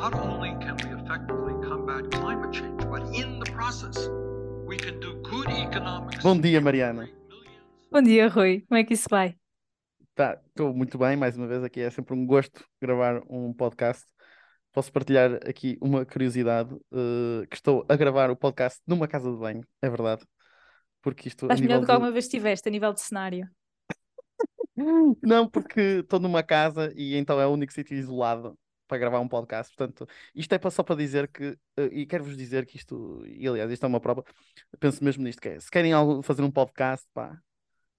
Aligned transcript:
not 0.00 0.14
only 0.14 0.50
can 0.60 0.76
we 0.84 0.90
effectively 0.94 1.54
combat 1.68 2.08
climate 2.12 2.52
change, 2.52 2.78
but 2.88 3.02
in 3.12 3.40
the 3.40 3.50
process, 3.50 4.08
we 4.64 4.76
can 4.76 5.00
do 5.00 5.14
good 5.22 5.48
economics. 5.50 6.22
Bom 6.22 6.40
dia, 6.40 6.60
Mariana. 6.60 7.08
Bom 7.90 8.00
dia, 8.00 8.28
Rui. 8.28 8.60
Como 8.68 8.78
é 8.78 8.84
que 8.84 8.94
isso 8.94 9.08
vai? 9.10 9.36
Tá, 10.14 10.40
estou 10.46 10.72
muito 10.72 10.96
bem, 10.98 11.16
mais 11.16 11.36
uma 11.36 11.48
vez 11.48 11.64
aqui 11.64 11.80
é 11.80 11.90
sempre 11.90 12.14
um 12.14 12.24
gosto 12.24 12.64
gravar 12.80 13.22
um 13.28 13.52
podcast. 13.52 14.04
Posso 14.72 14.92
partilhar 14.92 15.34
aqui 15.48 15.76
uma 15.80 16.06
curiosidade, 16.06 16.72
uh, 16.74 17.44
que 17.50 17.56
estou 17.56 17.84
a 17.88 17.96
gravar 17.96 18.30
o 18.30 18.36
podcast 18.36 18.80
numa 18.86 19.08
casa 19.08 19.28
de 19.28 19.36
banho, 19.36 19.64
é 19.82 19.90
verdade. 19.90 20.24
Porque 21.02 21.26
isto 21.26 21.46
Estás 21.46 21.58
a 21.58 21.62
melhor 21.62 21.74
nível 21.74 21.80
do 21.80 21.86
que 21.86 21.92
alguma 21.92 22.12
vez 22.12 22.26
estiveste 22.26 22.68
a 22.68 22.70
nível 22.70 22.92
de 22.92 23.00
cenário. 23.00 23.48
Não, 25.22 25.48
porque 25.48 25.80
estou 26.02 26.20
numa 26.20 26.44
casa 26.44 26.92
e 26.94 27.16
então 27.16 27.40
é 27.40 27.46
o 27.48 27.50
único 27.50 27.72
sítio 27.72 27.96
isolado 27.96 28.56
para 28.88 28.98
gravar 28.98 29.20
um 29.20 29.28
podcast. 29.28 29.74
Portanto, 29.76 30.08
isto 30.34 30.52
é 30.52 30.70
só 30.70 30.82
para 30.82 30.96
dizer 30.96 31.28
que, 31.28 31.50
uh, 31.50 31.58
e 31.92 32.06
quero-vos 32.06 32.36
dizer 32.36 32.66
que 32.66 32.76
isto, 32.76 33.22
e 33.26 33.46
aliás, 33.46 33.70
isto 33.70 33.84
é 33.84 33.86
uma 33.86 34.00
prova, 34.00 34.24
penso 34.80 35.04
mesmo 35.04 35.22
nisto, 35.22 35.40
que 35.40 35.50
é, 35.50 35.60
se 35.60 35.70
querem 35.70 35.92
algo, 35.92 36.22
fazer 36.22 36.42
um 36.42 36.50
podcast, 36.50 37.06
pá, 37.14 37.38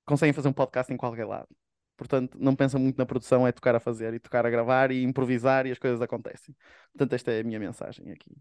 conseguem 0.06 0.34
fazer 0.34 0.50
um 0.50 0.54
podcast 0.54 0.92
em 0.92 0.98
qualquer 0.98 1.26
lado. 1.26 1.48
Portanto, 1.96 2.38
não 2.40 2.56
pensam 2.56 2.80
muito 2.80 2.98
na 2.98 3.06
produção, 3.06 3.46
é 3.46 3.52
tocar 3.52 3.76
a 3.76 3.80
fazer 3.80 4.14
e 4.14 4.20
tocar 4.20 4.46
a 4.46 4.50
gravar 4.50 4.90
e 4.90 5.04
improvisar 5.04 5.66
e 5.68 5.72
as 5.72 5.78
coisas 5.78 6.02
acontecem. 6.02 6.56
Portanto, 6.94 7.14
esta 7.14 7.32
é 7.32 7.42
a 7.42 7.44
minha 7.44 7.60
mensagem 7.60 8.12
aqui. 8.12 8.32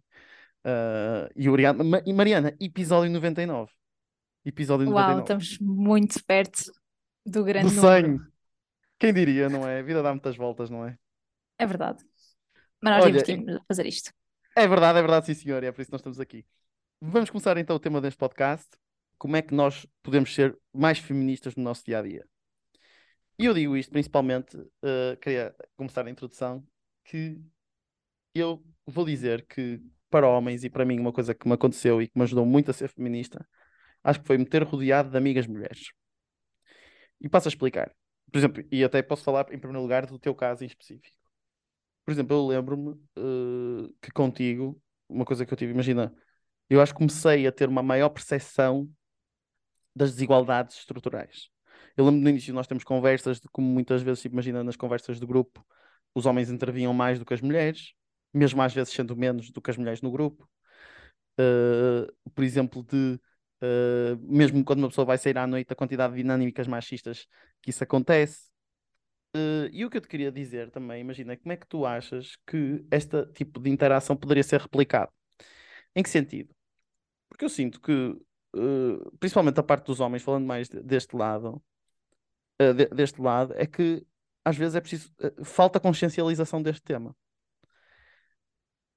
Uh, 0.64 1.28
e 1.34 1.48
obrigado. 1.48 1.84
Ma- 1.84 2.02
e 2.06 2.12
Mariana, 2.12 2.54
episódio 2.60 3.10
99. 3.10 3.70
Episódio 4.44 4.86
Uau, 4.88 4.94
99. 5.16 5.42
estamos 5.42 5.58
muito 5.60 6.24
perto 6.24 6.72
do 7.26 7.44
grande 7.44 7.68
Do 7.68 7.74
número. 7.74 8.06
sonho. 8.06 8.26
Quem 8.98 9.12
diria, 9.12 9.48
não 9.48 9.66
é? 9.68 9.80
A 9.80 9.82
vida 9.82 10.02
dá 10.02 10.10
muitas 10.10 10.36
voltas, 10.36 10.70
não 10.70 10.86
é? 10.86 10.96
É 11.58 11.66
verdade. 11.66 12.04
Mas 12.82 12.94
nós 12.94 13.04
Olha, 13.04 13.12
divertimos 13.12 13.56
a 13.56 13.64
fazer 13.66 13.86
isto. 13.86 14.12
É 14.56 14.66
verdade, 14.66 14.98
é 14.98 15.02
verdade, 15.02 15.26
sim, 15.26 15.34
senhor, 15.34 15.62
e 15.62 15.66
é 15.66 15.72
por 15.72 15.80
isso 15.80 15.90
que 15.90 15.94
nós 15.94 16.00
estamos 16.00 16.20
aqui. 16.20 16.44
Vamos 17.00 17.30
começar 17.30 17.56
então 17.56 17.76
o 17.76 17.80
tema 17.80 18.00
deste 18.00 18.18
podcast. 18.18 18.68
Como 19.16 19.36
é 19.36 19.42
que 19.42 19.54
nós 19.54 19.86
podemos 20.02 20.34
ser 20.34 20.56
mais 20.72 20.98
feministas 20.98 21.54
no 21.56 21.62
nosso 21.62 21.84
dia 21.84 21.98
a 21.98 22.02
dia? 22.02 22.24
E 23.38 23.44
eu 23.44 23.54
digo 23.54 23.76
isto 23.76 23.90
principalmente, 23.90 24.56
eh, 24.82 25.16
queria 25.20 25.54
começar 25.76 26.06
a 26.06 26.10
introdução, 26.10 26.66
que 27.04 27.40
eu 28.34 28.64
vou 28.86 29.04
dizer 29.04 29.46
que 29.46 29.80
para 30.10 30.28
homens 30.28 30.64
e 30.64 30.70
para 30.70 30.84
mim 30.84 30.98
uma 30.98 31.12
coisa 31.12 31.34
que 31.34 31.46
me 31.46 31.54
aconteceu 31.54 32.00
e 32.02 32.08
que 32.08 32.18
me 32.18 32.24
ajudou 32.24 32.44
muito 32.46 32.70
a 32.70 32.74
ser 32.74 32.88
feminista, 32.88 33.46
acho 34.02 34.20
que 34.20 34.26
foi 34.26 34.38
me 34.38 34.46
ter 34.46 34.62
rodeado 34.62 35.10
de 35.10 35.16
amigas 35.16 35.46
mulheres. 35.46 35.92
E 37.20 37.28
passo 37.28 37.48
a 37.48 37.50
explicar. 37.50 37.92
Por 38.30 38.38
exemplo, 38.38 38.64
e 38.70 38.84
até 38.84 39.02
posso 39.02 39.24
falar 39.24 39.52
em 39.52 39.58
primeiro 39.58 39.82
lugar 39.82 40.06
do 40.06 40.18
teu 40.18 40.34
caso 40.34 40.64
em 40.64 40.66
específico. 40.66 41.17
Por 42.08 42.12
exemplo, 42.12 42.34
eu 42.36 42.46
lembro-me 42.46 42.98
eh, 43.18 43.92
que 44.00 44.10
contigo, 44.10 44.80
uma 45.06 45.26
coisa 45.26 45.44
que 45.44 45.52
eu 45.52 45.58
tive, 45.58 45.72
imagina, 45.72 46.10
eu 46.70 46.80
acho 46.80 46.94
que 46.94 46.96
comecei 47.00 47.46
a 47.46 47.52
ter 47.52 47.68
uma 47.68 47.82
maior 47.82 48.08
percepção 48.08 48.88
das 49.94 50.12
desigualdades 50.12 50.78
estruturais. 50.78 51.50
Eu 51.98 52.06
lembro 52.06 52.22
no 52.22 52.30
início 52.30 52.54
nós 52.54 52.66
temos 52.66 52.82
conversas 52.82 53.40
de 53.40 53.48
como 53.52 53.68
muitas 53.68 54.00
vezes, 54.00 54.22
tipo, 54.22 54.34
imagina 54.34 54.64
nas 54.64 54.74
conversas 54.74 55.20
de 55.20 55.26
grupo, 55.26 55.62
os 56.14 56.24
homens 56.24 56.48
intervinham 56.48 56.94
mais 56.94 57.18
do 57.18 57.26
que 57.26 57.34
as 57.34 57.42
mulheres, 57.42 57.92
mesmo 58.32 58.62
às 58.62 58.72
vezes 58.72 58.94
sendo 58.94 59.14
menos 59.14 59.50
do 59.50 59.60
que 59.60 59.70
as 59.70 59.76
mulheres 59.76 60.00
no 60.00 60.10
grupo. 60.10 60.48
Uh, 61.38 62.10
por 62.34 62.42
exemplo, 62.42 62.82
de 62.84 63.20
uh, 63.62 64.16
mesmo 64.22 64.64
quando 64.64 64.78
uma 64.78 64.88
pessoa 64.88 65.04
vai 65.04 65.18
sair 65.18 65.36
à 65.36 65.46
noite, 65.46 65.70
a 65.74 65.76
quantidade 65.76 66.14
de 66.14 66.22
dinâmicas 66.22 66.66
machistas 66.66 67.26
que 67.60 67.68
isso 67.68 67.84
acontece. 67.84 68.48
Uh, 69.36 69.68
e 69.72 69.84
o 69.84 69.90
que 69.90 69.98
eu 69.98 70.00
te 70.00 70.08
queria 70.08 70.32
dizer 70.32 70.70
também, 70.70 71.00
imagina, 71.00 71.36
como 71.36 71.52
é 71.52 71.56
que 71.56 71.66
tu 71.66 71.84
achas 71.86 72.36
que 72.46 72.84
este 72.90 73.26
tipo 73.34 73.60
de 73.60 73.70
interação 73.70 74.16
poderia 74.16 74.42
ser 74.42 74.60
replicado? 74.60 75.12
Em 75.96 76.02
que 76.02 76.10
sentido? 76.10 76.54
Porque 77.28 77.44
eu 77.44 77.48
sinto 77.50 77.80
que, 77.80 77.92
uh, 77.92 79.18
principalmente 79.20 79.60
a 79.60 79.62
parte 79.64 79.86
dos 79.86 80.00
homens, 80.00 80.22
falando 80.22 80.46
mais 80.46 80.68
de- 80.68 80.82
deste 80.82 81.16
lado, 81.16 81.62
uh, 82.62 82.74
de- 82.74 82.86
deste 82.88 83.20
lado, 83.20 83.54
é 83.56 83.66
que 83.66 84.06
às 84.44 84.56
vezes 84.56 84.74
é 84.76 84.80
preciso, 84.80 85.12
falta 85.44 85.80
consciencialização 85.80 86.62
deste 86.62 86.82
tema. 86.82 87.14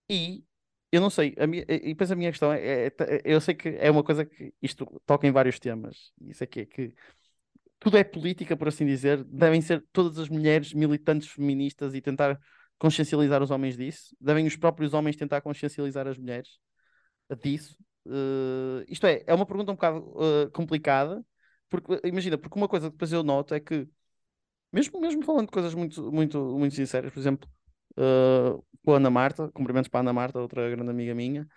E 0.10 0.44
eu 0.92 1.00
não 1.02 1.10
sei, 1.10 1.34
a 1.40 1.48
minha, 1.48 1.64
e 1.70 1.80
depois 1.94 2.12
a 2.12 2.16
minha 2.16 2.32
questão 2.32 2.52
é, 2.52 2.88
é- 2.88 2.92
é- 3.00 3.22
eu 3.26 3.40
sei 3.42 3.56
que 3.56 3.70
é 3.70 3.90
uma 3.90 4.04
coisa 4.04 4.26
que 4.26 4.54
isto 4.62 4.86
toca 5.06 5.26
em 5.28 5.32
vários 5.32 5.60
temas, 5.60 6.12
isso 6.22 6.44
aqui 6.44 6.62
é 6.62 6.66
que 6.66 6.94
tudo 7.82 7.98
é 7.98 8.04
política, 8.04 8.56
por 8.56 8.68
assim 8.68 8.86
dizer, 8.86 9.24
devem 9.24 9.60
ser 9.60 9.84
todas 9.92 10.20
as 10.20 10.30
mulheres 10.30 10.72
militantes 10.72 11.28
feministas 11.28 11.96
e 11.96 12.02
tentar 12.02 12.40
consciencializar 12.78 13.42
os 13.42 13.50
homens 13.50 13.76
disso, 13.76 14.16
devem 14.22 14.46
os 14.46 14.56
próprios 14.56 14.94
homens 14.94 15.16
tentar 15.16 15.42
consciencializar 15.42 16.08
as 16.08 16.16
mulheres 16.16 16.60
disso. 17.42 17.76
Eh, 18.06 18.86
isto 18.88 19.08
é, 19.08 19.24
é 19.26 19.34
uma 19.34 19.48
pergunta 19.48 19.72
um 19.72 19.76
bocado 19.76 20.14
eh, 20.22 20.50
complicada, 20.52 21.26
porque 21.70 22.00
imagina, 22.04 22.38
porque 22.38 22.56
uma 22.58 22.68
coisa 22.68 22.88
que 22.88 22.94
depois 22.94 23.12
eu 23.12 23.24
noto 23.24 23.56
é 23.56 23.60
que, 23.60 23.88
mesmo, 24.72 25.02
mesmo 25.02 25.26
falando 25.26 25.48
de 25.48 25.52
coisas 25.52 25.74
muito, 25.74 26.12
muito, 26.12 26.40
muito 26.58 26.76
sinceras, 26.76 27.12
por 27.12 27.20
exemplo, 27.20 27.50
eh, 27.98 28.60
com 28.86 28.94
a 28.94 28.98
Ana 28.98 29.10
Marta, 29.10 29.50
cumprimentos 29.54 29.90
para 29.90 30.02
a 30.02 30.04
Ana 30.04 30.14
Marta, 30.14 30.40
outra 30.40 30.70
grande 30.70 30.92
amiga 30.92 31.16
minha, 31.16 31.48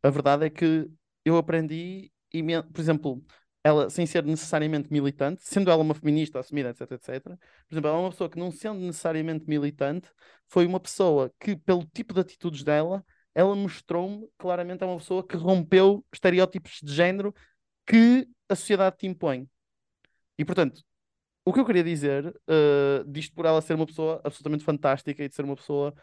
a 0.00 0.10
verdade 0.10 0.46
é 0.46 0.50
que 0.50 0.88
eu 1.24 1.36
aprendi, 1.36 2.12
por 2.72 2.80
exemplo, 2.80 3.24
ela, 3.64 3.88
sem 3.90 4.06
ser 4.06 4.24
necessariamente 4.24 4.92
militante, 4.92 5.42
sendo 5.44 5.70
ela 5.70 5.82
uma 5.82 5.94
feminista 5.94 6.40
assumida, 6.40 6.70
etc, 6.70 6.92
etc, 6.92 7.22
por 7.24 7.38
exemplo, 7.74 7.88
ela 7.88 7.98
é 7.98 8.00
uma 8.00 8.10
pessoa 8.10 8.28
que, 8.30 8.38
não 8.38 8.50
sendo 8.50 8.80
necessariamente 8.80 9.44
militante, 9.48 10.10
foi 10.48 10.66
uma 10.66 10.80
pessoa 10.80 11.32
que, 11.40 11.56
pelo 11.56 11.84
tipo 11.86 12.12
de 12.14 12.20
atitudes 12.20 12.62
dela, 12.64 13.04
ela 13.34 13.54
mostrou-me 13.54 14.28
claramente 14.38 14.82
é 14.82 14.86
uma 14.86 14.98
pessoa 14.98 15.26
que 15.26 15.36
rompeu 15.36 16.04
estereótipos 16.12 16.80
de 16.82 16.92
género 16.92 17.34
que 17.86 18.28
a 18.48 18.54
sociedade 18.56 18.96
te 18.98 19.06
impõe. 19.06 19.48
E, 20.38 20.44
portanto, 20.44 20.82
o 21.44 21.52
que 21.52 21.60
eu 21.60 21.66
queria 21.66 21.84
dizer, 21.84 22.34
eh, 22.48 23.04
disto 23.06 23.34
por 23.34 23.46
ela 23.46 23.60
ser 23.62 23.74
uma 23.74 23.86
pessoa 23.86 24.20
absolutamente 24.24 24.64
fantástica 24.64 25.24
e 25.24 25.28
de 25.28 25.34
ser 25.34 25.44
uma 25.44 25.56
pessoa 25.56 25.94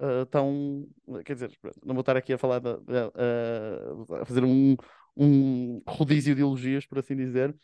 eh, 0.00 0.24
tão. 0.26 0.88
Quer 1.24 1.34
dizer, 1.34 1.58
não 1.84 1.94
vou 1.94 2.00
estar 2.02 2.16
aqui 2.16 2.32
a 2.34 2.38
falar, 2.38 2.60
de- 2.60 2.70
eh, 3.16 4.22
a 4.22 4.26
fazer 4.26 4.44
um, 4.44 4.76
um 5.18 5.82
rodízio 5.86 6.34
de 6.34 6.42
elogios, 6.42 6.86
por 6.86 6.98
assim 6.98 7.16
dizer. 7.16 7.54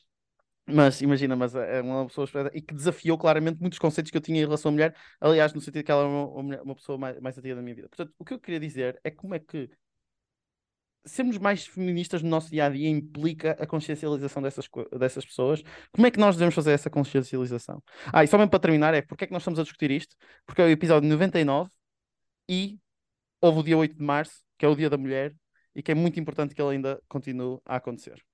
Mas 0.67 1.03
imagina, 1.03 1.37
mas 1.37 1.55
é 1.55 1.83
uma 1.83 2.07
pessoa 2.07 2.27
e 2.55 2.61
que 2.63 2.75
desafiou 2.75 3.19
claramente 3.19 3.61
muitos 3.61 3.79
conceitos 3.79 4.11
que 4.11 4.17
eu 4.17 4.21
tinha 4.23 4.39
em 4.41 4.45
relação 4.45 4.71
à 4.71 4.73
mulher, 4.73 4.97
aliás, 5.21 5.53
no 5.53 5.61
sentido 5.61 5.85
que 5.85 5.91
ela 5.93 6.03
é 6.03 6.07
uma, 6.07 6.63
uma 6.63 6.75
pessoa 6.75 6.97
mais, 6.99 7.21
mais 7.21 7.37
antiga 7.37 7.55
da 7.55 7.63
minha 7.63 7.75
vida. 7.75 7.89
Portanto, 7.89 8.15
o 8.19 8.25
que 8.25 8.33
eu 8.33 8.41
queria 8.41 8.59
dizer 8.59 8.99
é 9.05 9.11
como 9.11 9.35
é 9.35 9.39
que 9.39 9.71
sermos 11.05 11.39
mais 11.39 11.67
feministas 11.67 12.23
no 12.23 12.31
nosso 12.31 12.51
dia 12.51 12.65
a 12.67 12.71
dia 12.71 12.89
implica 12.89 13.53
a 13.61 13.67
consciencialização 13.67 14.43
dessas, 14.43 14.67
dessas 14.99 15.25
pessoas. 15.27 15.63
Como 15.93 16.07
é 16.07 16.11
que 16.11 16.19
nós 16.19 16.35
devemos 16.35 16.55
fazer 16.55 16.73
essa 16.73 16.91
consciencialização? 16.91 17.83
Ah, 18.13 18.25
e 18.25 18.27
só 18.27 18.39
mesmo 18.39 18.51
para 18.51 18.61
terminar, 18.61 18.95
é 18.95 19.03
porque 19.03 19.25
é 19.25 19.27
que 19.27 19.33
nós 19.33 19.43
estamos 19.43 19.59
a 19.61 19.63
discutir 19.63 19.91
isto? 19.91 20.17
Porque 20.47 20.63
é 20.63 20.65
o 20.65 20.69
episódio 20.71 21.09
99 21.09 21.71
e 22.49 22.79
houve 23.41 23.61
o 23.61 23.63
dia 23.63 23.77
8 23.77 23.97
de 23.97 24.03
março, 24.03 24.43
que 24.59 24.65
é 24.65 24.69
o 24.69 24.75
Dia 24.75 24.89
da 24.89 24.97
Mulher, 24.97 25.35
e 25.75 25.83
que 25.83 25.93
é 25.93 25.95
muito 25.95 26.19
importante 26.19 26.55
que 26.55 26.63
ele 26.63 26.77
ainda 26.77 27.03
continue 27.09 27.59
a 27.65 27.77
acontecer. 27.77 28.25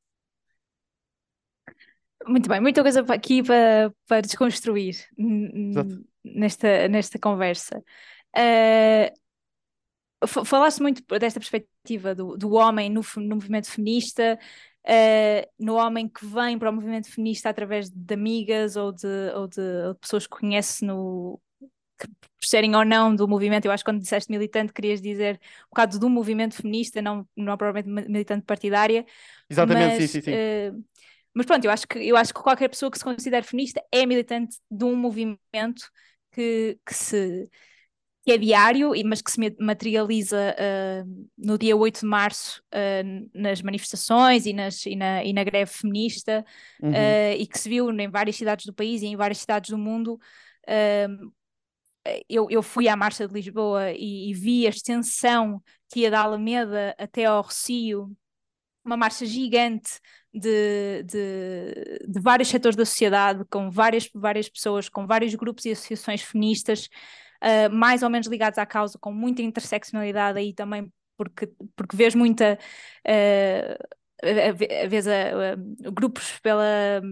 Muito 2.27 2.49
bem, 2.49 2.61
muita 2.61 2.83
coisa 2.83 3.01
aqui 3.09 3.43
para, 3.43 3.93
para 4.07 4.21
desconstruir 4.21 4.95
Exato. 5.19 6.05
nesta, 6.23 6.89
nesta 6.89 7.19
conversa. 7.19 7.83
Fa- 10.27 10.45
falaste 10.45 10.83
muito 10.83 11.03
desta 11.19 11.41
perspectiva 11.41 12.15
do, 12.15 12.37
do 12.37 12.53
homem 12.53 12.91
no, 12.91 13.01
no 13.17 13.37
movimento 13.37 13.71
feminista, 13.71 14.39
eh, 14.85 15.49
no 15.59 15.77
homem 15.77 16.09
que 16.09 16.27
vem 16.27 16.59
para 16.59 16.71
o 16.71 16.73
movimento 16.75 17.11
feminista 17.11 17.49
através 17.49 17.89
de 17.89 18.15
amigas 18.15 18.77
ou 18.77 18.93
de, 18.93 19.07
ou 19.35 19.47
de, 19.49 19.61
ou 19.61 19.95
de 19.95 20.01
pessoas 20.01 20.27
que 20.27 20.37
conhece 20.37 20.85
no. 20.85 21.41
Que 22.01 22.09
por 22.09 22.47
serem 22.47 22.75
ou 22.77 22.85
não 22.85 23.15
do 23.15 23.29
movimento, 23.29 23.67
eu 23.67 23.73
acho 23.73 23.85
que 23.85 23.91
quando 23.91 24.01
disseste 24.03 24.31
militante 24.31 24.73
querias 24.73 25.01
dizer 25.01 25.41
um 25.67 25.71
bocado 25.71 25.99
do 25.99 26.09
movimento 26.11 26.55
feminista, 26.57 27.03
não, 27.03 27.29
não 27.37 27.57
propriamente 27.57 27.89
militante 28.11 28.45
partidária, 28.47 29.05
Exatamente, 29.49 29.97
sim, 29.97 30.07
mas, 30.07 30.19
sim, 30.21 30.23
sim. 30.23 30.41
eh, 30.41 30.73
mas 31.35 31.47
pronto, 31.47 31.65
eu 31.65 31.71
acho 31.71 31.87
que 31.89 31.99
eu 31.99 32.17
acho 32.17 32.35
que 32.35 32.43
qualquer 32.43 32.69
pessoa 32.69 32.91
que 32.91 32.99
se 32.99 33.05
considere 33.05 33.47
feminista 33.47 33.83
é 33.93 34.07
militante 34.07 34.59
de 34.71 34.85
um 34.85 34.97
movimento 34.97 35.91
que, 36.33 36.79
que 36.87 36.95
se 36.95 37.51
que 38.25 38.33
é 38.33 38.39
diário, 38.39 38.93
mas 39.07 39.23
que 39.23 39.31
se 39.33 39.41
ma- 39.41 39.57
materializa 39.59 40.55
eh, 40.59 41.05
no 41.39 41.57
dia 41.59 41.75
8 41.77 42.01
de 42.01 42.07
março 42.07 42.63
eh, 42.71 43.03
nas 43.35 43.63
manifestações 43.63 44.45
e, 44.47 44.53
nas, 44.53 44.85
e, 44.87 44.95
na, 44.95 45.25
e 45.25 45.33
na 45.33 45.43
greve 45.43 45.71
feminista, 45.73 46.45
Uhum. 46.83 47.17
eh, 47.17 47.37
e 47.39 47.47
que 47.47 47.59
se 47.59 47.69
viu 47.69 47.91
em 47.91 48.11
várias 48.11 48.37
cidades 48.37 48.67
do 48.67 48.75
país 48.75 49.01
e 49.03 49.07
em 49.07 49.17
várias 49.17 49.39
cidades 49.39 49.71
do 49.71 49.79
mundo. 49.79 50.19
Eu, 52.29 52.49
eu 52.51 52.63
fui 52.63 52.89
à 52.89 52.97
Marcha 52.97 53.27
de 53.27 53.35
Lisboa 53.35 53.93
e, 53.93 54.31
e 54.31 54.35
vi 54.35 54.67
a 54.67 54.71
extensão 54.71 55.63
que 55.89 56.01
ia 56.01 56.11
da 56.11 56.21
Alameda 56.21 56.95
até 56.99 57.25
ao 57.25 57.43
Rocio, 57.43 58.11
uma 58.85 58.97
marcha 58.97 59.27
gigante 59.27 60.01
de, 60.33 61.03
de, 61.05 62.07
de 62.09 62.21
vários 62.21 62.49
setores 62.49 62.77
da 62.77 62.85
sociedade, 62.85 63.45
com 63.51 63.71
várias, 63.71 64.09
várias 64.15 64.49
pessoas, 64.49 64.89
com 64.89 65.07
vários 65.07 65.35
grupos 65.35 65.65
e 65.65 65.73
associações 65.73 66.23
feministas, 66.23 66.89
uh, 67.43 67.73
mais 67.73 68.03
ou 68.03 68.11
menos 68.11 68.27
ligados 68.27 68.59
à 68.59 68.67
causa, 68.67 68.99
com 68.99 69.13
muita 69.13 69.43
interseccionalidade 69.43 70.39
aí 70.39 70.55
também, 70.55 70.91
porque, 71.17 71.51
porque 71.77 71.97
vês 71.97 72.15
muita. 72.15 72.59
Uh, 73.07 74.01
vês 74.89 75.07
grupos 75.93 76.39
pela. 76.41 77.03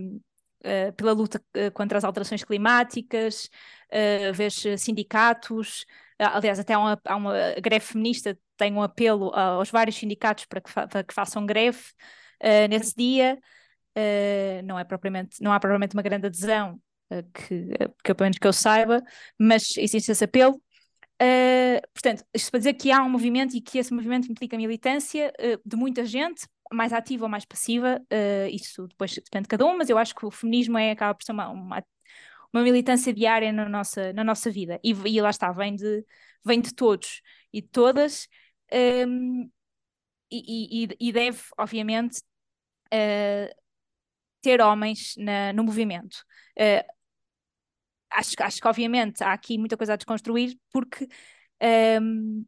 Uh, 0.59 0.93
pela 0.95 1.13
luta 1.13 1.41
contra 1.73 1.97
as 1.97 2.05
alterações 2.05 2.43
climáticas, 2.43 3.49
uh, 3.93 4.33
vês 4.33 4.63
sindicatos, 4.79 5.85
aliás, 6.19 6.59
até 6.59 6.75
há 6.75 6.79
uma, 6.79 7.01
há 7.05 7.17
uma 7.17 7.35
greve 7.63 7.85
feminista, 7.85 8.39
tem 8.57 8.73
um 8.73 8.83
apelo 8.83 9.33
aos 9.35 9.71
vários 9.71 9.97
sindicatos 9.97 10.47
para 10.47 10.61
que, 10.61 10.71
fa 10.71 10.89
para 10.89 11.05
que 11.05 11.15
façam 11.15 11.47
greve 11.47 11.79
nesse 12.69 12.95
dia, 12.97 13.39
não, 14.65 14.79
é 14.79 14.85
propriamente, 14.85 15.41
não 15.41 15.53
há 15.53 15.61
propriamente 15.61 15.95
uma 15.95 16.03
grande 16.03 16.27
adesão, 16.27 16.81
que, 17.35 17.69
que 18.03 18.15
pelo 18.15 18.27
menos 18.27 18.39
que 18.39 18.47
eu 18.47 18.53
saiba, 18.53 19.03
mas 19.39 19.77
existe 19.77 20.11
esse 20.11 20.25
apelo. 20.25 20.61
Uh, 21.21 21.83
portanto, 21.93 22.25
isto 22.33 22.49
para 22.51 22.59
dizer 22.59 22.75
que 22.75 22.93
há 22.93 23.03
um 23.03 23.11
movimento 23.11 23.57
e 23.57 23.61
que 23.61 23.79
esse 23.79 23.93
movimento 23.93 24.31
implica 24.31 24.57
militância 24.57 25.33
uh, 25.41 25.61
de 25.69 25.77
muita 25.77 26.05
gente, 26.05 26.47
mais 26.73 26.93
ativa 26.93 27.25
ou 27.25 27.29
mais 27.29 27.45
passiva, 27.45 28.01
uh, 28.01 28.49
isso 28.53 28.87
depois 28.87 29.13
depende 29.15 29.43
de 29.43 29.49
cada 29.49 29.67
um, 29.67 29.77
mas 29.77 29.91
eu 29.91 29.99
acho 29.99 30.15
que 30.15 30.25
o 30.25 30.31
feminismo 30.31 30.79
é, 30.79 30.93
acaba 30.93 31.15
por 31.15 31.25
ser 31.25 31.33
uma, 31.33 31.49
uma, 31.49 31.85
uma 32.53 32.63
militância 32.63 33.13
diária 33.13 33.53
na 33.53 33.69
nossa, 33.69 34.13
na 34.13 34.25
nossa 34.25 34.51
vida, 34.51 34.81
e, 34.83 34.91
e, 34.91 35.21
lá 35.21 35.31
está, 35.31 35.53
vem 35.53 35.75
de, 35.75 36.05
vem 36.45 36.61
de 36.61 36.75
todos 36.75 37.21
e 37.53 37.61
de 37.61 37.69
todas, 37.69 38.29
um, 39.07 39.51
e, 40.31 40.85
e, 40.85 40.89
e, 41.01 41.13
deve, 41.13 41.41
obviamente, 41.59 42.21
ter 44.41 44.61
homens 44.61 45.15
na, 45.17 45.53
no 45.53 45.65
movimento. 45.65 46.17
Uh, 46.59 46.85
acho, 48.11 48.35
acho 48.41 48.61
que, 48.61 48.69
obviamente, 48.69 49.23
há 49.23 49.33
aqui 49.33 49.59
muita 49.59 49.77
coisa 49.77 49.95
a 49.95 49.97
desconstruir, 49.97 50.59
porque, 50.73 51.07
um, 52.01 52.45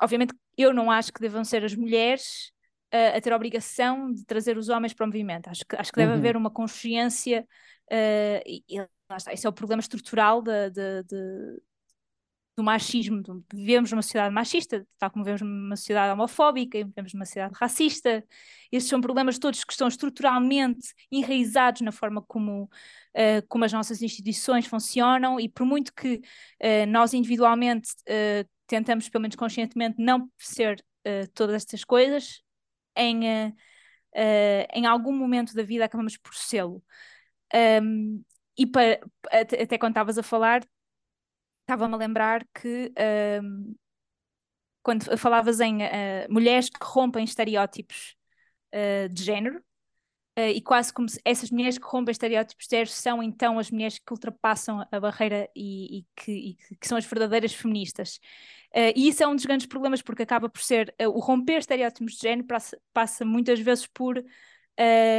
obviamente, 0.00 0.34
eu 0.56 0.72
não 0.72 0.90
acho 0.90 1.12
que 1.12 1.20
devam 1.20 1.44
ser 1.44 1.64
as 1.64 1.74
mulheres 1.74 2.52
uh, 2.92 3.16
a 3.16 3.20
ter 3.20 3.32
a 3.32 3.36
obrigação 3.36 4.12
de 4.12 4.24
trazer 4.24 4.56
os 4.56 4.68
homens 4.68 4.92
para 4.92 5.04
o 5.04 5.06
movimento. 5.06 5.48
Acho 5.48 5.64
que, 5.66 5.76
acho 5.76 5.92
que 5.92 5.98
deve 5.98 6.12
uhum. 6.12 6.18
haver 6.18 6.36
uma 6.36 6.50
consciência, 6.50 7.46
uh, 7.90 8.42
e 8.46 8.64
lá 9.10 9.16
está, 9.16 9.32
esse 9.32 9.46
é 9.46 9.48
o 9.48 9.52
problema 9.52 9.80
estrutural 9.80 10.40
de, 10.40 10.70
de, 10.70 11.02
de 11.04 11.62
do 12.56 12.64
machismo, 12.64 13.22
vivemos 13.52 13.90
numa 13.90 14.02
sociedade 14.02 14.34
machista, 14.34 14.86
tal 14.98 15.10
como 15.10 15.24
vivemos 15.24 15.40
numa 15.40 15.76
sociedade 15.76 16.12
homofóbica, 16.12 16.78
vivemos 16.84 17.14
numa 17.14 17.24
sociedade 17.24 17.54
racista. 17.58 18.22
Estes 18.70 18.90
são 18.90 19.00
problemas 19.00 19.38
todos 19.38 19.64
que 19.64 19.72
estão 19.72 19.88
estruturalmente 19.88 20.92
enraizados 21.10 21.80
na 21.80 21.90
forma 21.90 22.20
como, 22.22 22.64
uh, 22.64 23.46
como 23.48 23.64
as 23.64 23.72
nossas 23.72 24.02
instituições 24.02 24.66
funcionam 24.66 25.40
e 25.40 25.48
por 25.48 25.64
muito 25.64 25.94
que 25.94 26.16
uh, 26.16 26.86
nós 26.88 27.14
individualmente 27.14 27.92
uh, 28.02 28.46
tentamos, 28.66 29.08
pelo 29.08 29.22
menos 29.22 29.36
conscientemente, 29.36 29.96
não 29.98 30.30
ser 30.38 30.84
todas 31.34 31.56
estas 31.56 31.82
coisas, 31.82 32.42
em, 32.94 33.22
em 34.74 34.86
algum 34.86 35.16
momento 35.16 35.54
da 35.54 35.62
vida 35.62 35.86
acabamos 35.86 36.18
por 36.18 36.34
sê-lo. 36.34 36.84
Um, 37.82 38.22
e 38.60 38.66
para, 38.66 39.00
até, 39.30 39.62
até 39.62 39.78
quando 39.78 39.92
estavas 39.92 40.18
a 40.18 40.22
falar, 40.22 40.62
estava-me 41.62 41.94
a 41.94 41.96
lembrar 41.96 42.46
que 42.52 42.92
um, 43.42 43.74
quando 44.82 45.16
falavas 45.16 45.60
em 45.60 45.78
uh, 45.78 46.26
mulheres 46.28 46.68
que 46.68 46.78
rompem 46.82 47.24
estereótipos 47.24 48.14
uh, 48.74 49.08
de 49.08 49.24
género, 49.24 49.60
uh, 50.38 50.50
e 50.54 50.60
quase 50.60 50.92
como 50.92 51.08
se 51.08 51.18
essas 51.24 51.50
mulheres 51.50 51.78
que 51.78 51.86
rompem 51.86 52.12
estereótipos 52.12 52.66
de 52.66 52.76
género 52.76 52.90
são 52.90 53.22
então 53.22 53.58
as 53.58 53.70
mulheres 53.70 53.98
que 53.98 54.12
ultrapassam 54.12 54.86
a 54.92 55.00
barreira 55.00 55.48
e, 55.56 56.00
e, 56.00 56.06
que, 56.14 56.32
e 56.70 56.76
que, 56.76 56.86
são 56.86 56.98
as 56.98 57.06
verdadeiras 57.06 57.54
feministas. 57.54 58.20
e 58.94 59.08
isso 59.08 59.22
é 59.22 59.26
um 59.26 59.34
dos 59.34 59.46
grandes 59.46 59.66
problemas, 59.66 60.02
porque 60.02 60.24
acaba 60.24 60.50
por 60.50 60.60
ser 60.60 60.94
o 61.00 61.18
romper 61.18 61.60
estereótipos 61.60 62.12
de 62.12 62.20
género 62.20 62.46
passa, 62.46 62.78
passa 62.92 63.24
muitas 63.24 63.58
vezes 63.58 63.86
por. 63.86 64.22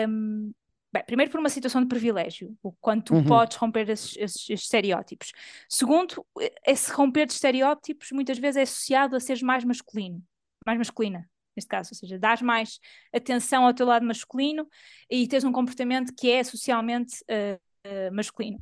Um, 0.07 0.53
Bem, 0.93 1.03
primeiro 1.05 1.31
por 1.31 1.39
uma 1.39 1.49
situação 1.49 1.81
de 1.81 1.87
privilégio, 1.87 2.57
o 2.61 2.71
quanto 2.73 3.13
uhum. 3.13 3.23
podes 3.23 3.55
romper 3.55 3.89
esses, 3.89 4.17
esses, 4.17 4.49
esses, 4.49 4.65
estereótipos. 4.65 5.31
Segundo, 5.69 6.25
esse 6.67 6.91
romper 6.91 7.25
de 7.25 7.33
estereótipos 7.33 8.11
muitas 8.11 8.37
vezes 8.37 8.57
é 8.57 8.61
associado 8.63 9.15
a 9.15 9.19
seres 9.19 9.41
mais 9.41 9.63
masculino, 9.63 10.21
mais 10.65 10.77
masculina, 10.77 11.29
neste 11.55 11.69
caso, 11.69 11.91
ou 11.93 11.95
seja, 11.95 12.19
dás 12.19 12.41
mais 12.41 12.79
atenção 13.13 13.65
ao 13.65 13.73
teu 13.73 13.85
lado 13.85 14.05
masculino 14.05 14.67
e 15.09 15.27
tens 15.27 15.45
um 15.45 15.51
comportamento 15.53 16.13
que 16.13 16.29
é 16.29 16.43
socialmente 16.43 17.23
uh, 17.23 17.59
uh, 17.87 18.13
masculino, 18.13 18.57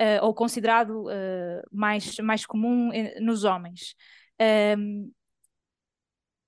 uh, 0.00 0.24
ou 0.24 0.32
considerado 0.32 1.04
mais, 1.70 2.18
mais 2.18 2.46
comum 2.46 2.90
nos 3.20 3.44
homens. 3.44 3.94
Um, 4.78 5.10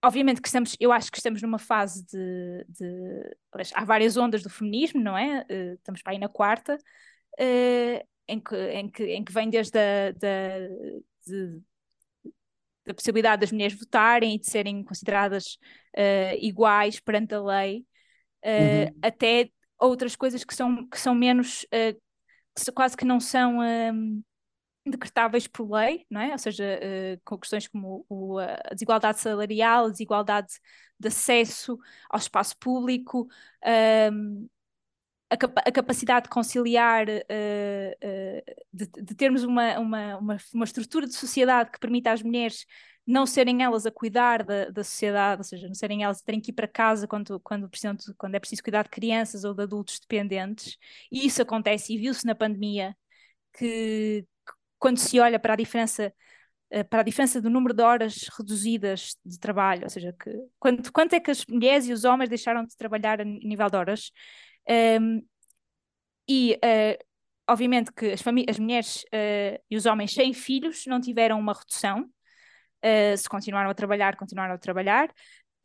obviamente 0.02 0.40
que 0.40 0.48
estamos, 0.48 0.76
eu 0.80 0.92
acho 0.92 1.10
que 1.10 1.18
estamos 1.18 1.42
numa 1.42 1.58
fase 1.58 2.04
de, 2.06 2.64
de 2.68 3.36
há 3.74 3.84
várias 3.84 4.16
ondas 4.16 4.42
do 4.42 4.50
feminismo, 4.50 5.00
não 5.00 5.16
é? 5.16 5.44
Uh, 5.50 5.74
estamos 5.74 6.02
para 6.02 6.12
aí 6.12 6.18
na 6.18 6.28
quarta, 6.28 6.76
uh, 6.76 8.08
em, 8.26 8.40
que, 8.40 8.56
em, 8.56 8.90
que, 8.90 9.04
em 9.04 9.24
que 9.24 9.32
vem 9.32 9.50
desde 9.50 9.78
a 9.78 10.12
da, 10.12 10.58
de, 11.26 11.60
da 12.86 12.94
possibilidade 12.94 13.40
das 13.40 13.52
mulheres 13.52 13.78
votarem 13.78 14.34
e 14.34 14.38
de 14.38 14.48
serem 14.48 14.82
consideradas 14.82 15.58
uh, 15.96 16.36
iguais 16.40 16.98
perante 16.98 17.34
a 17.34 17.42
lei, 17.42 17.84
uhum. 18.44 18.98
até 19.02 19.50
outras 19.78 20.16
coisas 20.16 20.44
que 20.44 20.54
são, 20.54 20.88
que 20.88 20.98
são 20.98 21.14
menos, 21.14 21.66
que 21.70 22.72
quase 22.72 22.96
que 22.96 23.04
não 23.04 23.20
são 23.20 23.60
decretáveis 24.86 25.46
por 25.46 25.70
lei, 25.70 26.06
não 26.10 26.20
é? 26.20 26.32
ou 26.32 26.38
seja, 26.38 26.64
uh, 26.64 27.20
com 27.24 27.38
questões 27.38 27.68
como 27.68 28.04
o, 28.08 28.38
a 28.38 28.72
desigualdade 28.72 29.20
salarial, 29.20 29.86
a 29.86 29.90
desigualdade 29.90 30.54
de 30.98 31.08
acesso 31.08 31.78
ao 32.08 32.18
espaço 32.18 32.56
público, 32.58 33.28
um, 34.12 34.48
a, 35.30 35.34
a, 35.34 35.72
capacidade 35.72 36.24
de 36.24 36.30
conciliar, 36.30 37.06
uh, 37.08 37.12
uh, 37.12 38.54
de, 38.72 38.86
de, 38.86 39.14
termos 39.14 39.44
uma, 39.44 39.78
uma, 39.78 40.16
uma, 40.16 40.36
uma, 40.52 40.64
estrutura 40.64 41.06
de 41.06 41.14
sociedade 41.14 41.70
que 41.70 41.78
permita 41.78 42.10
às 42.12 42.22
mulheres 42.22 42.66
não 43.06 43.26
serem 43.26 43.62
elas 43.62 43.86
a 43.86 43.90
cuidar 43.90 44.44
da, 44.44 44.70
da 44.70 44.84
sociedade, 44.84 45.40
ou 45.40 45.44
seja, 45.44 45.66
não 45.66 45.74
serem 45.74 46.04
elas 46.04 46.20
a 46.20 46.24
terem 46.24 46.40
que 46.40 46.50
ir 46.50 46.54
para 46.54 46.68
casa 46.68 47.06
quando, 47.08 47.40
quando, 47.40 47.68
quando 48.16 48.34
é 48.34 48.40
preciso 48.40 48.62
cuidar 48.62 48.84
de 48.84 48.90
crianças 48.90 49.44
ou 49.44 49.54
de 49.54 49.62
adultos 49.62 49.98
dependentes. 50.00 50.76
E 51.10 51.26
isso 51.26 51.42
acontece 51.42 51.94
e 51.94 51.98
viu-se 51.98 52.26
na 52.26 52.34
pandemia, 52.34 52.96
que, 53.52 54.26
quando 54.80 54.98
se 54.98 55.20
olha 55.20 55.38
para 55.38 55.52
a 55.52 55.56
diferença 55.56 56.12
eh, 56.70 56.84
para 56.84 57.00
a 57.00 57.02
diferença 57.02 57.40
do 57.40 57.50
número 57.50 57.74
de 57.74 57.82
horas 57.82 58.28
reduzidas 58.38 59.16
de 59.24 59.38
trabalho, 59.40 59.82
ou 59.84 59.90
seja, 59.90 60.12
que, 60.12 60.30
quanto, 60.58 60.92
quanto 60.92 61.14
é 61.14 61.20
que 61.20 61.30
as 61.30 61.44
mulheres 61.46 61.86
e 61.88 61.92
os 61.92 62.04
homens 62.04 62.28
deixaram 62.28 62.64
de 62.64 62.76
trabalhar 62.76 63.20
a 63.20 63.24
nível 63.24 63.68
de 63.68 63.76
horas. 63.76 64.12
Um, 65.00 65.20
e, 66.28 66.54
uh, 66.64 67.04
obviamente, 67.48 67.92
que 67.92 68.12
as, 68.12 68.22
as 68.48 68.58
mulheres 68.58 69.02
uh, 69.06 69.60
e 69.68 69.76
os 69.76 69.84
homens 69.86 70.12
sem 70.14 70.32
filhos 70.32 70.84
não 70.86 71.00
tiveram 71.00 71.40
uma 71.40 71.54
redução, 71.54 72.02
uh, 72.84 73.16
se 73.16 73.28
continuaram 73.28 73.70
a 73.70 73.74
trabalhar, 73.74 74.16
continuaram 74.16 74.54
a 74.54 74.58
trabalhar. 74.58 75.12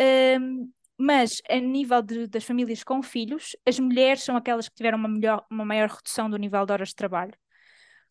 Um, 0.01 0.71
mas 0.97 1.41
a 1.49 1.57
nível 1.59 2.01
de, 2.01 2.27
das 2.27 2.43
famílias 2.43 2.83
com 2.83 3.03
filhos, 3.03 3.55
as 3.65 3.77
mulheres 3.79 4.23
são 4.23 4.35
aquelas 4.35 4.67
que 4.69 4.75
tiveram 4.75 4.97
uma, 4.97 5.09
melhor, 5.09 5.45
uma 5.51 5.65
maior 5.65 5.89
redução 5.89 6.29
do 6.29 6.37
nível 6.37 6.65
de 6.65 6.71
horas 6.73 6.89
de 6.89 6.95
trabalho. 6.95 7.33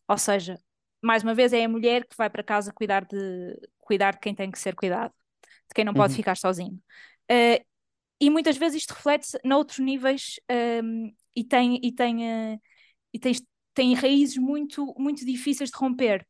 Ou 0.08 0.18
seja, 0.18 0.58
mais 1.04 1.22
uma 1.22 1.34
vez, 1.34 1.52
é 1.52 1.64
a 1.64 1.68
mulher 1.68 2.06
que 2.06 2.16
vai 2.16 2.30
para 2.30 2.42
casa 2.42 2.72
cuidar 2.72 3.04
de, 3.04 3.16
cuidar 3.80 4.12
de 4.12 4.20
quem 4.20 4.34
tem 4.34 4.50
que 4.50 4.58
ser 4.58 4.74
cuidado, 4.74 5.12
de 5.42 5.74
quem 5.74 5.84
não 5.84 5.94
pode 5.94 6.12
uhum. 6.12 6.16
ficar 6.16 6.36
sozinho. 6.36 6.80
Uh, 7.30 7.64
e 8.20 8.30
muitas 8.30 8.56
vezes 8.56 8.82
isto 8.82 8.94
reflete-se 8.94 9.38
noutros 9.44 9.78
níveis 9.78 10.40
um, 10.50 10.54
ehm, 10.54 11.14
e 11.36 11.44
tem, 11.44 11.80
e 11.82 11.92
tem, 11.92 12.16
uh, 12.54 12.60
e 13.12 13.18
tem, 13.18 13.34
tem 13.74 13.94
raízes 13.94 14.38
muito, 14.38 14.94
muito 14.98 15.26
difíceis 15.26 15.70
de 15.70 15.76
romper. 15.76 16.26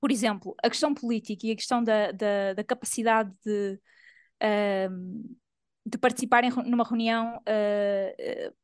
Por 0.00 0.10
exemplo, 0.10 0.54
a 0.62 0.70
questão 0.70 0.94
política 0.94 1.46
e 1.46 1.50
a 1.52 1.56
questão 1.56 1.82
da, 1.82 2.12
da, 2.12 2.54
da 2.54 2.64
capacidade 2.64 3.30
de, 3.44 3.78
uh, 4.42 5.36
de 5.84 5.98
participar 5.98 6.44
em, 6.44 6.50
numa 6.50 6.84
reunião 6.84 7.36
uh, 7.38 8.54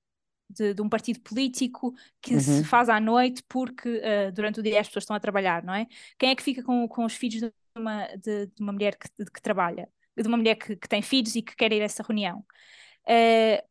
de, 0.48 0.74
de, 0.74 0.82
um 0.82 0.88
partido 0.88 1.20
político 1.20 1.94
que 2.20 2.34
uhum. 2.34 2.40
se 2.40 2.64
faz 2.64 2.88
à 2.88 3.00
noite 3.00 3.42
porque 3.48 3.88
uh, 3.88 4.32
durante 4.32 4.60
o 4.60 4.62
dia 4.62 4.80
as 4.80 4.86
pessoas 4.86 5.02
estão 5.02 5.16
a 5.16 5.20
trabalhar, 5.20 5.62
não 5.62 5.74
é? 5.74 5.86
Quem 6.18 6.30
é 6.30 6.36
que 6.36 6.42
fica 6.42 6.62
com, 6.62 6.86
com 6.88 7.04
os 7.04 7.14
filhos 7.14 7.40
de 7.40 7.52
uma, 7.76 8.06
de, 8.16 8.46
de 8.46 8.62
uma 8.62 8.72
mulher 8.72 8.96
que, 8.96 9.08
que, 9.24 9.42
trabalha? 9.42 9.88
De 10.16 10.26
uma 10.26 10.36
mulher 10.36 10.54
que, 10.54 10.76
que, 10.76 10.88
tem 10.88 11.02
filhos 11.02 11.34
e 11.36 11.42
que 11.42 11.54
quer 11.56 11.72
ir 11.72 11.82
a 11.82 11.84
essa 11.84 12.02
reunião. 12.02 12.44
Uh, 13.08 13.62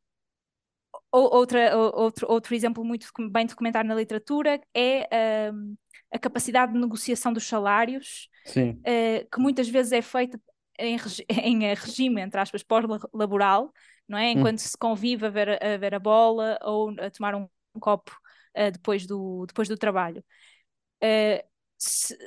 outra, 1.12 1.76
outro, 1.78 2.28
outro 2.30 2.56
exemplo 2.56 2.84
muito 2.84 3.08
bem 3.32 3.46
documentado 3.46 3.88
na 3.88 3.96
literatura 3.96 4.62
é 4.74 5.08
uh, 5.52 5.78
a 6.12 6.20
capacidade 6.20 6.74
de 6.74 6.80
negociação 6.80 7.34
dos 7.34 7.48
salários, 7.48 8.30
uh, 8.50 9.30
que 9.32 9.40
muitas 9.40 9.68
vezes 9.68 9.92
é 9.92 10.02
feita 10.02 10.40
em, 10.80 10.98
em 11.30 11.74
regime, 11.74 12.22
entre 12.22 12.40
aspas, 12.40 12.64
pós-laboral, 12.64 13.74
não 14.08 14.18
é? 14.18 14.28
Hum. 14.28 14.40
Enquanto 14.40 14.56
hum. 14.56 14.60
se 14.60 14.78
convive 14.78 15.26
a 15.26 15.30
ver, 15.30 15.64
a 15.64 15.78
ver 15.78 15.96
a 15.96 16.00
bola 16.00 16.60
ou 16.62 16.94
a 17.00 17.10
tomar 17.10 17.36
um, 17.36 17.48
um 17.74 17.80
copo 17.80 18.12
uh, 18.58 18.72
depois, 18.72 19.06
do, 19.06 19.46
depois 19.48 19.68
do 19.68 19.78
trabalho. 19.78 20.24
Uh, 21.04 21.44
se, 21.78 22.18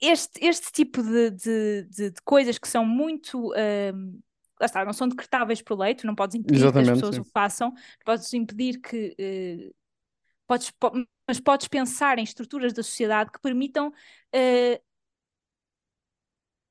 este, 0.00 0.44
este 0.44 0.72
tipo 0.72 1.02
de, 1.02 1.30
de, 1.30 1.82
de, 1.84 2.10
de 2.10 2.22
coisas 2.24 2.58
que 2.58 2.68
são 2.68 2.84
muito. 2.84 3.52
Um, 3.52 4.20
lá 4.60 4.66
está, 4.66 4.84
não 4.84 4.92
são 4.92 5.08
decretáveis 5.08 5.62
por 5.62 5.78
lei, 5.78 5.94
tu 5.94 6.06
não 6.06 6.14
podes 6.14 6.36
impedir 6.36 6.60
Exatamente, 6.60 6.86
que 6.86 6.92
as 6.92 6.98
pessoas 6.98 7.14
sim. 7.16 7.20
o 7.20 7.24
façam, 7.24 7.72
podes 8.04 8.32
impedir 8.32 8.80
que. 8.80 9.16
Uh, 9.18 9.74
podes, 10.46 10.70
po 10.70 10.92
mas 11.26 11.40
podes 11.40 11.68
pensar 11.68 12.18
em 12.18 12.22
estruturas 12.22 12.74
da 12.74 12.82
sociedade 12.82 13.30
que 13.32 13.40
permitam 13.40 13.88
uh, 13.88 14.82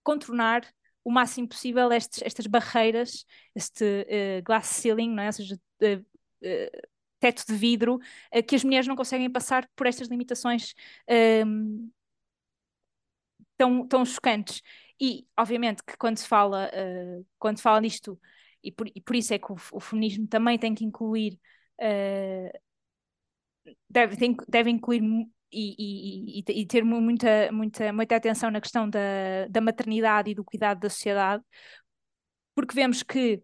contornar 0.03 0.63
o 1.03 1.11
máximo 1.11 1.47
possível 1.47 1.91
estes, 1.91 2.21
estas 2.23 2.47
barreiras, 2.47 3.25
este 3.55 3.83
uh, 3.83 4.43
glass 4.43 4.67
ceiling, 4.67 5.09
não 5.09 5.23
é? 5.23 5.27
ou 5.27 5.33
seja, 5.33 5.59
teto 7.19 7.45
de 7.47 7.55
vidro, 7.55 7.99
que 8.47 8.55
as 8.55 8.63
mulheres 8.65 8.85
não 8.85 8.97
conseguem 8.97 9.29
passar 9.31 9.67
por 9.75 9.87
estas 9.87 10.09
limitações 10.09 10.73
um, 11.45 11.89
tão, 13.57 13.87
tão 13.87 14.05
chocantes. 14.05 14.61
E, 14.99 15.27
obviamente, 15.37 15.83
que 15.83 15.97
quando 15.97 16.17
se 16.17 16.27
fala, 16.27 16.69
uh, 16.69 17.25
quando 17.39 17.59
fala 17.59 17.81
nisto, 17.81 18.19
e 18.63 18.71
por, 18.71 18.87
e 18.87 19.01
por 19.01 19.15
isso 19.15 19.33
é 19.33 19.39
que 19.39 19.51
o, 19.51 19.55
o 19.71 19.79
feminismo 19.79 20.27
também 20.27 20.57
tem 20.57 20.73
que 20.75 20.85
incluir, 20.85 21.39
uh, 21.81 22.59
deve, 23.89 24.17
tem, 24.17 24.35
deve 24.47 24.69
incluir 24.69 25.01
e, 25.53 26.39
e, 26.39 26.43
e, 26.61 26.65
ter 26.65 26.83
muita, 26.83 27.51
muita, 27.51 27.93
muita 27.93 28.15
atenção 28.15 28.49
na 28.51 28.61
questão 28.61 28.89
da, 28.89 29.47
da 29.49 29.61
maternidade 29.61 30.31
e 30.31 30.35
do 30.35 30.43
cuidado 30.43 30.79
da 30.79 30.89
sociedade, 30.89 31.43
porque 32.55 32.73
vemos 32.75 33.03
que 33.03 33.41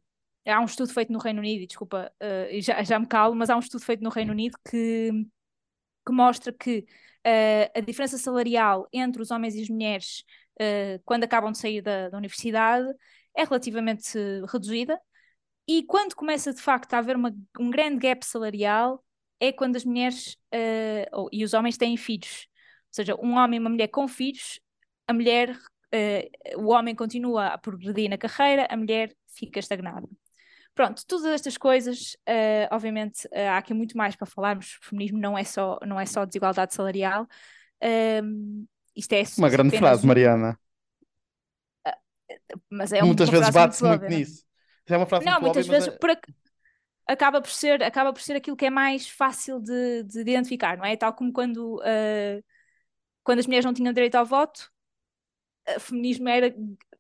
há 0.48 0.60
um 0.60 0.66
estudo 0.66 0.94
feito 0.94 1.12
no 1.12 1.20
Reino 1.20 1.40
Unido, 1.40 1.64
e 1.64 1.68
desculpa, 1.68 2.12
uh, 2.22 2.62
já, 2.62 2.84
já 2.84 3.00
me 3.00 3.08
calo, 3.08 3.36
mas 3.36 3.50
há 3.50 3.56
um 3.56 3.60
estudo 3.60 3.84
feito 3.84 4.04
no 4.04 4.10
Reino 4.10 4.32
Unido 4.32 4.58
que, 4.70 5.12
que 6.06 6.12
mostra 6.12 6.52
que 6.54 6.86
uh, 7.26 7.72
a 7.76 7.80
diferença 7.82 8.18
salarial 8.18 8.88
entre 8.94 9.22
os 9.22 9.32
homens 9.32 9.56
e 9.56 9.62
as 9.62 9.70
mulheres 9.70 10.24
uh, 10.60 11.02
quando 11.06 11.24
acabam 11.24 11.52
de 11.52 11.58
sair 11.60 11.82
da, 11.82 12.10
da, 12.10 12.18
universidade 12.18 12.88
é 13.36 13.44
relativamente 13.44 14.18
reduzida 14.52 15.00
e 15.68 15.84
quando 15.84 16.16
começa 16.16 16.54
de 16.54 16.62
facto 16.62 16.94
a 16.94 16.98
haver 16.98 17.16
uma, 17.16 17.34
um 17.60 17.70
grande 17.70 18.00
gap 18.00 18.26
salarial 18.26 19.04
é 19.40 19.52
quando 19.52 19.76
as 19.76 19.86
mulheres 19.86 20.38
uh, 20.54 21.06
ou, 21.14 21.30
e 21.32 21.44
os 21.44 21.54
homens 21.54 21.78
têm 21.78 21.96
filhos. 21.98 22.48
Ou 22.88 22.94
seja, 22.94 23.16
um 23.16 23.36
homem 23.36 23.58
e 23.58 23.60
uma 23.60 23.70
mulher 23.70 23.88
com 23.88 24.08
filhos, 24.08 24.60
a 25.08 25.14
mulher, 25.14 25.56
o 26.56 26.70
homem 26.70 26.96
continua 26.96 27.48
a 27.48 27.58
progredir 27.58 28.10
na 28.10 28.18
carreira, 28.18 28.68
a 28.70 28.76
mulher 28.76 29.16
fica 29.28 29.60
estagnada. 29.60 30.08
Pronto, 30.80 31.06
todas 31.06 31.26
estas 31.26 31.58
coisas, 31.58 32.16
uh, 32.28 32.74
obviamente, 32.74 33.28
uh, 33.28 33.50
há 33.52 33.58
aqui 33.58 33.74
muito 33.74 33.98
mais 33.98 34.16
para 34.16 34.26
falarmos. 34.26 34.78
O 34.82 34.86
feminismo 34.88 35.20
não 35.20 35.38
é 35.38 35.44
só, 35.44 35.78
não 35.86 36.00
é 36.00 36.06
só 36.06 36.24
desigualdade 36.24 36.74
salarial. 36.74 37.24
Uh, 37.84 38.66
isto 38.96 39.12
é 39.12 39.24
uma 39.38 39.50
grande 39.50 39.78
frase, 39.78 40.08
Mariana. 40.08 40.58
Uh, 41.86 42.62
mas 42.70 42.94
é 42.94 43.02
muitas 43.02 43.28
vezes 43.28 43.50
bate-se 43.50 43.84
muito 43.84 44.06
nisso. 44.06 44.46
É 44.88 44.96
uma 44.96 45.06
frase 45.06 45.26
não, 45.26 45.34
muito 45.34 45.44
muitas 45.44 45.66
óbvia, 45.66 45.80
vezes 45.80 45.94
é... 45.94 45.98
por, 45.98 46.10
acaba 47.10 47.42
por 47.42 47.50
ser 47.50 47.84
acaba 47.84 48.14
por 48.14 48.22
ser 48.22 48.36
aquilo 48.36 48.56
que 48.56 48.66
é 48.66 48.70
mais 48.70 49.10
fácil 49.10 49.60
de, 49.60 50.04
de 50.04 50.22
identificar, 50.22 50.78
não 50.78 50.86
é? 50.86 50.96
Tal 50.96 51.14
como 51.14 51.34
quando 51.34 51.78
uh, 51.78 52.44
quando 53.24 53.40
as 53.40 53.48
mulheres 53.48 53.66
não 53.66 53.74
tinham 53.74 53.94
direito 53.94 54.16
ao 54.16 54.26
voto, 54.26 54.72
o 55.76 55.80
feminismo 55.80 56.30
era 56.30 56.54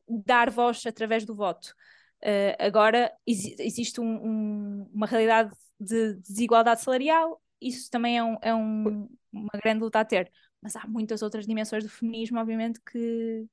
dar 0.07 0.49
voz 0.49 0.85
através 0.85 1.25
do 1.25 1.35
voto. 1.35 1.75
Uh, 2.23 2.55
agora 2.59 3.13
ex 3.25 3.57
existe 3.59 4.01
um, 4.01 4.25
um, 4.25 4.89
uma 4.93 5.05
realidade 5.07 5.51
de 5.79 6.15
desigualdade 6.15 6.81
salarial, 6.81 7.41
isso 7.61 7.89
também 7.89 8.17
é, 8.17 8.23
um, 8.23 8.37
é 8.41 8.53
uma 8.53 9.59
grande 9.63 9.81
luta 9.81 9.99
a 9.99 10.05
ter. 10.05 10.31
Mas 10.61 10.75
há 10.75 10.85
muitas 10.87 11.21
outras 11.21 11.45
dimensões 11.45 11.83
do 11.83 11.89
feminismo, 11.89 12.39
obviamente, 12.39 12.81
que 12.81 13.45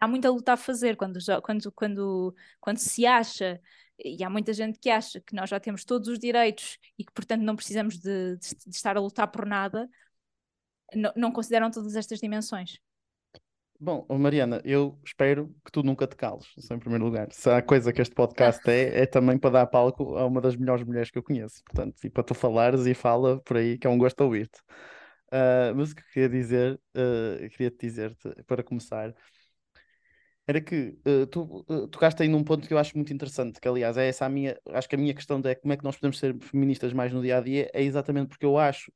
há 0.00 0.08
muita 0.08 0.30
luta 0.30 0.52
a 0.52 0.56
fazer 0.56 0.96
quando, 0.96 1.18
quando, 1.42 1.72
quando, 1.72 2.34
quando 2.60 2.78
se 2.78 3.06
acha, 3.06 3.60
e 3.98 4.22
há 4.24 4.30
muita 4.30 4.52
gente 4.52 4.78
que 4.78 4.90
acha 4.90 5.20
que 5.20 5.34
nós 5.34 5.50
já 5.50 5.60
temos 5.60 5.84
todos 5.84 6.08
os 6.08 6.18
direitos 6.18 6.78
e 6.98 7.04
que, 7.04 7.12
portanto, 7.12 7.42
não 7.42 7.56
precisamos 7.56 7.98
de, 7.98 8.36
de, 8.36 8.54
de 8.66 8.76
estar 8.76 8.96
a 8.96 9.00
lutar 9.00 9.28
por 9.28 9.46
nada, 9.46 9.88
não, 10.94 11.12
não 11.16 11.32
consideram 11.32 11.70
todas 11.70 11.94
estas 11.96 12.18
dimensões. 12.18 12.78
Bom, 13.82 14.06
Mariana, 14.10 14.60
eu 14.62 15.00
espero 15.02 15.54
que 15.64 15.72
tu 15.72 15.82
nunca 15.82 16.06
te 16.06 16.14
cales, 16.14 16.46
em 16.70 16.78
primeiro 16.78 17.02
lugar. 17.02 17.32
Se 17.32 17.48
há 17.48 17.62
coisa 17.62 17.90
que 17.90 18.02
este 18.02 18.14
podcast 18.14 18.60
é, 18.68 19.00
é 19.00 19.06
também 19.06 19.38
para 19.38 19.50
dar 19.50 19.66
palco 19.68 20.18
a 20.18 20.26
uma 20.26 20.38
das 20.38 20.54
melhores 20.54 20.84
mulheres 20.84 21.10
que 21.10 21.16
eu 21.16 21.22
conheço. 21.22 21.62
Portanto, 21.64 21.96
e 22.04 22.10
para 22.10 22.22
tu 22.22 22.34
falares 22.34 22.84
e 22.84 22.92
fala 22.92 23.40
por 23.40 23.56
aí, 23.56 23.78
que 23.78 23.86
é 23.86 23.90
um 23.90 23.96
gosto 23.96 24.20
ouvir-te. 24.20 24.60
Uh, 25.32 25.72
mas 25.74 25.92
o 25.92 25.94
que 25.94 26.02
eu 26.02 26.06
queria 26.12 26.28
dizer, 26.28 26.80
uh, 26.94 27.48
queria 27.50 27.70
te 27.70 27.78
dizer-te, 27.80 28.28
para 28.46 28.62
começar, 28.62 29.14
era 30.50 30.60
que 30.60 30.98
uh, 31.06 31.26
tu 31.28 31.64
uh, 31.68 31.86
tocaste 31.88 32.22
aí 32.22 32.28
num 32.28 32.42
ponto 32.42 32.66
que 32.66 32.74
eu 32.74 32.78
acho 32.78 32.96
muito 32.96 33.12
interessante, 33.12 33.60
que 33.60 33.68
aliás 33.68 33.96
é 33.96 34.08
essa 34.08 34.26
a 34.26 34.28
minha, 34.28 34.58
acho 34.70 34.88
que 34.88 34.96
a 34.96 34.98
minha 34.98 35.14
questão 35.14 35.40
é 35.44 35.54
como 35.54 35.72
é 35.72 35.76
que 35.76 35.84
nós 35.84 35.96
podemos 35.96 36.18
ser 36.18 36.36
feministas 36.40 36.92
mais 36.92 37.12
no 37.12 37.22
dia 37.22 37.38
a 37.38 37.40
dia, 37.40 37.70
é 37.72 37.82
exatamente 37.82 38.28
porque 38.28 38.44
eu 38.44 38.58
acho, 38.58 38.92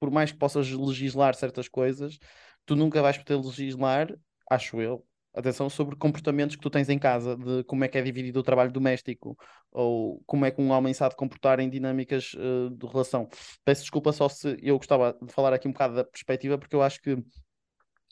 por 0.00 0.10
mais 0.10 0.32
que 0.32 0.38
possas 0.38 0.68
legislar 0.70 1.34
certas 1.34 1.68
coisas, 1.68 2.18
tu 2.66 2.74
nunca 2.74 3.00
vais 3.00 3.16
poder 3.18 3.36
legislar, 3.36 4.12
acho 4.50 4.80
eu, 4.80 5.06
atenção, 5.32 5.70
sobre 5.70 5.96
comportamentos 5.96 6.56
que 6.56 6.62
tu 6.62 6.70
tens 6.70 6.88
em 6.88 6.98
casa, 6.98 7.36
de 7.36 7.62
como 7.64 7.84
é 7.84 7.88
que 7.88 7.96
é 7.96 8.02
dividido 8.02 8.40
o 8.40 8.42
trabalho 8.42 8.72
doméstico, 8.72 9.36
ou 9.70 10.22
como 10.26 10.44
é 10.44 10.50
que 10.50 10.60
um 10.60 10.70
homem 10.70 10.92
sabe 10.92 11.16
comportar 11.16 11.60
em 11.60 11.70
dinâmicas 11.70 12.34
uh, 12.34 12.68
de 12.70 12.86
relação. 12.86 13.28
Peço 13.64 13.82
desculpa 13.82 14.12
só 14.12 14.28
se 14.28 14.58
eu 14.60 14.76
gostava 14.76 15.16
de 15.22 15.32
falar 15.32 15.52
aqui 15.54 15.68
um 15.68 15.72
bocado 15.72 15.94
da 15.94 16.04
perspectiva, 16.04 16.58
porque 16.58 16.74
eu 16.74 16.82
acho 16.82 17.00
que, 17.00 17.16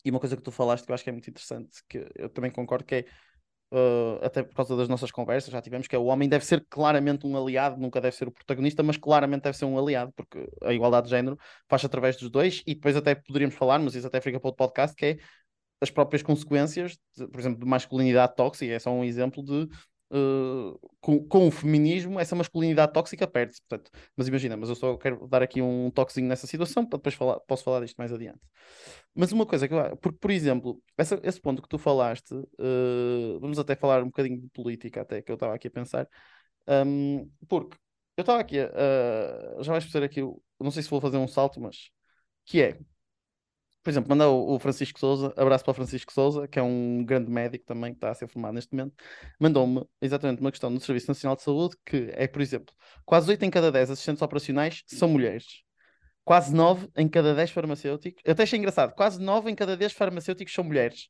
e 0.05 0.11
uma 0.11 0.21
coisa 0.21 0.37
que 0.37 0.43
tu 0.43 0.51
falaste 0.51 0.85
que 0.85 0.91
eu 0.91 0.95
acho 0.95 1.05
que 1.05 1.11
é 1.11 1.13
muito 1.13 1.29
interessante, 1.29 1.83
que 1.89 2.07
eu 2.17 2.29
também 2.29 2.51
concordo, 2.51 2.85
que 2.85 2.95
é 2.95 3.05
Uh, 3.73 4.19
até 4.25 4.43
por 4.43 4.53
causa 4.53 4.77
das 4.77 4.89
nossas 4.89 5.13
conversas, 5.13 5.53
já 5.53 5.63
tivemos 5.63 5.87
que 5.87 5.95
é 5.95 5.99
o 5.99 6.07
homem 6.07 6.29
deve 6.29 6.45
ser 6.45 6.67
claramente 6.69 7.25
um 7.25 7.37
aliado, 7.37 7.81
nunca 7.81 8.01
deve 8.01 8.17
ser 8.17 8.27
o 8.27 8.33
protagonista, 8.33 8.83
mas 8.83 8.97
claramente 8.97 9.43
deve 9.43 9.57
ser 9.57 9.65
um 9.65 9.79
aliado, 9.79 10.13
porque 10.17 10.45
a 10.65 10.75
igualdade 10.75 11.05
de 11.05 11.11
género 11.11 11.39
faz 11.69 11.85
através 11.85 12.17
dos 12.17 12.29
dois, 12.29 12.65
e 12.67 12.75
depois 12.75 12.97
até 12.97 13.15
poderíamos 13.15 13.55
falar, 13.55 13.79
mas 13.79 13.95
isso 13.95 14.09
até 14.09 14.21
fica 14.21 14.41
para 14.41 14.49
outro 14.49 14.59
podcast, 14.59 14.97
que 14.97 15.07
é 15.07 15.19
as 15.81 15.89
próprias 15.89 16.21
consequências, 16.21 16.99
de, 17.17 17.29
por 17.29 17.39
exemplo, 17.39 17.61
de 17.61 17.67
masculinidade 17.67 18.35
tóxica, 18.35 18.73
é 18.73 18.79
só 18.81 18.91
um 18.91 19.05
exemplo 19.05 19.41
de 19.41 19.69
Com, 21.01 21.25
com, 21.29 21.47
o 21.47 21.51
feminismo, 21.51 22.19
essa 22.19 22.35
masculinidade 22.35 22.93
tóxica 22.93 23.27
perde-se. 23.27 23.61
Portanto, 23.69 23.91
mas 24.17 24.27
imagina, 24.27 24.57
mas 24.57 24.69
eu 24.69 24.75
só 24.75 24.97
quero 24.97 25.27
dar 25.29 25.43
aqui 25.43 25.63
um 25.63 25.91
toquezinho 25.91 26.29
nessa 26.29 26.47
situação 26.47 26.85
para 26.85 26.99
depois 26.99 27.15
falar, 27.15 27.39
posso 27.41 27.63
falar 27.63 27.81
disto 27.81 27.97
mais 27.97 28.13
adiante. 28.13 28.41
Mas 29.15 29.33
uma 29.33 29.47
coisa 29.47 29.69
que 29.69 29.75
eu, 29.75 29.97
porque, 29.99 30.19
por 30.19 30.31
exemplo, 30.31 30.83
essa, 30.97 31.21
esse 31.23 31.41
ponto 31.41 31.63
que 31.63 31.69
tu 31.69 31.79
falaste, 31.79 32.35
uh, 32.35 33.41
vamos 33.41 33.59
até 33.59 33.75
falar 33.77 34.03
um 34.03 34.07
bocadinho 34.07 34.41
de 34.41 34.49
política, 34.49 35.03
até 35.03 35.23
que 35.23 35.31
eu 35.31 35.35
estava 35.35 35.55
aqui 35.55 35.69
a 35.69 35.71
pensar, 35.71 36.09
um, 36.69 37.31
porque 37.49 37.77
eu 38.17 38.23
estava 38.23 38.41
aqui, 38.41 38.59
uh, 38.61 39.63
já 39.63 39.73
vais 39.73 39.85
perceber 39.85 40.07
aqui, 40.07 40.21
não 40.61 40.71
sei 40.71 40.83
se 40.83 40.91
vou 40.91 41.01
fazer 41.01 41.17
um 41.19 41.29
salto, 41.29 41.61
mas 41.61 41.91
que 42.45 42.63
é 42.63 42.79
por 43.83 43.91
exemplo, 43.91 44.11
mandar 44.11 44.29
o, 44.29 44.59
Francisco 44.59 44.99
Souza, 44.99 45.33
abraço 45.37 45.65
para 45.65 45.71
o 45.73 45.75
Francisco 45.75 46.13
Souza, 46.13 46.47
que 46.47 46.59
é 46.59 46.63
um 46.63 47.03
grande 47.05 47.31
médico 47.31 47.65
também, 47.65 47.93
que 47.93 47.97
está 47.97 48.11
a 48.11 48.15
ser 48.15 48.29
formado 48.29 48.55
neste 48.55 48.75
momento, 48.75 48.95
mandou-me 49.39 49.85
exatamente 50.03 50.41
uma 50.41 50.51
questão 50.51 50.73
do 50.73 50.81
Serviço 50.81 51.09
Nacional 51.09 51.37
de 51.37 51.43
Saúde, 51.43 51.77
que 51.85 52.11
é, 52.13 52.27
por 52.27 52.43
exemplo, 52.43 52.75
quase 53.07 53.31
8 53.31 53.43
em 53.45 53.51
cada 53.51 53.73
10 53.73 53.93
assistentes 53.93 54.23
operacionais 54.23 54.83
são 54.87 55.09
mulheres. 55.09 55.63
Quase 56.25 56.55
9 56.55 56.89
em 56.97 57.09
cada 57.09 57.35
10 57.35 57.51
farmacêuticos, 57.51 58.23
até 58.27 58.43
achei 58.43 58.59
engraçado, 58.59 58.95
quase 58.95 59.21
9 59.21 59.51
em 59.51 59.55
cada 59.55 59.77
10 59.77 59.93
farmacêuticos 59.93 60.53
são 60.55 60.63
mulheres. 60.63 61.09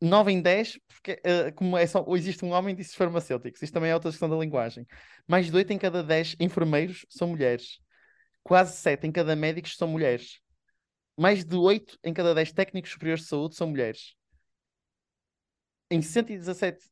9 0.00 0.32
em 0.32 0.40
10, 0.40 0.78
porque 0.86 1.12
uh, 1.12 1.52
como 1.54 1.76
é 1.76 1.86
só, 1.86 2.04
existe 2.14 2.44
um 2.44 2.52
homem 2.52 2.74
desses 2.74 2.94
farmacêuticos, 2.94 3.60
isto 3.60 3.74
também 3.74 3.90
é 3.90 3.94
outra 3.94 4.10
questão 4.10 4.30
da 4.30 4.36
linguagem. 4.36 4.86
Mais 5.26 5.46
de 5.46 5.56
8 5.56 5.72
em 5.72 5.78
cada 5.78 6.02
10 6.02 6.36
enfermeiros 6.40 7.04
são 7.10 7.28
mulheres. 7.28 7.80
Quase 8.42 8.76
7 8.78 9.06
em 9.06 9.12
cada 9.12 9.36
médicos 9.36 9.76
são 9.76 9.88
mulheres 9.88 10.40
mais 11.18 11.44
de 11.44 11.56
8 11.56 11.98
em 12.04 12.14
cada 12.14 12.34
10 12.34 12.52
técnicos 12.52 12.92
superiores 12.92 13.24
de 13.24 13.28
saúde 13.28 13.56
são 13.56 13.68
mulheres. 13.68 14.14
Em 15.90 16.00
117. 16.00 16.88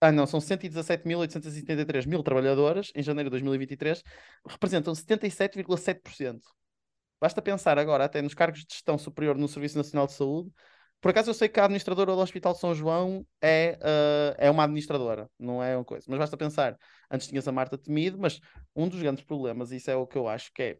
Ah, 0.00 0.12
não, 0.12 0.26
são 0.26 0.40
117.873 0.40 2.06
mil 2.06 2.22
trabalhadoras 2.22 2.90
em 2.94 3.02
janeiro 3.02 3.28
de 3.28 3.32
2023, 3.32 4.02
representam 4.46 4.94
77,7%. 4.94 6.40
Basta 7.20 7.42
pensar 7.42 7.78
agora 7.78 8.04
até 8.04 8.22
nos 8.22 8.32
cargos 8.32 8.60
de 8.60 8.72
gestão 8.72 8.96
superior 8.96 9.36
no 9.36 9.48
Serviço 9.48 9.76
Nacional 9.76 10.06
de 10.06 10.12
Saúde. 10.12 10.52
Por 11.00 11.10
acaso 11.10 11.30
eu 11.30 11.34
sei 11.34 11.48
que 11.48 11.58
a 11.58 11.64
administradora 11.64 12.14
do 12.14 12.20
Hospital 12.20 12.54
São 12.54 12.74
João 12.74 13.26
é, 13.42 13.76
uh, 13.82 14.34
é 14.38 14.50
uma 14.50 14.64
administradora, 14.64 15.28
não 15.38 15.62
é 15.62 15.76
uma 15.76 15.84
coisa. 15.84 16.06
Mas 16.08 16.18
basta 16.18 16.36
pensar, 16.36 16.76
antes 17.10 17.26
tinhas 17.26 17.46
a 17.46 17.52
Marta 17.52 17.76
Temido, 17.76 18.18
mas 18.18 18.40
um 18.74 18.88
dos 18.88 19.00
grandes 19.00 19.24
problemas, 19.24 19.72
isso 19.72 19.90
é 19.90 19.96
o 19.96 20.06
que 20.06 20.16
eu 20.16 20.28
acho 20.28 20.52
que 20.52 20.62
é 20.62 20.78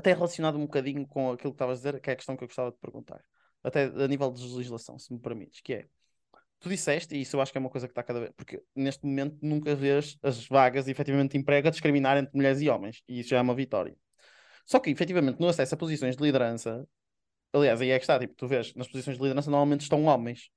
até 0.00 0.14
relacionado 0.14 0.56
um 0.56 0.62
bocadinho 0.62 1.06
com 1.06 1.30
aquilo 1.32 1.52
que 1.52 1.56
estavas 1.56 1.78
a 1.78 1.90
dizer, 1.90 2.00
que 2.00 2.10
é 2.10 2.14
a 2.14 2.16
questão 2.16 2.36
que 2.36 2.42
eu 2.42 2.48
gostava 2.48 2.72
de 2.72 2.78
perguntar, 2.78 3.22
até 3.62 3.84
a 3.84 4.08
nível 4.08 4.32
de 4.32 4.42
legislação, 4.42 4.98
se 4.98 5.12
me 5.12 5.20
permites, 5.20 5.60
que 5.60 5.74
é, 5.74 5.86
tu 6.58 6.70
disseste, 6.70 7.14
e 7.14 7.20
isso 7.20 7.36
eu 7.36 7.40
acho 7.40 7.52
que 7.52 7.58
é 7.58 7.60
uma 7.60 7.68
coisa 7.70 7.86
que 7.86 7.92
está 7.92 8.02
cada 8.02 8.20
vez, 8.20 8.32
porque 8.34 8.62
neste 8.74 9.04
momento 9.04 9.36
nunca 9.42 9.74
vês 9.74 10.18
as 10.22 10.46
vagas 10.46 10.88
efetivamente 10.88 11.32
de 11.32 11.38
emprego 11.38 11.68
a 11.68 11.70
discriminar 11.70 12.16
entre 12.16 12.34
mulheres 12.34 12.62
e 12.62 12.68
homens, 12.70 13.02
e 13.06 13.20
isso 13.20 13.28
já 13.28 13.38
é 13.38 13.40
uma 13.42 13.54
vitória. 13.54 13.94
Só 14.66 14.78
que, 14.80 14.90
efetivamente, 14.90 15.38
no 15.38 15.48
acesso 15.48 15.74
a 15.74 15.78
posições 15.78 16.16
de 16.16 16.22
liderança, 16.22 16.86
aliás, 17.52 17.80
aí 17.80 17.90
é 17.90 17.98
que 17.98 18.04
está, 18.04 18.18
tipo, 18.18 18.34
tu 18.34 18.48
vês, 18.48 18.74
nas 18.74 18.88
posições 18.88 19.16
de 19.18 19.22
liderança 19.22 19.50
normalmente 19.50 19.82
estão 19.82 20.04
homens. 20.04 20.50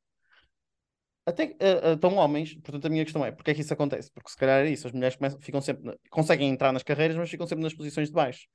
Até 1.26 1.46
uh, 1.46 1.92
uh, 1.92 1.94
estão 1.96 2.16
homens, 2.16 2.54
portanto 2.56 2.86
a 2.86 2.90
minha 2.90 3.04
questão 3.04 3.26
é, 3.26 3.32
porque 3.32 3.52
é 3.52 3.54
que 3.54 3.62
isso 3.62 3.74
acontece? 3.74 4.12
Porque 4.12 4.30
se 4.30 4.38
calhar 4.38 4.66
é 4.66 4.70
isso, 4.70 4.88
as 4.88 4.94
mulheres 4.94 5.16
começam, 5.16 5.40
ficam 5.40 5.62
sempre, 5.62 5.98
conseguem 6.10 6.50
entrar 6.50 6.72
nas 6.74 6.84
carreiras, 6.84 7.16
mas 7.18 7.30
ficam 7.30 7.48
sempre 7.48 7.64
nas 7.64 7.74
posições 7.74 8.10
de 8.10 8.14
baixo. 8.14 8.48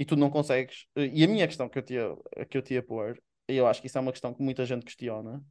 E 0.00 0.04
tu 0.06 0.16
não 0.16 0.30
consegues. 0.30 0.86
E 0.96 1.22
a 1.22 1.28
minha 1.28 1.46
questão 1.46 1.68
que 1.68 1.78
eu 1.78 1.82
te 1.82 1.92
ia, 1.92 2.16
que 2.48 2.56
eu 2.56 2.64
ia 2.70 2.82
pôr, 2.82 3.22
e 3.46 3.54
eu 3.54 3.66
acho 3.66 3.82
que 3.82 3.86
isso 3.86 3.98
é 3.98 4.00
uma 4.00 4.12
questão 4.12 4.32
que 4.32 4.42
muita 4.42 4.64
gente 4.64 4.82
questiona, 4.82 5.44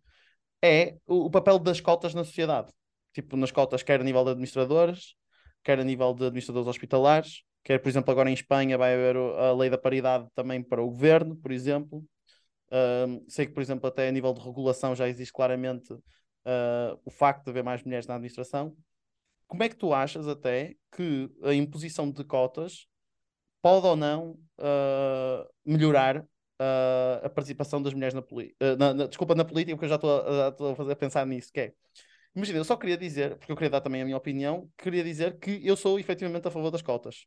é 0.59 0.97
o, 1.05 1.25
o 1.25 1.29
papel 1.29 1.59
das 1.59 1.79
cotas 1.79 2.15
na 2.15 2.23
sociedade. 2.23 2.73
Tipo, 3.13 3.37
nas 3.37 3.51
cotas, 3.51 3.83
quer 3.83 4.01
a 4.01 4.03
nível 4.03 4.23
de 4.23 4.31
administradores, 4.31 5.13
quer 5.63 5.79
a 5.79 5.83
nível 5.83 6.15
de 6.15 6.23
administradores 6.23 6.67
hospitalares, 6.67 7.43
quer, 7.63 7.77
por 7.77 7.89
exemplo, 7.89 8.09
agora 8.09 8.27
em 8.27 8.33
Espanha 8.33 8.75
vai 8.75 8.95
haver 8.95 9.15
a 9.15 9.53
lei 9.53 9.69
da 9.69 9.77
paridade 9.77 10.27
também 10.33 10.63
para 10.63 10.81
o 10.81 10.89
governo, 10.89 11.35
por 11.35 11.51
exemplo. 11.51 12.03
Uh, 12.69 13.23
sei 13.29 13.45
que, 13.45 13.53
por 13.53 13.61
exemplo, 13.61 13.87
até 13.87 14.07
a 14.07 14.11
nível 14.11 14.33
de 14.33 14.41
regulação 14.41 14.95
já 14.95 15.07
existe 15.07 15.31
claramente 15.31 15.93
uh, 15.93 16.99
o 17.05 17.11
facto 17.11 17.43
de 17.43 17.51
haver 17.51 17.63
mais 17.63 17.83
mulheres 17.83 18.07
na 18.07 18.15
administração. 18.15 18.75
Como 19.45 19.61
é 19.61 19.69
que 19.69 19.75
tu 19.75 19.93
achas 19.93 20.27
até 20.27 20.73
que 20.91 21.29
a 21.43 21.53
imposição 21.53 22.09
de 22.09 22.23
cotas 22.23 22.87
pode 23.61 23.85
ou 23.85 23.95
não 23.95 24.31
uh, 24.57 25.49
melhorar 25.65 26.17
uh, 26.17 27.25
a 27.25 27.29
participação 27.29 27.81
das 27.81 27.93
mulheres 27.93 28.13
na 28.13 28.21
política? 28.21 28.57
Uh, 28.61 29.07
desculpa, 29.07 29.35
na 29.35 29.45
política, 29.45 29.75
porque 29.75 29.85
eu 29.85 29.89
já 29.89 29.95
estou 29.95 30.71
a, 30.71 30.75
fazer, 30.75 30.95
pensar 30.95 31.25
nisso, 31.25 31.51
que 31.51 31.59
é. 31.59 31.73
Imagina, 32.35 32.59
eu 32.59 32.63
só 32.63 32.77
queria 32.77 32.97
dizer, 32.97 33.37
porque 33.37 33.51
eu 33.51 33.55
queria 33.55 33.71
dar 33.71 33.81
também 33.81 34.01
a 34.01 34.05
minha 34.05 34.17
opinião, 34.17 34.69
queria 34.77 35.03
dizer 35.03 35.37
que 35.39 35.65
eu 35.65 35.75
sou 35.75 35.99
efetivamente 35.99 36.47
a 36.47 36.51
favor 36.51 36.71
das 36.71 36.81
cotas. 36.81 37.25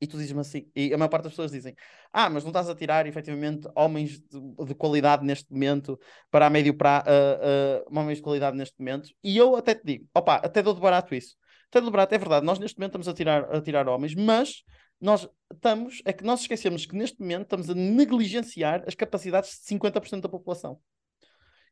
E 0.00 0.06
tu 0.06 0.18
dizes-me 0.18 0.40
assim, 0.40 0.70
e 0.74 0.92
a 0.92 0.98
maior 0.98 1.08
parte 1.08 1.24
das 1.24 1.32
pessoas 1.32 1.52
dizem: 1.52 1.74
Ah, 2.12 2.28
mas 2.28 2.42
não 2.42 2.50
estás 2.50 2.68
a 2.68 2.74
tirar 2.74 3.06
efetivamente 3.06 3.66
homens 3.74 4.20
de, 4.20 4.66
de 4.66 4.74
qualidade 4.74 5.24
neste 5.24 5.50
momento 5.50 5.98
para 6.30 6.46
a 6.46 6.50
médio 6.50 6.74
uh, 6.74 7.98
homens 7.98 8.18
de 8.18 8.22
qualidade 8.22 8.56
neste 8.56 8.74
momento. 8.78 9.08
E 9.22 9.36
eu 9.36 9.56
até 9.56 9.74
te 9.74 9.82
digo: 9.84 10.06
opá, 10.14 10.36
até 10.36 10.62
dou 10.62 10.74
de 10.74 10.80
barato 10.80 11.14
isso. 11.14 11.36
Até 11.70 11.80
de 11.80 11.90
barato, 11.90 12.14
é 12.14 12.18
verdade, 12.18 12.44
nós 12.44 12.58
neste 12.58 12.78
momento 12.78 12.90
estamos 12.90 13.08
a 13.08 13.14
tirar, 13.14 13.44
a 13.54 13.60
tirar 13.60 13.88
homens, 13.88 14.14
mas 14.14 14.62
nós 15.00 15.28
estamos, 15.52 16.02
é 16.04 16.12
que 16.12 16.24
nós 16.24 16.40
esquecemos 16.40 16.86
que 16.86 16.96
neste 16.96 17.20
momento 17.20 17.42
estamos 17.42 17.70
a 17.70 17.74
negligenciar 17.74 18.84
as 18.86 18.94
capacidades 18.94 19.50
de 19.60 19.66
50% 19.66 20.22
da 20.22 20.28
população. 20.28 20.80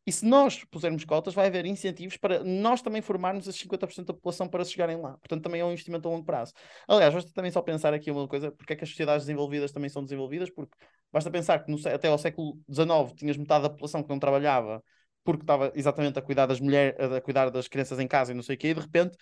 E 0.05 0.11
se 0.11 0.25
nós 0.25 0.65
pusermos 0.65 1.05
cotas, 1.05 1.33
vai 1.33 1.47
haver 1.47 1.65
incentivos 1.65 2.17
para 2.17 2.43
nós 2.43 2.83
também 2.83 3.01
formarmos 3.01 3.47
esses 3.47 3.61
50% 3.61 4.07
da 4.07 4.15
população 4.15 4.49
para 4.49 4.65
chegarem 4.65 5.01
lá. 5.01 5.13
Portanto, 5.19 5.43
também 5.45 5.61
é 5.61 5.65
um 5.65 5.71
investimento 5.71 6.09
a 6.09 6.11
longo 6.11 6.25
prazo. 6.25 6.53
Aliás, 6.89 7.15
basta 7.15 7.31
também 7.33 7.53
só 7.53 7.63
pensar 7.63 7.95
aqui 7.95 8.11
uma 8.11 8.27
coisa, 8.27 8.51
porque 8.51 8.73
é 8.73 8.77
que 8.77 8.83
as 8.83 8.91
sociedades 8.91 9.27
desenvolvidas 9.27 9.71
também 9.71 9.89
são 9.89 10.03
desenvolvidas, 10.03 10.51
porque 10.51 10.77
basta 11.13 11.31
pensar 11.31 11.65
que 11.65 11.71
no, 11.71 11.79
até 11.89 12.09
ao 12.09 12.19
século 12.19 12.59
XIX 12.69 13.13
tinhas 13.15 13.37
metade 13.37 13.63
da 13.63 13.71
população 13.71 14.03
que 14.03 14.09
não 14.09 14.19
trabalhava 14.19 14.83
porque 15.25 15.43
estava 15.43 15.71
exatamente 15.75 16.19
a 16.19 16.23
cuidar 16.23 16.47
das 16.47 16.61
mulheres, 16.61 16.97
a 16.99 17.21
cuidar 17.21 17.49
das 17.51 17.69
crianças 17.69 17.99
em 18.01 18.09
casa 18.09 18.33
e 18.33 18.35
não 18.35 18.43
sei 18.43 18.57
o 18.57 18.59
quê, 18.59 18.69
e 18.69 18.75
de 18.75 18.81
repente 18.81 19.17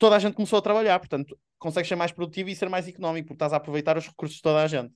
toda 0.00 0.16
a 0.16 0.18
gente 0.18 0.34
começou 0.34 0.58
a 0.58 0.62
trabalhar, 0.62 0.98
portanto, 0.98 1.38
consegues 1.58 1.86
ser 1.88 1.94
mais 1.94 2.10
produtivo 2.10 2.48
e 2.48 2.56
ser 2.56 2.68
mais 2.70 2.88
económico, 2.88 3.28
porque 3.28 3.36
estás 3.36 3.52
a 3.52 3.56
aproveitar 3.56 3.96
os 3.98 4.08
recursos 4.08 4.38
de 4.38 4.42
toda 4.42 4.62
a 4.62 4.66
gente. 4.66 4.92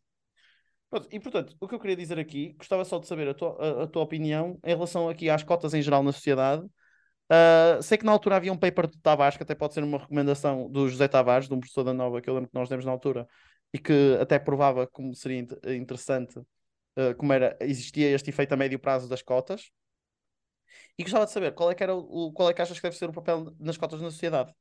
E 1.11 1.21
portanto, 1.21 1.55
o 1.61 1.69
que 1.69 1.75
eu 1.75 1.81
queria 1.81 1.97
dizer 1.97 2.19
aqui, 2.19 2.55
gostava 2.55 2.85
só 2.85 2.99
de 2.99 3.07
saber 3.07 3.29
a 3.29 3.35
tua, 3.35 3.57
a, 3.61 3.83
a 3.83 3.87
tua 3.87 4.03
opinião 4.03 4.59
em 4.65 4.75
relação 4.75 5.09
aqui 5.09 5.29
às 5.29 5.43
cotas 5.43 5.75
em 5.75 5.83
geral 5.83 6.03
na 6.03 6.13
sociedade. 6.13 6.65
Uh, 6.65 7.83
sei 7.83 7.99
que 7.99 8.05
na 8.05 8.13
altura 8.13 8.37
havia 8.37 8.53
um 8.53 8.57
paper 8.57 8.87
de 8.87 8.99
Tavares, 8.99 9.37
que 9.37 9.43
até 9.43 9.55
pode 9.55 9.75
ser 9.75 9.83
uma 9.83 9.99
recomendação 9.99 10.71
do 10.71 10.89
José 10.89 11.07
Tavares, 11.09 11.49
de 11.49 11.55
um 11.55 11.61
professor 11.61 11.85
da 11.85 11.93
Nova, 11.93 12.21
que 12.23 12.31
eu 12.31 12.35
lembro 12.35 12.49
que 12.49 12.55
nós 12.55 12.69
demos 12.69 12.85
na 12.85 12.93
altura, 12.93 13.27
e 13.73 13.79
que 13.79 14.17
até 14.21 14.39
provava 14.39 14.87
como 14.87 15.15
seria 15.15 15.47
interessante, 15.77 16.39
uh, 16.39 17.15
como 17.19 17.33
era, 17.33 17.57
existia 17.61 18.11
este 18.11 18.31
efeito 18.31 18.53
a 18.53 18.57
médio 18.57 18.79
prazo 18.79 19.09
das 19.09 19.21
cotas. 19.21 19.71
E 20.97 21.03
gostava 21.03 21.27
de 21.27 21.33
saber 21.33 21.53
qual 21.53 21.71
é 21.71 21.75
que, 21.75 21.83
era 21.83 21.95
o, 21.95 22.33
qual 22.33 22.49
é 22.49 22.55
que 22.55 22.63
achas 22.63 22.79
que 22.79 22.83
deve 22.83 22.97
ser 22.97 23.11
o 23.11 23.13
papel 23.13 23.53
nas 23.59 23.77
cotas 23.77 24.01
na 24.01 24.11
sociedade. 24.11 24.55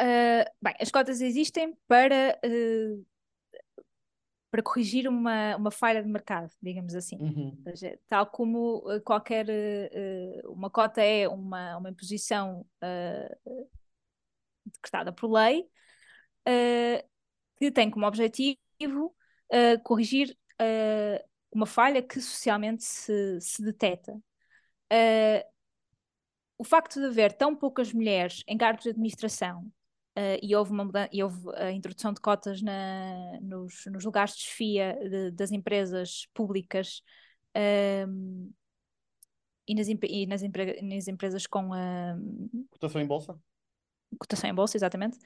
Uh, 0.00 0.44
bem, 0.60 0.74
as 0.80 0.90
cotas 0.90 1.20
existem 1.20 1.76
para, 1.86 2.36
uh, 2.44 3.06
para 4.50 4.62
corrigir 4.62 5.06
uma, 5.06 5.56
uma 5.56 5.70
falha 5.70 6.02
de 6.02 6.08
mercado, 6.08 6.50
digamos 6.60 6.94
assim. 6.94 7.16
Uhum. 7.16 7.62
Seja, 7.62 7.98
tal 8.08 8.26
como 8.26 8.78
uh, 8.78 9.00
qualquer. 9.02 9.46
uma 10.46 10.68
cota 10.68 11.00
é 11.00 11.28
uma, 11.28 11.76
uma 11.76 11.90
imposição 11.90 12.66
decretada 14.66 15.12
por 15.12 15.30
lei 15.30 15.68
que 17.56 17.70
tem 17.70 17.90
como 17.90 18.06
objetivo 18.06 19.14
corrigir 19.84 20.36
uma 21.52 21.66
falha 21.66 22.02
que 22.02 22.20
socialmente 22.20 22.82
se, 22.84 23.40
se 23.40 23.62
detecta. 23.62 24.12
o 26.58 26.64
facto 26.64 27.00
de 27.00 27.06
haver 27.06 27.32
tão 27.32 27.54
poucas 27.54 27.92
mulheres 27.92 28.42
em 28.46 28.58
cargos 28.58 28.82
de 28.82 28.90
administração 28.90 29.70
Uh, 30.16 30.38
e, 30.40 30.54
houve 30.54 30.70
uma 30.70 30.84
mudança, 30.84 31.08
e 31.12 31.24
houve 31.24 31.40
a 31.56 31.72
introdução 31.72 32.12
de 32.12 32.20
cotas 32.20 32.62
na, 32.62 33.36
nos, 33.42 33.84
nos, 33.86 34.04
lugares 34.04 34.36
de 34.36 34.44
desfia 34.44 34.96
de, 35.02 35.32
das 35.32 35.50
empresas 35.50 36.28
públicas 36.32 37.02
um, 38.06 38.52
e, 39.66 39.74
nas, 39.74 39.88
e 39.88 40.26
nas, 40.26 40.42
empre, 40.44 40.80
nas, 40.82 41.08
empresas 41.08 41.48
com 41.48 41.70
uh, 41.70 42.66
cotação 42.70 43.00
em 43.00 43.06
bolsa? 43.06 43.36
Cotação 44.16 44.48
em 44.48 44.54
bolsa, 44.54 44.76
exatamente. 44.76 45.18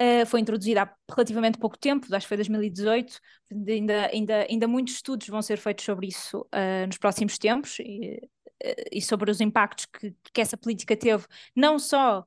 Uh, 0.00 0.26
foi 0.26 0.40
introduzida 0.40 0.82
há 0.82 0.96
relativamente 1.08 1.56
pouco 1.56 1.78
tempo, 1.78 2.12
acho 2.12 2.24
que 2.24 2.28
foi 2.28 2.36
2018. 2.36 3.20
Ainda, 3.48 4.06
ainda, 4.06 4.46
ainda 4.50 4.66
muitos 4.66 4.94
estudos 4.94 5.28
vão 5.28 5.40
ser 5.40 5.58
feitos 5.58 5.84
sobre 5.84 6.08
isso 6.08 6.44
nos 6.88 6.98
próximos 6.98 7.38
tempos 7.38 7.78
e, 7.78 8.28
e 8.90 9.00
sobre 9.00 9.30
os 9.30 9.40
impactos 9.40 9.86
que, 9.86 10.12
que 10.32 10.40
essa 10.40 10.56
política 10.56 10.96
teve, 10.96 11.24
não 11.54 11.78
só 11.78 12.26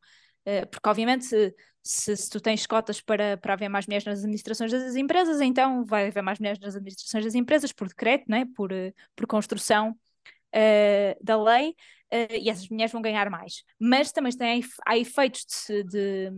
porque 0.70 0.88
obviamente 0.88 1.56
se, 1.86 2.18
se, 2.18 2.30
tu 2.30 2.42
tens 2.42 2.66
cotas 2.66 3.00
para, 3.00 3.38
para 3.38 3.54
haver 3.54 3.70
mais 3.70 3.86
mulheres 3.86 4.06
nas 4.06 4.20
administrações 4.20 4.72
das 4.72 4.96
empresas, 4.96 5.40
então 5.40 5.86
vai 5.86 6.08
haver 6.08 6.24
mais 6.24 6.40
mulheres 6.40 6.60
nas 6.60 6.76
administrações 6.76 7.24
das 7.24 7.36
empresas 7.36 7.72
por 7.72 7.88
decreto, 7.88 8.26
né? 8.28 8.46
por, 8.56 8.72
por 9.16 9.28
construção 9.28 9.92
uh, 9.92 11.24
da 11.24 11.42
lei, 11.42 11.70
uh, 11.70 12.34
e 12.42 12.50
essas 12.50 12.68
mulheres 12.70 12.92
vão 12.92 13.04
ganhar 13.04 13.30
mais. 13.30 13.64
Mas 13.80 14.12
também 14.12 14.36
tem, 14.36 14.64
há 14.84 14.98
efeitos 14.98 15.46
de, 15.68 15.84
de 15.84 16.32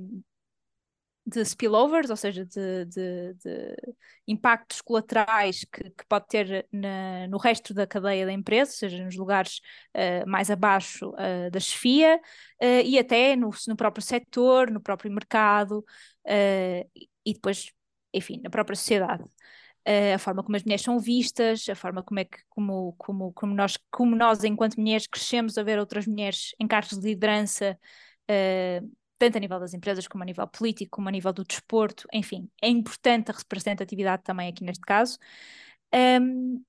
de 1.27 1.43
spillovers, 1.43 2.09
ou 2.09 2.15
seja, 2.15 2.45
de, 2.45 2.85
de, 2.85 3.33
de 3.33 3.75
impactos 4.25 4.79
colaterais 4.79 5.65
que, 5.65 5.83
que 5.83 6.05
pode 6.07 6.25
ter 6.27 6.65
na, 6.71 7.27
no 7.27 7.37
resto 7.37 7.73
da 7.73 7.85
cadeia 7.85 8.25
da 8.25 8.31
empresa, 8.31 8.71
ou 8.71 8.77
seja, 8.77 9.03
nos 9.03 9.17
lugares 9.17 9.59
uh, 9.93 10.27
mais 10.27 10.49
abaixo 10.49 11.09
uh, 11.09 11.51
da 11.51 11.59
chefia 11.59 12.17
uh, 12.63 12.81
e 12.85 12.97
até 12.97 13.35
no, 13.35 13.49
no 13.67 13.75
próprio 13.75 14.01
setor, 14.01 14.71
no 14.71 14.79
próprio 14.79 15.11
mercado 15.11 15.83
e 17.25 17.33
depois, 17.33 17.71
enfim, 18.13 18.41
na 18.43 18.49
própria 18.49 18.75
sociedade. 18.75 19.23
a 20.13 20.19
forma 20.19 20.43
como 20.43 20.57
as 20.57 20.63
mulheres 20.63 20.83
são 20.83 20.99
vistas, 20.99 21.69
a 21.69 21.75
forma 21.75 22.03
como 22.03 22.19
é 22.19 22.25
que, 22.25 22.37
como, 22.49 22.93
como, 22.97 23.33
como, 23.33 23.53
nós, 23.53 23.77
como 23.89 24.15
nós, 24.15 24.43
enquanto 24.43 24.77
mulheres, 24.77 25.07
crescemos 25.07 25.57
a 25.57 25.63
ver 25.63 25.79
outras 25.79 26.05
mulheres 26.05 26.53
em 26.59 26.67
cargos 26.67 26.99
de 26.99 27.07
liderança 27.07 27.79
tanto 29.17 29.37
a 29.37 29.39
nível 29.39 29.59
das 29.59 29.73
empresas 29.73 30.07
como 30.07 30.23
a 30.23 30.25
nível 30.25 30.47
político, 30.47 30.91
como 30.91 31.09
a 31.09 31.11
nível 31.11 31.33
do 31.33 31.43
desporto, 31.43 32.07
enfim, 32.13 32.49
é 32.61 32.69
importante 32.69 33.31
a 33.31 33.33
representatividade 33.33 34.23
também 34.23 34.49
aqui 34.49 34.63
neste 34.63 34.81
caso. 34.85 35.17
Um, 35.93 36.63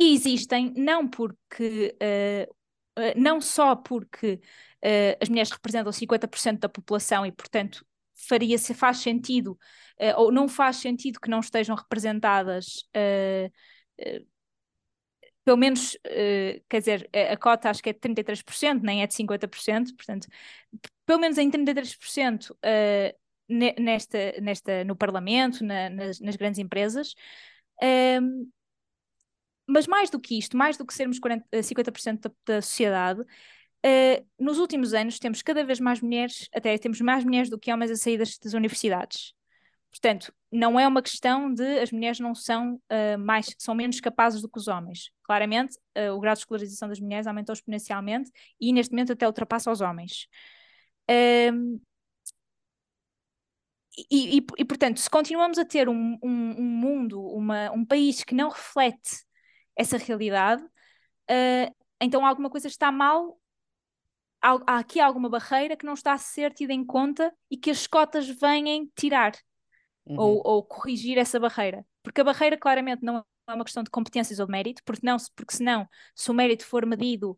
e 0.00 0.14
existem, 0.14 0.72
não 0.76 1.08
porque, 1.08 1.96
uh, 2.00 2.52
uh, 3.00 3.20
não 3.20 3.40
só 3.40 3.74
porque 3.74 4.40
uh, 4.84 5.18
as 5.20 5.28
mulheres 5.28 5.50
representam 5.50 5.92
50% 5.92 6.60
da 6.60 6.68
população 6.68 7.26
e, 7.26 7.32
portanto, 7.32 7.84
faria 8.28 8.58
se 8.58 8.74
faz 8.74 8.98
sentido, 8.98 9.56
ou 10.16 10.32
não 10.32 10.48
faz 10.48 10.76
sentido 10.76 11.20
que 11.20 11.30
não 11.30 11.38
estejam 11.38 11.76
representadas 11.76 12.84
pelo 15.48 15.56
menos, 15.56 15.94
uh, 15.94 16.62
quer 16.68 16.78
dizer, 16.78 17.10
a, 17.32 17.34
cota 17.38 17.70
acho 17.70 17.82
que 17.82 17.88
é 17.88 17.92
de 17.94 17.98
33%, 18.00 18.82
nem 18.82 19.02
é 19.02 19.06
de 19.06 19.14
50%, 19.14 19.96
portanto, 19.96 20.28
pelo 21.08 21.20
menos 21.20 21.38
em 21.38 21.50
33% 21.50 22.50
uh, 22.50 23.18
nesta, 23.48 24.18
nesta, 24.42 24.84
no 24.84 24.94
Parlamento, 24.94 25.64
na, 25.64 25.88
nas, 25.88 26.20
nas, 26.20 26.36
grandes 26.36 26.58
empresas. 26.58 27.14
Um, 27.82 28.50
mas 29.66 29.86
mais 29.86 30.10
do 30.10 30.20
que 30.20 30.38
isto, 30.38 30.54
mais 30.54 30.76
do 30.76 30.84
que 30.84 30.92
sermos 30.92 31.18
40, 31.18 31.46
50% 31.50 32.20
da, 32.20 32.30
da 32.44 32.60
sociedade, 32.60 33.22
uh, 33.22 34.26
nos 34.38 34.58
últimos 34.58 34.92
anos 34.92 35.18
temos 35.18 35.40
cada 35.40 35.64
vez 35.64 35.80
mais 35.80 36.02
mulheres, 36.02 36.46
até 36.54 36.76
temos 36.76 37.00
mais 37.00 37.24
mulheres 37.24 37.48
do 37.48 37.58
que 37.58 37.72
homens 37.72 37.90
a 37.90 37.96
sair 37.96 38.18
das, 38.18 38.36
das 38.36 38.52
universidades. 38.52 39.32
Portanto, 39.90 40.30
não 40.52 40.78
é 40.78 40.86
uma 40.86 41.00
questão 41.00 41.50
de 41.50 41.78
as 41.78 41.90
mulheres 41.90 42.20
não 42.20 42.34
são 42.34 42.74
uh, 42.74 43.18
mais, 43.18 43.54
são 43.56 43.74
menos 43.74 43.98
capazes 43.98 44.42
do 44.42 44.48
que 44.50 44.58
os 44.58 44.68
homens. 44.68 45.10
Claramente, 45.22 45.74
uh, 45.96 46.12
o 46.12 46.20
grau 46.20 46.34
de 46.34 46.40
escolarização 46.40 46.86
das 46.86 47.00
mulheres 47.00 47.26
aumentou 47.26 47.54
exponencialmente 47.54 48.30
e 48.60 48.74
neste 48.74 48.92
momento 48.92 49.14
até 49.14 49.26
ultrapassa 49.26 49.72
os 49.72 49.80
homens. 49.80 50.28
Um, 51.10 51.80
e, 54.10 54.38
e, 54.38 54.46
e, 54.58 54.64
portanto, 54.64 55.00
se 55.00 55.10
continuamos 55.10 55.58
a 55.58 55.64
ter 55.64 55.88
um, 55.88 56.18
um, 56.22 56.60
um, 56.60 56.62
mundo, 56.62 57.20
uma, 57.20 57.70
um 57.72 57.84
país 57.84 58.22
que 58.22 58.34
não 58.34 58.50
reflete 58.50 59.24
essa 59.76 59.96
realidade, 59.96 60.62
uh, 60.62 61.74
então 62.00 62.24
alguma 62.24 62.48
coisa 62.48 62.68
está 62.68 62.92
mal, 62.92 63.40
há, 64.40 64.52
há, 64.66 64.78
aqui 64.78 65.00
alguma 65.00 65.28
barreira 65.28 65.76
que 65.76 65.86
não 65.86 65.94
está 65.94 66.12
a 66.12 66.18
ser 66.18 66.52
tida 66.52 66.72
em 66.72 66.84
conta 66.84 67.34
e 67.50 67.56
que 67.56 67.70
as 67.70 67.86
cotas 67.86 68.28
venham 68.28 68.88
tirar 68.96 69.32
uhum. 70.06 70.18
ou, 70.18 70.42
ou, 70.44 70.62
corrigir 70.62 71.18
essa 71.18 71.40
barreira. 71.40 71.84
Porque 72.02 72.20
a 72.20 72.24
barreira 72.24 72.56
claramente 72.56 73.02
não 73.02 73.24
é 73.48 73.54
uma 73.54 73.64
questão 73.64 73.82
de 73.82 73.90
competências 73.90 74.38
ou 74.38 74.46
de 74.46 74.52
mérito, 74.52 74.82
porque, 74.84 75.04
não, 75.04 75.16
porque 75.34 75.56
senão, 75.56 75.88
se 76.14 76.30
o 76.30 76.34
mérito 76.34 76.64
for 76.64 76.86
medido 76.86 77.36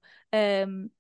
um, 0.69 0.91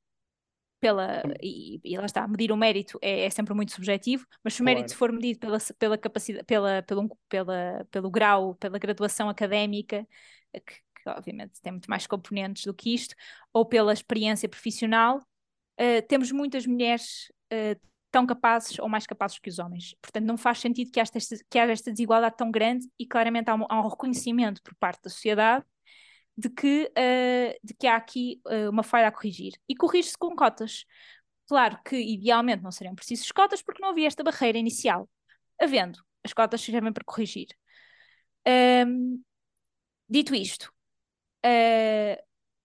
pela. 0.80 1.22
E, 1.42 1.80
e, 1.84 1.96
lá 1.96 2.06
está, 2.06 2.26
medir 2.26 2.50
o 2.50 2.56
mérito 2.56 2.98
é, 3.02 3.26
é 3.26 3.30
sempre 3.30 3.54
muito 3.54 3.72
subjetivo, 3.72 4.26
mas 4.42 4.54
se 4.54 4.62
o 4.62 4.64
mérito 4.64 4.96
for 4.96 5.12
medido 5.12 5.38
pela, 5.38 5.58
pela 5.78 5.98
capacidade, 5.98 6.44
pela, 6.44 6.82
pelo, 6.82 7.18
pela, 7.28 7.86
pelo 7.90 8.10
grau, 8.10 8.54
pela 8.54 8.78
graduação 8.78 9.28
académica, 9.28 10.06
que, 10.52 10.60
que, 10.60 11.08
obviamente 11.08 11.60
tem 11.62 11.72
muito 11.72 11.88
mais 11.90 12.06
componentes 12.06 12.64
do 12.64 12.74
que 12.74 12.94
isto, 12.94 13.14
ou 13.52 13.64
pela 13.66 13.92
experiência 13.92 14.48
profissional, 14.48 15.18
uh, 15.18 16.02
temos 16.08 16.32
muitas 16.32 16.66
mulheres 16.66 17.30
uh, 17.52 17.78
tão 18.10 18.26
capazes 18.26 18.78
ou 18.78 18.88
mais 18.88 19.06
capazes 19.06 19.38
que 19.38 19.48
os 19.48 19.58
homens. 19.58 19.94
Portanto, 20.00 20.24
não 20.24 20.36
faz 20.36 20.58
sentido 20.58 20.90
que 20.90 20.98
haja 20.98 21.12
esta, 21.14 21.36
que 21.48 21.58
haja 21.58 21.72
esta 21.72 21.90
desigualdade 21.92 22.36
tão 22.36 22.50
grande 22.50 22.88
e 22.98 23.06
claramente 23.06 23.50
há 23.50 23.54
um, 23.54 23.66
há 23.68 23.80
um 23.80 23.88
reconhecimento 23.88 24.62
por 24.62 24.74
parte 24.76 25.02
da 25.02 25.10
sociedade 25.10 25.64
de 26.40 26.48
que, 26.48 26.90
uh, 26.90 27.58
de 27.62 27.74
que 27.74 27.86
há 27.86 27.96
aqui 27.96 28.40
uh, 28.46 28.70
uma 28.70 28.82
falha 28.82 29.08
a 29.08 29.12
corrigir. 29.12 29.52
E 29.68 29.76
corrige-se 29.76 30.16
com 30.16 30.34
cotas. 30.34 30.86
Claro 31.46 31.78
que, 31.84 31.96
idealmente, 31.96 32.62
não 32.62 32.72
seriam 32.72 32.94
precisas 32.94 33.30
cotas 33.30 33.60
porque 33.60 33.82
não 33.82 33.90
havia 33.90 34.06
esta 34.06 34.24
barreira 34.24 34.56
inicial. 34.56 35.08
Havendo, 35.60 36.02
as 36.24 36.32
cotas 36.32 36.60
servem 36.62 36.92
para 36.92 37.04
corrigir. 37.04 37.48
Um, 38.86 39.22
dito 40.08 40.34
isto, 40.34 40.72
uh, 41.44 42.16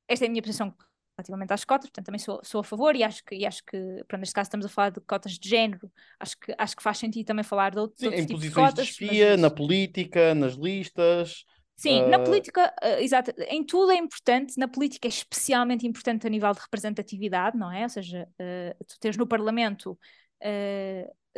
esta 0.07 0.23
é 0.23 0.27
a 0.27 0.29
minha 0.29 0.41
posição 0.41 0.73
relativamente 1.17 1.53
às 1.53 1.65
cotas, 1.65 1.89
portanto 1.89 2.05
também 2.05 2.19
sou, 2.19 2.39
sou 2.43 2.61
a 2.61 2.63
favor 2.63 2.95
e 2.95 3.03
acho 3.03 3.23
que, 3.23 3.35
e 3.35 3.45
acho 3.45 3.63
que 3.65 3.77
pronto, 4.07 4.21
neste 4.21 4.33
caso 4.33 4.47
estamos 4.47 4.65
a 4.65 4.69
falar 4.69 4.89
de 4.91 5.01
cotas 5.01 5.33
de 5.33 5.49
género, 5.49 5.91
acho 6.19 6.37
que, 6.37 6.53
acho 6.57 6.75
que 6.75 6.83
faz 6.83 6.97
sentido 6.97 7.25
também 7.25 7.43
falar 7.43 7.71
de, 7.71 7.79
outro, 7.79 7.97
Sim, 7.97 8.09
de 8.09 8.21
outros 8.21 8.27
tipos 8.27 8.43
de 8.43 8.51
cotas. 8.51 8.85
De 8.85 8.91
espia, 8.91 9.31
mas... 9.31 9.39
na 9.39 9.49
política, 9.49 10.35
nas 10.35 10.53
listas, 10.53 11.45
Sim, 11.75 12.03
uh... 12.03 12.09
na 12.09 12.19
política, 12.19 12.73
uh, 12.81 13.01
exato, 13.01 13.31
em 13.49 13.63
tudo 13.63 13.91
é 13.91 13.97
importante, 13.97 14.57
na 14.57 14.67
política 14.67 15.07
é 15.07 15.09
especialmente 15.09 15.85
importante 15.85 16.25
a 16.25 16.29
nível 16.29 16.51
de 16.53 16.59
representatividade, 16.59 17.57
não 17.57 17.71
é? 17.71 17.83
Ou 17.83 17.89
seja, 17.89 18.27
uh, 18.39 18.85
tu 18.85 18.99
tens 18.99 19.17
no 19.17 19.27
Parlamento, 19.27 19.97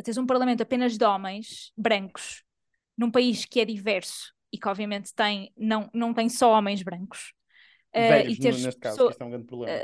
tens 0.02 0.16
um 0.16 0.26
Parlamento 0.26 0.62
apenas 0.62 0.96
de 0.96 1.04
homens 1.04 1.72
brancos, 1.76 2.44
num 2.96 3.10
país 3.10 3.44
que 3.44 3.60
é 3.60 3.64
diverso 3.64 4.32
e 4.52 4.58
que 4.58 4.68
obviamente 4.68 5.14
tem, 5.14 5.52
não, 5.56 5.90
não 5.92 6.14
tem 6.14 6.28
só 6.28 6.52
homens 6.52 6.82
brancos. 6.82 7.32
Velhos, 7.94 8.36
e 8.36 8.40
teres, 8.40 8.64
neste 8.64 8.80
caso, 8.80 8.96
so, 8.96 9.16
que 9.16 9.22
é 9.22 9.26
um 9.26 9.30
grande 9.30 9.46
problema. 9.46 9.80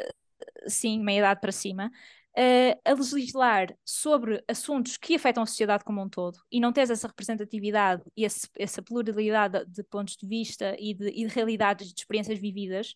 sim, 0.69 1.03
meia 1.03 1.19
idade 1.19 1.40
para 1.40 1.53
cima 1.53 1.90
uh, 2.37 2.81
a 2.85 2.94
legislar 2.94 3.77
sobre 3.85 4.42
assuntos 4.49 4.97
que 4.97 5.14
afetam 5.14 5.42
a 5.42 5.47
sociedade 5.47 5.85
como 5.85 6.03
um 6.03 6.09
todo 6.09 6.38
e 6.51 6.61
não 6.61 6.73
tens 6.73 6.90
essa 6.90 7.09
representatividade 7.09 8.03
e 8.16 8.25
esse, 8.25 8.49
essa 8.59 8.83
pluralidade 8.83 9.64
de 9.66 9.83
pontos 9.85 10.16
de 10.16 10.27
vista 10.27 10.77
e 10.79 10.94
de, 10.94 11.09
e 11.09 11.27
de 11.27 11.35
realidades 11.35 11.92
de 11.92 12.01
experiências 12.01 12.38
vividas, 12.38 12.94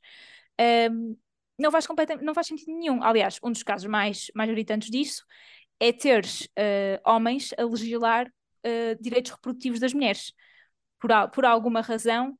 um, 0.60 0.62
ehm, 0.64 1.16
não, 1.58 1.70
faz 1.70 1.86
não 2.22 2.34
faz 2.34 2.46
sentido 2.46 2.72
nenhum. 2.72 3.02
Aliás, 3.02 3.38
um 3.42 3.50
dos 3.50 3.62
casos 3.62 3.86
mais, 3.88 4.30
mais 4.34 4.50
gritantes 4.50 4.90
disso 4.90 5.24
é 5.80 5.92
teres 5.92 6.42
uh, 6.58 7.00
homens 7.04 7.52
a 7.56 7.64
legislar 7.64 8.26
uh, 8.28 9.02
direitos 9.02 9.32
reprodutivos 9.32 9.80
das 9.80 9.92
mulheres. 9.92 10.32
Por, 11.00 11.10
por 11.30 11.44
alguma 11.44 11.80
razão, 11.80 12.36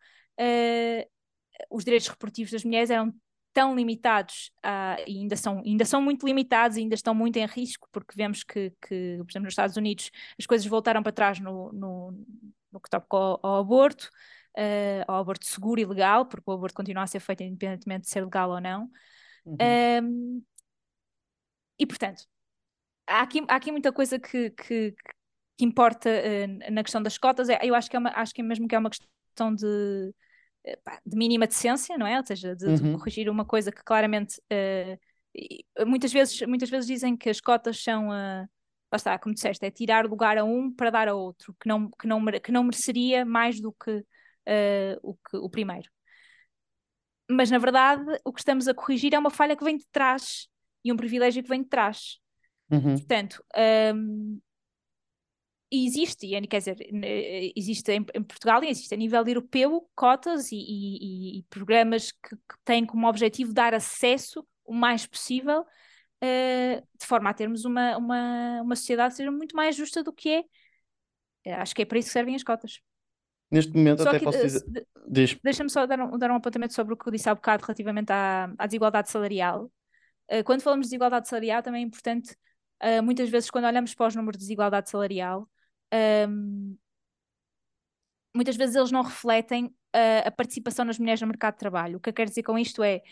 os 1.71 1.85
direitos 1.85 2.09
reprodutivos 2.09 2.53
das 2.53 2.65
mulheres 2.65 2.91
eram 2.91 3.15
tão 3.53 3.75
limitados 3.75 4.51
uh, 4.65 5.03
e 5.07 5.19
ainda 5.19 5.37
são, 5.37 5.63
ainda 5.65 5.85
são 5.85 6.01
muito 6.01 6.27
limitados 6.27 6.77
e 6.77 6.81
ainda 6.81 6.95
estão 6.95 7.15
muito 7.15 7.37
em 7.37 7.47
risco, 7.47 7.89
porque 7.91 8.15
vemos 8.15 8.45
que, 8.45 8.71
que 8.83 9.17
por 9.19 9.31
exemplo, 9.31 9.45
nos 9.45 9.53
Estados 9.53 9.77
Unidos 9.77 10.11
as 10.39 10.47
coisas 10.47 10.67
voltaram 10.67 11.03
para 11.03 11.13
trás 11.13 11.41
no, 11.41 11.73
no, 11.73 12.13
no 12.73 12.81
que 12.81 12.91
toca 12.91 13.07
ao, 13.11 13.41
ao 13.43 13.57
aborto, 13.57 14.11
uh, 14.57 15.05
ao 15.07 15.17
aborto 15.17 15.47
seguro 15.47 15.81
e 15.81 15.85
legal, 15.85 16.27
porque 16.27 16.51
o 16.51 16.55
aborto 16.55 16.75
continua 16.75 17.03
a 17.03 17.07
ser 17.07 17.21
feito 17.21 17.43
independentemente 17.43 18.03
de 18.03 18.11
ser 18.11 18.25
legal 18.25 18.51
ou 18.51 18.61
não. 18.61 18.91
Uhum. 19.45 19.57
Um, 20.03 20.43
e, 21.79 21.87
portanto, 21.87 22.25
há 23.07 23.23
aqui, 23.23 23.45
há 23.49 23.57
aqui 23.57 23.71
muita 23.71 23.93
coisa 23.93 24.19
que, 24.19 24.51
que, 24.51 24.95
que 25.57 25.65
importa 25.65 26.11
uh, 26.11 26.73
na 26.73 26.83
questão 26.83 27.03
das 27.03 27.17
cotas. 27.17 27.49
É, 27.49 27.59
eu 27.63 27.75
acho 27.75 27.89
que, 27.89 27.97
é 27.97 27.99
uma, 27.99 28.11
acho 28.11 28.35
que 28.35 28.41
é 28.41 28.45
mesmo 28.45 28.69
que 28.69 28.75
é 28.75 28.79
uma 28.79 28.91
questão 28.91 29.55
de 29.55 30.13
de 31.05 31.17
mínima 31.17 31.47
decência, 31.47 31.97
não 31.97 32.07
é? 32.07 32.19
Ou 32.19 32.27
seja, 32.27 32.55
de, 32.55 32.67
uhum. 32.67 32.75
de 32.75 32.93
corrigir 32.93 33.29
uma 33.29 33.45
coisa 33.45 33.71
que 33.73 33.83
claramente 33.83 34.41
uh, 34.53 35.87
muitas 35.87 36.13
vezes 36.13 36.41
muitas 36.43 36.71
vezes 36.71 36.87
dizem 36.87 37.17
que 37.17 37.29
as 37.29 37.41
cotas 37.41 37.83
são 37.83 38.09
uh, 38.09 38.49
lá 38.91 38.97
está, 38.97 39.19
como 39.19 39.35
disseste, 39.35 39.65
é 39.65 39.71
tirar 39.71 40.07
lugar 40.07 40.39
a 40.39 40.45
um 40.45 40.73
para 40.73 40.91
dar 40.91 41.09
a 41.09 41.15
outro, 41.15 41.55
que 41.61 41.69
não, 41.69 41.91
que 41.91 42.07
não, 42.07 42.25
que 42.25 42.53
não 42.53 42.65
mereceria 42.65 43.25
mais 43.25 43.61
do 43.61 43.73
que, 43.73 43.91
uh, 43.91 44.99
o, 45.03 45.15
que 45.15 45.37
o 45.37 45.49
primeiro. 45.49 45.89
Mas 47.31 47.51
na 47.51 47.59
verdade 47.59 48.05
o 48.25 48.33
que 48.33 48.41
estamos 48.41 48.67
a 48.67 48.75
corrigir 48.75 49.15
é 49.15 49.19
uma 49.19 49.31
falha 49.31 49.57
que 49.57 49.65
vem 49.65 49.77
de 49.77 49.87
trás 49.93 50.49
e 50.85 50.93
um 50.93 50.97
privilégio 50.97 51.43
que 51.43 51.49
vem 51.49 51.63
de 51.63 51.69
trás. 51.69 52.19
Uhum. 52.71 52.95
Portanto, 52.95 53.43
um, 53.95 54.41
e 55.71 55.87
existe, 55.87 56.27
e, 56.27 56.47
quer 56.47 56.59
dizer, 56.59 56.77
existe 57.55 57.93
em, 57.93 58.07
em, 58.15 58.23
Portugal 58.23 58.65
e 58.65 58.69
existe 58.69 58.95
a 58.95 58.97
nível 58.97 59.27
europeu 59.27 59.87
cotas 59.95 60.51
e, 60.51 60.57
e, 60.57 61.39
e 61.39 61.43
programas 61.51 62.11
que, 62.11 62.37
que, 62.37 62.57
têm 62.65 62.87
como 62.87 63.07
objetivo 63.07 63.53
dar 63.53 63.75
acesso 63.75 64.47
o 64.65 64.73
mais 64.73 65.07
possível, 65.07 65.61
uh, 65.63 66.87
de 66.99 67.07
forma 67.07 67.29
a 67.29 67.35
termos 67.35 67.65
uma, 67.65 67.97
uma, 67.99 68.63
uma 68.63 68.77
sociedade 68.77 69.13
que 69.13 69.19
seja 69.19 69.31
muito 69.31 69.55
mais 69.55 69.77
justa 69.77 70.03
do 70.03 70.13
que 70.13 70.31
é. 70.31 70.45
Eh, 71.45 71.55
acho 71.55 71.75
que 71.75 71.83
é 71.83 71.85
para 71.85 71.99
isso 71.99 72.09
que 72.09 72.13
servem 72.13 72.35
as 72.35 72.43
cotas. 72.43 72.81
Neste 73.51 73.75
momento, 73.75 74.03
só 74.03 74.11
até 74.11 74.19
que, 74.19 74.25
posso 74.25 74.41
dizer. 74.41 74.87
Diz. 75.07 75.39
Deixa-me 75.43 75.71
só 75.71 75.87
dar 75.87 76.01
um, 76.01 76.19
dar 76.19 76.31
um 76.31 76.35
apontamento 76.35 76.75
sobre 76.75 76.95
o 76.95 76.97
que 76.97 77.09
eu 77.09 77.13
disse 77.13 77.29
há 77.29 77.35
bocado 77.35 77.65
relativamente 77.65 78.13
à, 78.13 78.53
à 78.59 78.67
desigualdade 78.67 79.11
salarial. 79.11 79.71
Uh, 80.31 80.45
quando 80.45 80.63
falamos 80.63 80.87
de 80.87 80.91
desigualdade 80.91 81.29
salarial, 81.29 81.63
também 81.63 81.83
é 81.83 81.87
importante, 81.87 82.37
uh, 82.83 83.03
muitas 83.03 83.31
vezes, 83.31 83.51
quando 83.51 83.65
olhamos 83.65 83.95
para 83.95 84.09
os 84.09 84.15
números 84.15 84.39
de 84.39 84.45
desigualdade 84.45 84.91
salarial, 84.91 85.49
um, 86.29 86.77
muitas 88.35 88.57
vezes 88.57 88.77
eles 88.77 88.91
não 88.91 89.03
refletem 89.03 89.75
a, 89.93 90.29
a, 90.29 90.31
participação 90.31 90.87
das 90.87 90.99
mulheres 90.99 91.21
no 91.21 91.27
mercado 91.27 91.55
de 91.55 91.61
trabalho. 91.61 91.97
O 91.97 92.01
que 92.01 92.09
eu 92.09 92.15
quero 92.15 92.29
dizer 92.29 92.43
com 92.43 92.59
isto 92.59 92.83
é, 92.83 93.03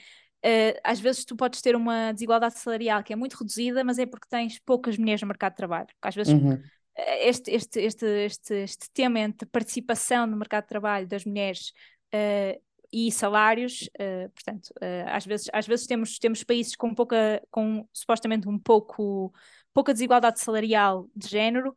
uh, 0.45 0.81
às 0.85 1.01
vezes 1.01 1.25
tu 1.25 1.37
podes 1.37 1.61
ter 1.61 1.75
uma 1.75 2.13
desigualdade 2.13 2.59
salarial 2.59 3.03
que 3.03 3.13
é 3.13 3.17
muito 3.17 3.35
reduzida, 3.35 3.83
mas 3.83 3.99
é 3.99 4.07
porque 4.07 4.29
tens 4.29 4.59
poucas 4.59 4.97
mulheres 4.99 5.21
no 5.23 5.29
mercado 5.29 5.53
de 5.53 5.57
trabalho. 5.57 5.87
Porque 5.87 6.09
às 6.09 6.15
vezes 6.15 6.33
uhum. 6.33 6.61
este, 6.97 7.51
este, 7.51 7.81
este, 7.81 8.07
este, 8.07 8.55
este 8.55 8.91
tema 8.93 9.21
entre 9.21 9.49
participação 9.49 10.27
no 10.27 10.37
mercado 10.37 10.65
de 10.65 10.69
trabalho 10.69 11.07
das 11.07 11.25
mulheres 11.25 11.73
uh, 12.15 12.61
e 12.93 13.11
salários, 13.11 13.89
uh, 14.01 14.31
portanto, 14.31 14.69
uh, 14.77 15.09
às 15.09 15.27
vezes, 15.27 15.49
às 15.53 15.67
vezes 15.67 15.87
temos, 15.87 16.19
temos 16.19 16.45
países 16.45 16.77
com 16.77 16.95
pouca, 16.95 17.43
com 17.51 17.87
supostamente 17.93 18.49
um 18.49 18.59
pouco 18.59 19.33
pouca 19.75 19.93
desigualdade 19.93 20.41
salarial 20.41 21.07
de 21.15 21.29
género, 21.29 21.77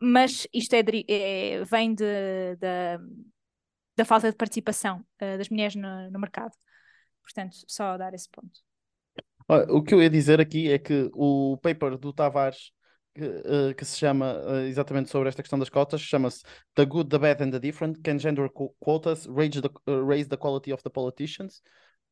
mas 0.00 0.46
isto 0.52 0.74
é, 0.74 0.82
é 1.08 1.64
vem 1.64 1.94
de, 1.94 2.04
de, 2.56 2.98
da 3.96 4.04
falta 4.04 4.30
de 4.30 4.36
participação 4.36 5.04
uh, 5.20 5.38
das 5.38 5.48
mulheres 5.48 5.74
no, 5.74 6.10
no, 6.10 6.18
mercado. 6.18 6.52
Portanto, 7.22 7.56
só 7.66 7.96
dar 7.96 8.14
esse 8.14 8.28
ponto. 8.30 8.60
O 9.70 9.82
que 9.82 9.94
eu 9.94 10.02
ia 10.02 10.10
dizer 10.10 10.40
aqui 10.40 10.70
é 10.70 10.78
que 10.78 11.10
o 11.14 11.56
paper 11.62 11.96
do 11.96 12.12
Tavares, 12.12 12.70
que, 13.14 13.24
uh, 13.24 13.74
que 13.76 13.84
se 13.84 13.98
chama 13.98 14.34
uh, 14.46 14.66
exatamente 14.66 15.10
sobre 15.10 15.28
esta 15.28 15.42
questão 15.42 15.58
das 15.58 15.70
cotas, 15.70 16.00
chama-se 16.00 16.42
The 16.74 16.84
Good, 16.84 17.08
the 17.08 17.18
Bad 17.18 17.42
and 17.42 17.50
the 17.50 17.58
Different: 17.58 18.00
Can 18.02 18.18
Gender 18.18 18.48
Quotas 18.78 19.26
raise 19.26 19.60
the, 19.60 19.70
raise 20.06 20.28
the 20.28 20.36
Quality 20.36 20.72
of 20.72 20.82
the 20.82 20.90
Politicians? 20.90 21.62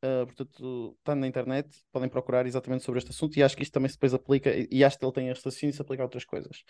Uh, 0.06 0.24
portanto, 0.26 0.96
está 1.00 1.16
na 1.16 1.26
internet, 1.26 1.68
podem 1.90 2.08
procurar 2.08 2.46
exatamente 2.46 2.84
sobre 2.84 2.98
este 2.98 3.10
assunto 3.10 3.36
e 3.36 3.42
acho 3.42 3.56
que 3.56 3.64
isto 3.64 3.72
também 3.72 3.90
depois 3.90 4.14
aplica 4.14 4.50
e, 4.54 4.84
acho 4.84 4.96
que 4.96 5.04
ele 5.04 5.12
tem 5.12 5.28
este 5.30 5.44
raciocínio 5.44 5.72
e 5.72 5.74
se 5.74 5.82
aplica 5.82 6.02
a 6.02 6.06
outras 6.06 6.24
coisas. 6.24 6.62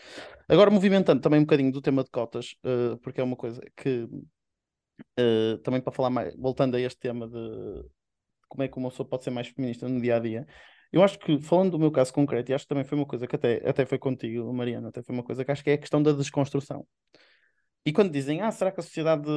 Agora, 0.49 0.71
movimentando 0.71 1.21
também 1.21 1.41
um 1.41 1.43
bocadinho 1.43 1.71
do 1.71 1.83
tema 1.83 2.03
de 2.03 2.11
cotas, 2.11 2.55
uh, 2.65 2.97
porque 2.99 3.21
é 3.21 3.25
uma 3.25 3.37
coisa 3.37 3.61
que 3.77 4.09
uh, 5.19 5.59
também 5.63 5.83
para 5.83 5.93
falar 5.93 6.09
mais, 6.09 6.35
voltando 6.37 6.77
a 6.77 6.81
este 6.81 6.99
tema 6.99 7.29
de 7.29 7.85
como 8.49 8.63
é 8.63 8.69
que 8.69 8.79
uma 8.79 8.89
pessoa 8.91 9.07
pode 9.07 9.25
ser 9.25 9.31
mais 9.31 9.49
feminista 9.49 9.87
no 9.89 10.01
dia 10.01 10.17
a 10.17 10.19
dia. 10.19 10.47
Eu 10.93 11.03
acho 11.03 11.19
que, 11.19 11.39
falando 11.43 11.73
do 11.73 11.79
meu 11.79 11.91
caso 11.91 12.13
concreto, 12.13 12.51
e 12.51 12.55
acho 12.55 12.65
que 12.65 12.69
também 12.69 12.85
foi 12.85 12.97
uma 12.97 13.07
coisa 13.07 13.27
que 13.27 13.37
até, 13.37 13.69
até 13.69 13.85
foi 13.85 13.99
contigo, 13.99 14.51
Mariana, 14.53 14.89
até 14.89 15.03
foi 15.03 15.15
uma 15.15 15.25
coisa 15.25 15.45
que 15.45 15.51
acho 15.51 15.63
que 15.63 15.71
é 15.71 15.75
a 15.75 15.79
questão 15.79 16.03
da 16.03 16.13
desconstrução. 16.13 16.87
E 17.87 17.93
quando 17.93 18.11
dizem, 18.11 18.41
ah, 18.41 18.51
será 18.51 18.73
que 18.73 18.81
a 18.81 18.83
sociedade 18.83 19.29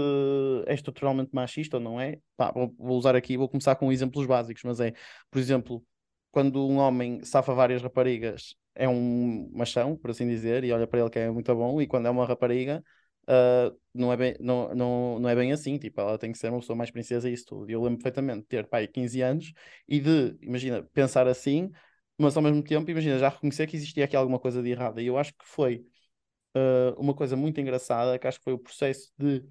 é 0.66 0.74
estruturalmente 0.74 1.30
machista 1.34 1.78
ou 1.78 1.84
não 1.84 2.02
é? 2.02 2.18
Pá, 2.36 2.52
vou, 2.52 2.76
vou, 2.80 2.98
usar 2.98 3.16
aqui, 3.16 3.38
vou 3.38 3.48
começar 3.48 3.76
com 3.76 3.92
exemplos 3.92 4.26
básicos, 4.26 4.64
mas 4.64 4.80
é, 4.80 4.92
por 5.30 5.38
exemplo, 5.40 5.86
quando 6.32 6.68
um 6.68 6.78
homem 6.78 7.24
safa 7.24 7.54
várias 7.54 7.80
raparigas, 7.82 8.56
é 8.74 8.90
um 8.90 9.52
machão, 9.54 9.96
por 9.96 10.10
assim 10.10 10.28
dizer, 10.28 10.64
e 10.64 10.72
olha 10.72 10.88
para 10.88 11.00
ele 11.00 11.10
que 11.12 11.20
é 11.20 11.30
muito 11.30 11.54
bom, 11.54 11.80
e 11.80 11.86
quando 11.86 12.08
é 12.08 12.10
uma 12.10 12.26
rapariga, 12.26 12.84
uh, 13.28 13.78
não, 13.94 14.12
é 14.12 14.18
bem, 14.18 14.36
não, 14.40 14.74
não, 14.74 15.20
não 15.20 15.30
é 15.30 15.36
bem 15.36 15.52
assim, 15.52 15.78
tipo, 15.78 16.02
ela 16.02 16.18
tem 16.18 16.32
que 16.32 16.38
ser 16.40 16.50
uma 16.50 16.60
pessoa 16.60 16.76
mais 16.76 16.90
princesa 16.90 17.30
e 17.30 17.34
isso 17.34 17.46
tudo. 17.46 17.70
E 17.70 17.74
eu 17.74 17.84
lembro 17.84 18.00
perfeitamente 18.00 18.42
de 18.42 18.48
ter, 18.48 18.68
pai, 18.68 18.88
15 18.88 19.22
anos 19.22 19.54
e 19.88 20.00
de, 20.00 20.36
imagina, 20.42 20.82
pensar 20.92 21.28
assim, 21.28 21.72
mas 22.18 22.36
ao 22.36 22.42
mesmo 22.42 22.64
tempo, 22.64 22.90
imagina, 22.90 23.20
já 23.20 23.30
reconhecer 23.30 23.68
que 23.68 23.76
existia 23.76 24.06
aqui 24.06 24.16
alguma 24.16 24.40
coisa 24.40 24.62
de 24.64 24.70
errada. 24.72 25.02
E 25.02 25.08
eu 25.08 25.18
acho 25.18 25.34
que 25.34 25.46
foi 25.46 25.86
uh, 26.56 27.00
uma 27.00 27.14
coisa 27.14 27.36
muito 27.36 27.60
engraçada, 27.60 28.18
que 28.18 28.28
acho 28.28 28.40
que 28.40 28.44
foi 28.44 28.54
o 28.54 28.60
processo 28.60 29.12
de 29.18 29.44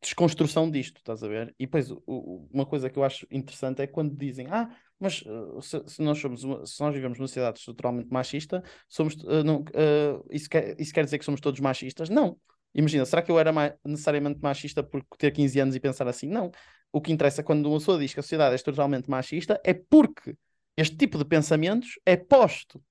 desconstrução 0.00 0.70
disto, 0.70 0.98
estás 0.98 1.22
a 1.22 1.28
ver? 1.28 1.54
E 1.58 1.66
depois, 1.66 1.90
o, 1.90 2.48
uma 2.52 2.64
coisa 2.64 2.88
que 2.88 2.98
eu 2.98 3.04
acho 3.04 3.26
interessante 3.30 3.82
é 3.82 3.86
quando 3.86 4.16
dizem, 4.16 4.46
ah, 4.48 4.70
mas 4.98 5.22
uh, 5.22 5.60
se, 5.60 5.82
se, 5.86 6.02
nós 6.02 6.18
somos 6.18 6.44
uma, 6.44 6.64
se 6.64 6.80
nós 6.80 6.94
vivemos 6.94 7.18
numa 7.18 7.26
sociedade 7.26 7.58
estruturalmente 7.58 8.08
machista, 8.10 8.62
somos, 8.88 9.14
uh, 9.14 9.42
não, 9.44 9.60
uh, 9.60 10.24
isso, 10.30 10.48
quer, 10.48 10.80
isso 10.80 10.92
quer 10.92 11.04
dizer 11.04 11.18
que 11.18 11.24
somos 11.24 11.40
todos 11.40 11.60
machistas? 11.60 12.08
Não. 12.08 12.38
Imagina, 12.74 13.04
será 13.06 13.22
que 13.22 13.30
eu 13.30 13.38
era 13.38 13.52
ma 13.52 13.74
necessariamente 13.84 14.40
machista 14.40 14.82
por 14.82 15.02
ter 15.16 15.32
15 15.32 15.60
anos 15.60 15.74
e 15.74 15.80
pensar 15.80 16.06
assim? 16.06 16.28
Não. 16.28 16.50
O 16.92 17.00
que 17.00 17.12
interessa 17.12 17.42
quando 17.42 17.66
uma 17.66 17.78
pessoa 17.78 17.98
diz 17.98 18.14
que 18.14 18.20
a 18.20 18.22
sociedade 18.22 18.52
é 18.52 18.56
estruturalmente 18.56 19.10
machista 19.10 19.60
é 19.64 19.74
porque 19.74 20.36
este 20.76 20.96
tipo 20.96 21.18
de 21.18 21.24
pensamentos 21.24 21.98
é 22.06 22.16
posto 22.16 22.82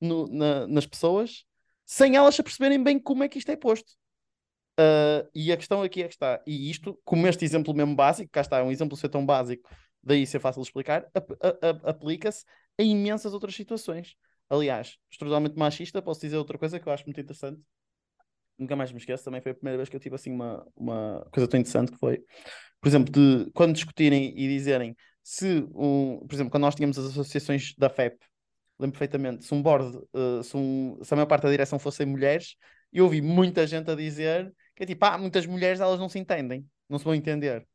no, 0.00 0.26
na, 0.28 0.66
nas 0.66 0.86
pessoas 0.86 1.44
sem 1.84 2.16
elas 2.16 2.34
se 2.34 2.42
perceberem 2.42 2.82
bem 2.82 2.98
como 2.98 3.24
é 3.24 3.28
que 3.28 3.38
isto 3.38 3.50
é 3.50 3.56
posto. 3.56 3.92
Uh, 4.78 5.28
e 5.34 5.52
a 5.52 5.56
questão 5.56 5.82
aqui 5.82 6.02
é 6.02 6.08
que 6.08 6.14
está, 6.14 6.42
e 6.46 6.68
isto, 6.70 6.98
como 7.04 7.26
este 7.28 7.44
exemplo 7.44 7.72
mesmo 7.72 7.94
básico, 7.94 8.30
cá 8.32 8.40
está, 8.40 8.58
é 8.58 8.62
um 8.62 8.72
exemplo 8.72 8.96
ser 8.96 9.08
tão 9.08 9.24
básico, 9.24 9.68
daí 10.02 10.26
ser 10.26 10.40
fácil 10.40 10.62
de 10.62 10.68
explicar, 10.68 11.08
aplica-se 11.84 12.44
a 12.78 12.82
imensas 12.82 13.32
outras 13.32 13.54
situações. 13.54 14.16
Aliás, 14.50 14.96
estruturalmente 15.10 15.56
machista, 15.56 16.02
posso 16.02 16.20
dizer 16.20 16.36
outra 16.36 16.58
coisa 16.58 16.80
que 16.80 16.88
eu 16.88 16.92
acho 16.92 17.04
muito 17.04 17.20
interessante, 17.20 17.60
nunca 18.58 18.74
mais 18.74 18.90
me 18.90 18.98
esqueço, 18.98 19.24
também 19.24 19.40
foi 19.40 19.52
a 19.52 19.54
primeira 19.54 19.76
vez 19.76 19.88
que 19.88 19.96
eu 19.96 20.00
tive 20.00 20.16
assim 20.16 20.32
uma, 20.32 20.66
uma 20.76 21.26
coisa 21.32 21.48
tão 21.48 21.58
interessante 21.58 21.92
que 21.92 21.98
foi, 21.98 22.22
por 22.80 22.88
exemplo, 22.88 23.12
de 23.12 23.50
quando 23.52 23.74
discutirem 23.74 24.36
e 24.36 24.48
dizerem 24.48 24.96
se 25.22 25.66
um, 25.74 26.18
por 26.26 26.34
exemplo, 26.34 26.50
quando 26.50 26.62
nós 26.62 26.74
tínhamos 26.74 26.98
as 26.98 27.06
associações 27.06 27.74
da 27.78 27.88
FEP, 27.88 28.18
lembro 28.78 28.98
perfeitamente, 28.98 29.44
se 29.44 29.54
um 29.54 29.62
board, 29.62 29.96
uh, 30.12 30.42
se, 30.42 30.56
um, 30.56 30.98
se 31.02 31.12
a 31.12 31.16
maior 31.16 31.26
parte 31.26 31.44
da 31.44 31.50
direção 31.50 31.78
fossem 31.78 32.06
mulheres, 32.06 32.56
eu 32.92 33.04
ouvi 33.04 33.20
muita 33.20 33.66
gente 33.66 33.90
a 33.90 33.94
dizer 33.94 34.52
que 34.74 34.82
é 34.82 34.86
tipo, 34.86 35.04
ah, 35.04 35.18
muitas 35.18 35.46
mulheres 35.46 35.80
elas 35.80 35.98
não 35.98 36.08
se 36.08 36.18
entendem, 36.18 36.66
não 36.88 36.98
se 36.98 37.04
vão 37.04 37.14
entender. 37.14 37.66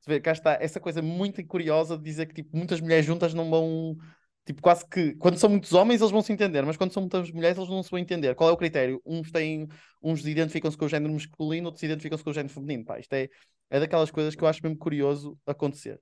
Você 0.00 0.10
vê, 0.10 0.20
cá 0.20 0.32
está 0.32 0.58
essa 0.60 0.78
coisa 0.78 1.00
muito 1.00 1.44
curiosa 1.46 1.96
de 1.96 2.04
dizer 2.04 2.26
que 2.26 2.34
tipo, 2.34 2.56
muitas 2.56 2.80
mulheres 2.80 3.06
juntas 3.06 3.32
não 3.32 3.48
vão. 3.50 3.96
Tipo, 4.44 4.60
quase 4.60 4.86
que. 4.86 5.14
Quando 5.16 5.38
são 5.38 5.48
muitos 5.48 5.72
homens, 5.72 6.02
eles 6.02 6.10
vão 6.12 6.20
se 6.20 6.32
entender, 6.32 6.62
mas 6.62 6.76
quando 6.76 6.92
são 6.92 7.02
muitas 7.02 7.30
mulheres, 7.30 7.56
eles 7.56 7.70
não 7.70 7.82
se 7.82 7.90
vão 7.90 7.98
entender. 7.98 8.34
Qual 8.34 8.50
é 8.50 8.52
o 8.52 8.56
critério? 8.56 9.00
Uns 9.06 9.30
têm. 9.30 9.66
Uns 10.02 10.26
identificam-se 10.26 10.76
com 10.76 10.84
o 10.84 10.88
género 10.88 11.12
masculino, 11.14 11.66
outros 11.68 11.82
identificam-se 11.82 12.22
com 12.22 12.30
o 12.30 12.34
género 12.34 12.52
feminino. 12.52 12.84
Pá, 12.84 12.98
isto 12.98 13.14
é, 13.14 13.30
é 13.70 13.80
daquelas 13.80 14.10
coisas 14.10 14.34
que 14.34 14.44
eu 14.44 14.48
acho 14.48 14.60
mesmo 14.62 14.76
curioso 14.78 15.38
acontecer. 15.46 15.98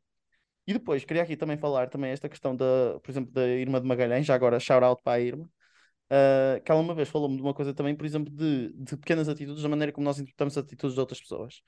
E 0.66 0.72
depois, 0.72 1.05
queria 1.05 1.22
aqui 1.22 1.37
também 1.37 1.57
falar 1.57 1.88
também 1.88 2.11
esta 2.12 2.29
questão 2.29 2.55
da, 2.55 2.98
por 3.01 3.11
exemplo, 3.11 3.33
da 3.33 3.46
Irma 3.48 3.81
de 3.81 3.87
Magalhães, 3.87 4.27
já 4.27 4.35
agora 4.35 4.61
shout 4.61 4.85
out 4.85 5.03
para 5.03 5.14
a 5.14 5.20
Irma, 5.20 5.44
uh, 5.44 6.62
que 6.62 6.70
ela 6.70 6.81
uma 6.81 6.94
vez 6.94 7.09
falou-me 7.09 7.37
de 7.37 7.42
uma 7.42 7.55
coisa 7.55 7.75
também, 7.75 7.96
por 7.96 8.07
exemplo, 8.07 8.33
de, 8.33 8.72
de 8.75 8.96
pequenas 8.96 9.29
atitudes, 9.29 9.62
da 9.62 9.68
maneira 9.68 9.92
como 9.92 10.05
nós 10.05 10.18
interpretamos 10.18 10.57
atitudes 10.57 10.94
de 10.94 11.01
outras 11.01 11.20
pessoas. 11.20 11.61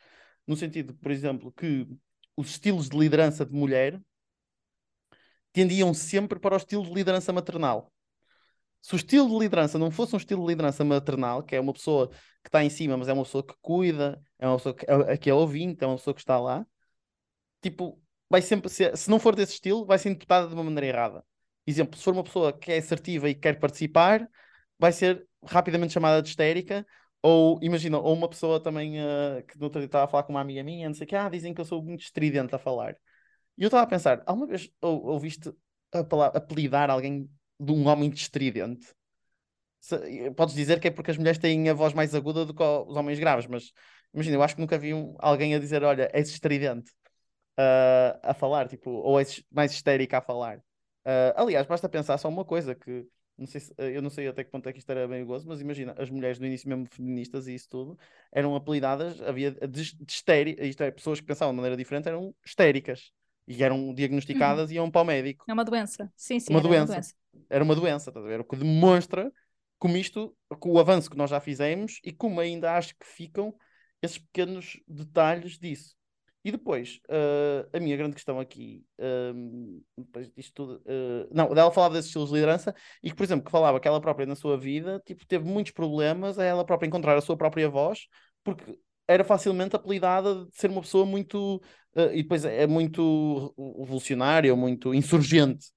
No 0.46 0.56
sentido, 0.56 0.94
por 0.94 1.10
exemplo, 1.10 1.52
que 1.52 1.88
os 2.36 2.50
estilos 2.50 2.88
de 2.88 2.96
liderança 2.96 3.44
de 3.44 3.52
mulher 3.52 4.00
tendiam 5.52 5.94
sempre 5.94 6.38
para 6.38 6.54
o 6.54 6.58
estilo 6.58 6.84
de 6.84 6.92
liderança 6.92 7.32
maternal. 7.32 7.92
Se 8.82 8.94
o 8.94 8.96
estilo 8.96 9.28
de 9.28 9.38
liderança 9.38 9.78
não 9.78 9.90
fosse 9.90 10.14
um 10.14 10.18
estilo 10.18 10.42
de 10.42 10.48
liderança 10.48 10.84
maternal, 10.84 11.42
que 11.42 11.56
é 11.56 11.60
uma 11.60 11.72
pessoa 11.72 12.08
que 12.08 12.48
está 12.48 12.62
em 12.62 12.68
cima, 12.68 12.96
mas 12.96 13.08
é 13.08 13.12
uma 13.14 13.24
pessoa 13.24 13.42
que 13.42 13.54
cuida, 13.62 14.20
é 14.38 14.46
uma 14.46 14.56
pessoa 14.56 14.74
que 14.74 14.84
é, 14.86 15.16
que 15.16 15.30
é 15.30 15.34
ouvinte, 15.34 15.82
é 15.82 15.86
uma 15.86 15.96
pessoa 15.96 16.12
que 16.12 16.20
está 16.20 16.38
lá, 16.38 16.66
tipo, 17.62 18.03
vai 18.34 18.42
sempre 18.42 18.68
ser, 18.68 18.96
se 18.96 19.08
não 19.08 19.20
for 19.20 19.36
desse 19.36 19.52
estilo, 19.52 19.86
vai 19.86 19.96
ser 19.96 20.08
interpretada 20.08 20.48
de 20.48 20.54
uma 20.54 20.64
maneira 20.64 20.86
errada. 20.88 21.24
Exemplo, 21.64 21.96
se 21.96 22.02
for 22.02 22.12
uma 22.12 22.24
pessoa 22.24 22.52
que 22.52 22.72
é 22.72 22.78
assertiva 22.78 23.28
e 23.28 23.34
quer 23.34 23.60
participar, 23.60 24.28
vai 24.76 24.90
ser 24.90 25.24
rapidamente 25.46 25.92
chamada 25.92 26.20
de 26.20 26.30
histérica, 26.30 26.84
ou 27.22 27.60
imagina, 27.62 27.96
ou 27.96 28.12
uma 28.12 28.28
pessoa 28.28 28.60
também 28.60 29.00
uh, 29.00 29.40
que 29.46 29.56
no 29.56 29.66
outro 29.66 29.78
dia 29.80 29.86
estava 29.86 30.06
a 30.06 30.08
falar 30.08 30.24
com 30.24 30.32
uma 30.32 30.40
amiga 30.40 30.64
minha, 30.64 30.88
não 30.88 30.94
sei 30.96 31.04
o 31.04 31.08
que, 31.08 31.14
ah, 31.14 31.28
dizem 31.28 31.54
que 31.54 31.60
eu 31.60 31.64
sou 31.64 31.80
muito 31.80 32.02
estridente 32.02 32.52
a 32.56 32.58
falar. 32.58 32.96
E 33.56 33.62
eu 33.62 33.68
estava 33.68 33.84
a 33.84 33.86
pensar, 33.86 34.20
alguma 34.26 34.48
vez 34.48 34.68
ou, 34.80 35.06
ouviste 35.06 35.52
a 35.92 36.02
palavra, 36.02 36.36
apelidar 36.38 36.90
alguém 36.90 37.30
de 37.60 37.72
um 37.72 37.86
homem 37.86 38.10
estridente? 38.10 38.92
Se, 39.78 39.96
podes 40.32 40.56
dizer 40.56 40.80
que 40.80 40.88
é 40.88 40.90
porque 40.90 41.12
as 41.12 41.18
mulheres 41.18 41.38
têm 41.38 41.68
a 41.68 41.74
voz 41.74 41.92
mais 41.94 42.14
aguda 42.16 42.44
do 42.44 42.52
que 42.52 42.62
os 42.62 42.96
homens 42.96 43.20
graves, 43.20 43.46
mas 43.46 43.72
imagina, 44.12 44.36
eu 44.36 44.42
acho 44.42 44.56
que 44.56 44.60
nunca 44.60 44.76
vi 44.76 44.92
um, 44.92 45.14
alguém 45.20 45.54
a 45.54 45.58
dizer, 45.60 45.84
olha, 45.84 46.10
és 46.12 46.28
estridente 46.30 46.90
uh, 47.58 48.18
a 48.22 48.34
falar, 48.34 48.68
tipo, 48.68 48.90
ou 48.90 49.18
és 49.18 49.42
mais 49.50 49.72
histérica 49.72 50.18
a 50.18 50.20
falar. 50.20 50.58
Uh, 51.06 51.34
aliás, 51.36 51.66
basta 51.66 51.88
pensar 51.88 52.18
só 52.18 52.28
uma 52.28 52.44
coisa 52.44 52.74
que 52.74 53.06
não 53.36 53.46
sei 53.46 53.60
se, 53.60 53.74
eu 53.78 54.00
não 54.00 54.10
sei 54.10 54.28
até 54.28 54.44
que 54.44 54.50
ponto 54.50 54.68
é 54.68 54.72
que 54.72 54.78
isto 54.78 54.90
era 54.90 55.08
bem 55.08 55.24
gozo, 55.24 55.46
mas 55.48 55.60
imagina, 55.60 55.94
as 55.98 56.08
mulheres 56.08 56.38
no 56.38 56.46
início 56.46 56.68
mesmo 56.68 56.86
feministas 56.86 57.48
e 57.48 57.54
isso 57.54 57.68
tudo 57.68 57.98
eram 58.30 58.54
apelidadas, 58.54 59.20
havia 59.22 59.50
de, 59.50 59.96
de 59.96 60.12
histérica, 60.12 60.64
isto 60.64 60.82
é, 60.82 60.90
pessoas 60.90 61.20
que 61.20 61.26
pensavam 61.26 61.52
de 61.52 61.56
maneira 61.56 61.76
diferente 61.76 62.08
eram 62.08 62.32
histéricas 62.44 63.12
e 63.46 63.62
eram 63.62 63.92
diagnosticadas 63.92 64.70
uhum. 64.70 64.72
e 64.72 64.76
iam 64.76 64.90
para 64.90 65.02
o 65.02 65.04
médico. 65.04 65.44
É 65.48 65.52
uma 65.52 65.64
doença, 65.64 66.10
sim, 66.16 66.38
sim. 66.38 66.52
Uma 66.52 66.60
doença. 66.60 66.92
uma 66.92 66.94
doença. 66.94 67.14
Era 67.50 67.64
uma 67.64 67.74
doença, 67.74 68.10
estás 68.10 68.24
a 68.24 68.28
ver? 68.28 68.40
O 68.40 68.44
que 68.44 68.56
demonstra 68.56 69.32
como 69.78 69.96
isto, 69.96 70.34
com 70.60 70.70
o 70.70 70.78
avanço 70.78 71.10
que 71.10 71.16
nós 71.16 71.28
já 71.28 71.40
fizemos 71.40 72.00
e 72.04 72.12
como 72.12 72.40
ainda 72.40 72.72
acho 72.74 72.94
que 72.96 73.06
ficam 73.06 73.54
esses 74.00 74.18
pequenos 74.18 74.80
detalhes 74.86 75.58
disso. 75.58 75.96
E 76.44 76.52
depois, 76.52 77.00
uh, 77.08 77.66
a 77.72 77.80
minha 77.80 77.96
grande 77.96 78.14
questão 78.14 78.38
aqui, 78.38 78.84
uh, 79.00 79.82
depois 79.96 80.30
disto 80.36 80.52
tudo, 80.52 80.82
uh, 80.84 81.26
não, 81.32 81.46
ela 81.46 81.72
falava 81.72 81.94
desses 81.94 82.08
estilos 82.10 82.28
de 82.28 82.34
liderança 82.34 82.74
e 83.02 83.08
que, 83.08 83.16
por 83.16 83.24
exemplo, 83.24 83.46
que 83.46 83.50
falava 83.50 83.80
que 83.80 83.88
ela 83.88 83.98
própria 83.98 84.26
na 84.26 84.34
sua 84.34 84.58
vida, 84.58 85.02
tipo, 85.06 85.26
teve 85.26 85.46
muitos 85.46 85.72
problemas 85.72 86.38
a 86.38 86.44
ela 86.44 86.62
própria 86.62 86.86
encontrar 86.86 87.16
a 87.16 87.22
sua 87.22 87.34
própria 87.34 87.66
voz, 87.70 88.00
porque 88.44 88.78
era 89.08 89.24
facilmente 89.24 89.74
apelidada 89.74 90.44
de 90.44 90.54
ser 90.54 90.70
uma 90.70 90.82
pessoa 90.82 91.06
muito, 91.06 91.56
uh, 91.96 92.12
e 92.12 92.22
depois 92.22 92.44
é 92.44 92.66
muito 92.66 93.54
revolucionária, 93.78 94.52
ou 94.52 94.56
muito 94.58 94.92
insurgente, 94.92 95.72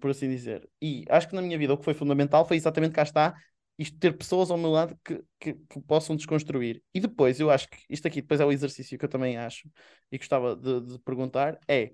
por 0.00 0.10
assim 0.10 0.28
dizer. 0.28 0.68
E 0.82 1.04
acho 1.08 1.28
que 1.28 1.34
na 1.34 1.40
minha 1.40 1.56
vida 1.56 1.72
o 1.72 1.78
que 1.78 1.84
foi 1.84 1.94
fundamental 1.94 2.44
foi 2.44 2.56
exatamente 2.56 2.92
cá 2.92 3.02
está 3.02 3.34
isto 3.78 3.98
ter 3.98 4.16
pessoas 4.16 4.50
ao 4.50 4.58
meu 4.58 4.70
lado 4.70 4.98
que, 5.04 5.22
que, 5.38 5.54
que, 5.54 5.80
possam 5.80 6.16
desconstruir. 6.16 6.82
E 6.94 7.00
depois, 7.00 7.40
eu 7.40 7.50
acho 7.50 7.68
que 7.68 7.78
isto 7.90 8.06
aqui 8.06 8.20
depois 8.20 8.40
é 8.40 8.44
o 8.44 8.52
exercício 8.52 8.98
que 8.98 9.04
eu 9.04 9.08
também 9.08 9.36
acho 9.36 9.68
e 10.12 10.18
gostava 10.18 10.56
de, 10.56 10.80
de 10.80 10.98
perguntar: 11.00 11.58
é 11.68 11.92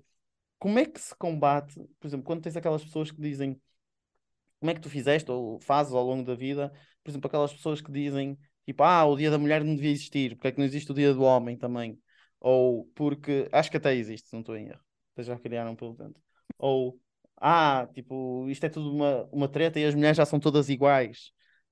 como 0.59 0.79
é 0.79 0.85
que 0.85 0.99
se 1.01 1.15
combate, 1.15 1.75
por 1.99 2.07
exemplo, 2.07 2.25
quando 2.25 2.41
tens 2.43 2.55
aquelas 2.55 2.83
pessoas 2.83 3.11
que 3.11 3.21
dizem 3.21 3.59
como 4.59 4.71
é 4.71 4.75
que 4.75 4.81
tu 4.81 4.89
fizeste 4.89 5.29
ou 5.31 5.59
fazes 5.59 5.93
ao 5.93 6.05
longo 6.05 6.23
da 6.23 6.35
vida, 6.35 6.71
por 7.03 7.09
exemplo, 7.09 7.27
aquelas 7.27 7.53
pessoas 7.53 7.81
que 7.81 7.91
dizem 7.91 8.37
tipo, 8.65 8.83
ah, 8.83 9.05
o 9.05 9.17
dia 9.17 9.31
da 9.31 9.39
mulher 9.39 9.63
não 9.63 9.75
devia 9.75 9.91
existir, 9.91 10.35
porque 10.35 10.49
é 10.49 10.51
que 10.51 10.59
não 10.59 10.65
existe 10.65 10.91
o 10.91 10.93
dia 10.93 11.13
do 11.13 11.23
homem 11.23 11.57
também? 11.57 11.99
Ou 12.39 12.85
porque 12.95 13.49
acho 13.51 13.71
que 13.71 13.77
até 13.77 13.95
existe, 13.95 14.31
não 14.33 14.41
estou 14.41 14.55
em 14.55 14.67
erro, 14.67 14.81
até 15.13 15.23
já 15.23 15.37
criaram 15.39 15.75
pelo 15.75 15.95
tanto. 15.95 16.21
Ou 16.57 16.99
ah, 17.37 17.87
tipo, 17.93 18.47
isto 18.49 18.65
é 18.65 18.69
tudo 18.69 18.93
uma, 18.93 19.23
uma 19.31 19.47
treta 19.49 19.79
e 19.79 19.85
as 19.85 19.95
mulheres 19.95 20.17
já 20.17 20.25
são 20.25 20.39
todas 20.39 20.69
iguais. 20.69 21.31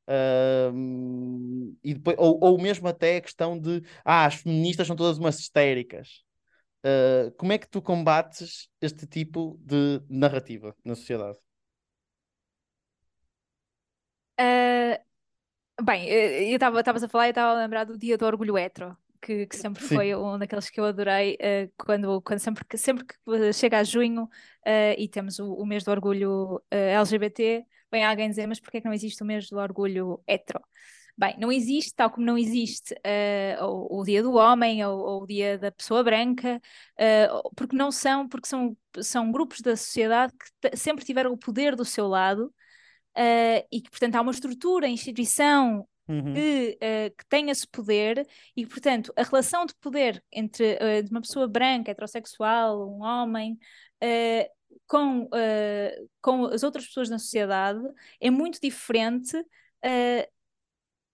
Uh, 0.09 1.77
e 1.83 1.93
depois, 1.93 2.17
ou, 2.17 2.39
ou 2.41 2.59
mesmo 2.59 2.87
até 2.87 3.17
a 3.17 3.21
questão 3.21 3.59
de 3.59 3.83
ah, 4.03 4.25
as 4.25 4.35
feministas 4.35 4.87
são 4.87 4.95
todas 4.95 5.19
umas 5.19 5.39
histéricas. 5.39 6.23
Uh, 6.79 7.31
como 7.37 7.51
é 7.51 7.59
que 7.59 7.69
tu 7.69 7.79
combates 7.79 8.67
este 8.81 9.05
tipo 9.05 9.59
de 9.61 10.01
narrativa 10.09 10.75
na 10.83 10.95
sociedade? 10.95 11.37
Uh, 14.39 14.97
bem, 15.83 16.07
eu 16.09 16.55
estava 16.55 16.79
a 16.79 17.07
falar 17.07 17.27
e 17.27 17.29
estava 17.29 17.51
a 17.51 17.61
lembrar 17.61 17.83
do 17.83 17.95
dia 17.95 18.17
do 18.17 18.25
orgulho 18.25 18.57
hetero, 18.57 18.97
que, 19.21 19.45
que 19.45 19.57
sempre 19.57 19.83
Sim. 19.83 19.95
foi 19.95 20.15
um 20.15 20.39
daqueles 20.39 20.71
que 20.71 20.79
eu 20.79 20.85
adorei 20.85 21.35
uh, 21.35 21.71
quando, 21.77 22.19
quando 22.23 22.39
sempre, 22.39 22.65
sempre 22.79 23.05
que 23.05 23.53
chega 23.53 23.77
a 23.77 23.83
junho 23.83 24.27
e 24.97 25.07
temos 25.07 25.37
o, 25.37 25.53
o, 25.53 25.65
mês 25.65 25.83
do 25.83 25.91
orgulho 25.91 26.63
LGBT 26.71 27.65
vem 27.91 28.05
alguém 28.05 28.29
dizer, 28.29 28.47
mas 28.47 28.59
porquê 28.59 28.77
é 28.77 28.81
que 28.81 28.87
não 28.87 28.93
existe 28.93 29.21
o 29.21 29.25
mês 29.25 29.49
do 29.49 29.57
orgulho 29.57 30.21
hetero? 30.27 30.61
Bem, 31.19 31.35
não 31.37 31.51
existe, 31.51 31.93
tal 31.93 32.09
como 32.09 32.25
não 32.25 32.37
existe 32.37 32.93
uh, 32.93 33.65
o, 33.65 33.99
o, 33.99 34.05
dia 34.05 34.23
do 34.23 34.35
homem 34.35 34.85
ou, 34.85 34.97
ou, 34.97 35.23
o 35.23 35.27
dia 35.27 35.57
da 35.57 35.69
pessoa 35.69 36.01
branca, 36.01 36.61
uh, 36.97 37.53
porque 37.57 37.75
não 37.75 37.91
são, 37.91 38.25
porque 38.25 38.47
são, 38.47 38.77
são 39.01 39.29
grupos 39.29 39.59
da 39.59 39.75
sociedade 39.75 40.31
que 40.61 40.77
sempre 40.77 41.03
tiveram 41.03 41.33
o 41.33 41.37
poder 41.37 41.75
do 41.75 41.83
seu 41.83 42.07
lado 42.07 42.45
uh, 43.17 43.67
e 43.69 43.81
que, 43.81 43.89
portanto, 43.89 44.15
há 44.15 44.21
uma 44.21 44.31
estrutura, 44.31 44.87
instituição 44.87 45.85
uhum. 46.07 46.33
que, 46.33 46.77
que 47.17 47.25
tem 47.27 47.49
esse 47.49 47.67
poder 47.67 48.25
e, 48.55 48.65
portanto, 48.65 49.11
a 49.17 49.23
relação 49.23 49.65
de 49.65 49.75
poder 49.75 50.23
entre 50.31 50.79
uma 51.11 51.19
pessoa 51.19 51.49
branca, 51.49 51.91
heterossexual, 51.91 52.89
um 52.89 53.03
homem, 53.03 53.59
com, 54.87 55.23
uh, 55.23 56.09
com 56.21 56.45
as 56.45 56.63
outras 56.63 56.85
pessoas 56.87 57.09
na 57.09 57.19
sociedade 57.19 57.81
é 58.19 58.29
muito 58.29 58.59
diferente 58.61 59.37
uh, 59.37 60.39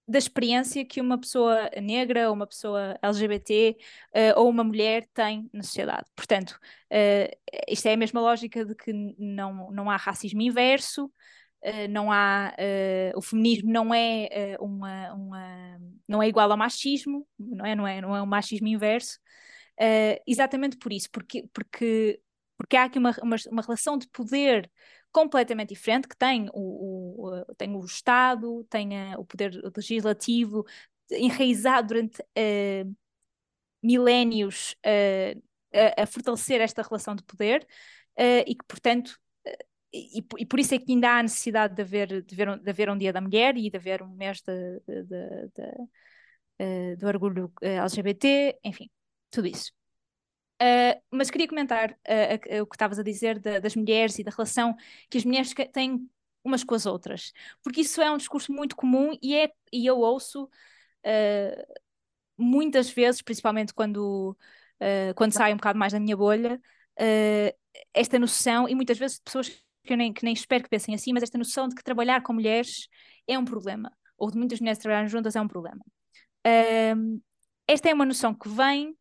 da 0.08 0.20
experiência 0.20 0.86
que 0.86 1.02
uma 1.02 1.18
pessoa 1.20 1.70
negra, 1.82 2.32
uma 2.32 2.46
pessoa 2.46 2.98
LGBT 3.02 3.76
uh, 4.14 4.40
ou 4.40 4.50
uma 4.50 4.64
mulher 4.64 5.08
tem 5.14 5.50
na 5.52 5.64
sociedade. 5.64 6.06
Portanto, 6.16 6.60
uh, 6.92 7.36
isto 7.68 7.88
é 7.88 7.94
a 7.94 7.98
mesma 7.98 8.22
lógica 8.22 8.64
de 8.64 8.76
que 8.76 8.94
não, 9.18 9.72
não 9.72 9.90
há 9.90 9.98
racismo 9.98 10.42
inverso, 10.42 11.06
uh, 11.06 11.88
não 11.90 12.12
há 12.12 12.54
o 13.16 13.22
feminismo 13.22 13.72
não 13.72 13.94
é 13.94 14.56
uma, 14.60 15.14
uma, 15.14 15.80
não 16.08 16.22
é 16.22 16.28
igual 16.28 16.52
ao 16.52 16.58
machismo, 16.58 17.28
não 17.40 17.66
é, 17.66 17.76
não 17.76 17.88
é, 17.88 18.02
não 18.02 18.16
é 18.16 18.22
um 18.22 18.28
machismo 18.28 18.68
inverso. 18.68 19.20
exatamente 20.28 20.78
por 20.78 20.94
isso, 20.94 21.10
porque, 21.12 21.50
porque, 21.52 22.20
porque 22.58 22.78
há 22.78 22.86
aqui 22.86 22.98
uma, 23.00 23.16
uma, 23.22 23.36
uma 23.52 23.62
relação 23.62 23.98
de 23.98 24.08
poder 24.08 24.70
completamente 25.12 25.70
diferente, 25.70 26.08
que 26.08 26.18
tem 26.18 26.50
o, 26.54 27.30
o, 27.30 27.56
tem 27.56 27.74
o 27.74 27.86
Estado, 27.86 28.66
tem 28.70 29.14
a, 29.14 29.18
o 29.18 29.26
poder 29.26 29.54
legislativo 29.76 30.66
enraizado 31.10 31.88
durante 31.88 32.22
uh, 32.22 32.96
milénios 33.82 34.76
uh, 34.86 35.42
a, 35.74 36.04
a, 36.04 36.06
fortalecer 36.06 36.60
esta 36.62 36.82
relação 36.82 37.16
de 37.16 37.24
poder 37.24 37.66
uh, 38.20 38.44
e 38.46 38.56
que, 38.56 38.66
portanto, 38.68 39.18
e, 39.94 40.22
e, 40.38 40.46
por 40.46 40.60
isso 40.60 40.76
é 40.76 40.80
que 40.80 40.92
ainda 40.92 41.18
há 41.18 41.24
necessidade 41.24 41.74
de 41.74 41.82
haver, 41.82 42.22
de, 42.22 42.36
ver, 42.36 42.60
de 42.60 42.70
haver 42.70 42.90
um 42.90 42.98
Dia 42.98 43.14
da 43.14 43.22
Mulher 43.22 43.56
e 43.56 43.70
de 43.70 43.78
haver 43.78 44.02
um 44.02 44.10
mês 44.10 44.42
de, 44.42 44.82
de, 44.86 45.04
de, 46.60 46.96
do 46.98 47.08
orgulho 47.08 47.54
LGBT, 47.62 48.60
enfim, 48.66 48.90
tudo 49.32 49.48
isso. 49.48 49.72
Uh, 50.62 50.96
mas 51.12 51.30
queria 51.30 51.50
comentar 51.50 51.92
uh, 51.92 52.62
o 52.62 52.66
que 52.66 52.76
estavas 52.76 52.98
a 52.98 53.04
dizer 53.04 53.40
de, 53.40 53.60
das 53.60 53.76
mulheres 53.76 54.18
e 54.18 54.24
da 54.24 54.32
relação 54.32 54.74
que 55.10 55.18
as 55.18 55.26
mulheres 55.26 55.54
têm 55.74 56.10
umas 56.46 56.64
com 56.64 56.76
as 56.76 56.86
outras, 56.86 57.34
porque 57.62 57.82
isso 57.82 58.02
é 58.02 58.10
um 58.10 58.18
discurso 58.18 58.54
muito 58.54 58.76
comum 58.76 59.18
e, 59.22 59.36
é, 59.36 59.52
e 59.74 59.86
eu 59.86 60.00
ouço 60.00 60.46
uh, 60.46 61.74
muitas 62.38 62.90
vezes, 62.90 63.22
principalmente 63.22 63.74
quando, 63.74 64.38
quando 65.16 65.32
saio 65.32 65.54
um 65.54 65.58
bocado 65.58 65.80
mais 65.80 65.94
da 65.94 66.00
minha 66.00 66.16
bolha, 66.16 66.62
esta 67.94 68.20
noção, 68.20 68.70
e 68.70 68.76
muitas 68.76 68.98
vezes 68.98 69.18
de 69.18 69.24
pessoas 69.24 69.50
que 69.84 69.94
eu 69.94 69.98
nem, 69.98 70.14
que 70.14 70.24
nem 70.24 70.34
espero 70.34 70.64
que 70.64 70.70
pensem 70.70 70.94
assim, 70.94 71.14
mas 71.14 71.24
esta 71.24 71.38
noção 71.38 71.68
de 71.68 71.76
que 71.76 71.84
trabalhar 71.84 72.22
com 72.22 72.34
mulheres 72.34 72.88
é 73.28 73.40
um 73.40 73.46
problema, 73.46 73.92
ou 74.18 74.30
de 74.30 74.38
muitas 74.38 74.60
mulheres 74.60 74.78
trabalharem 74.78 75.10
juntas 75.10 75.36
é 75.36 75.42
um 75.42 75.48
problema. 75.48 75.84
esta 77.68 77.90
é 77.90 77.94
uma 77.94 78.06
noção 78.06 78.34
que 78.34 78.50
vem 78.50 78.96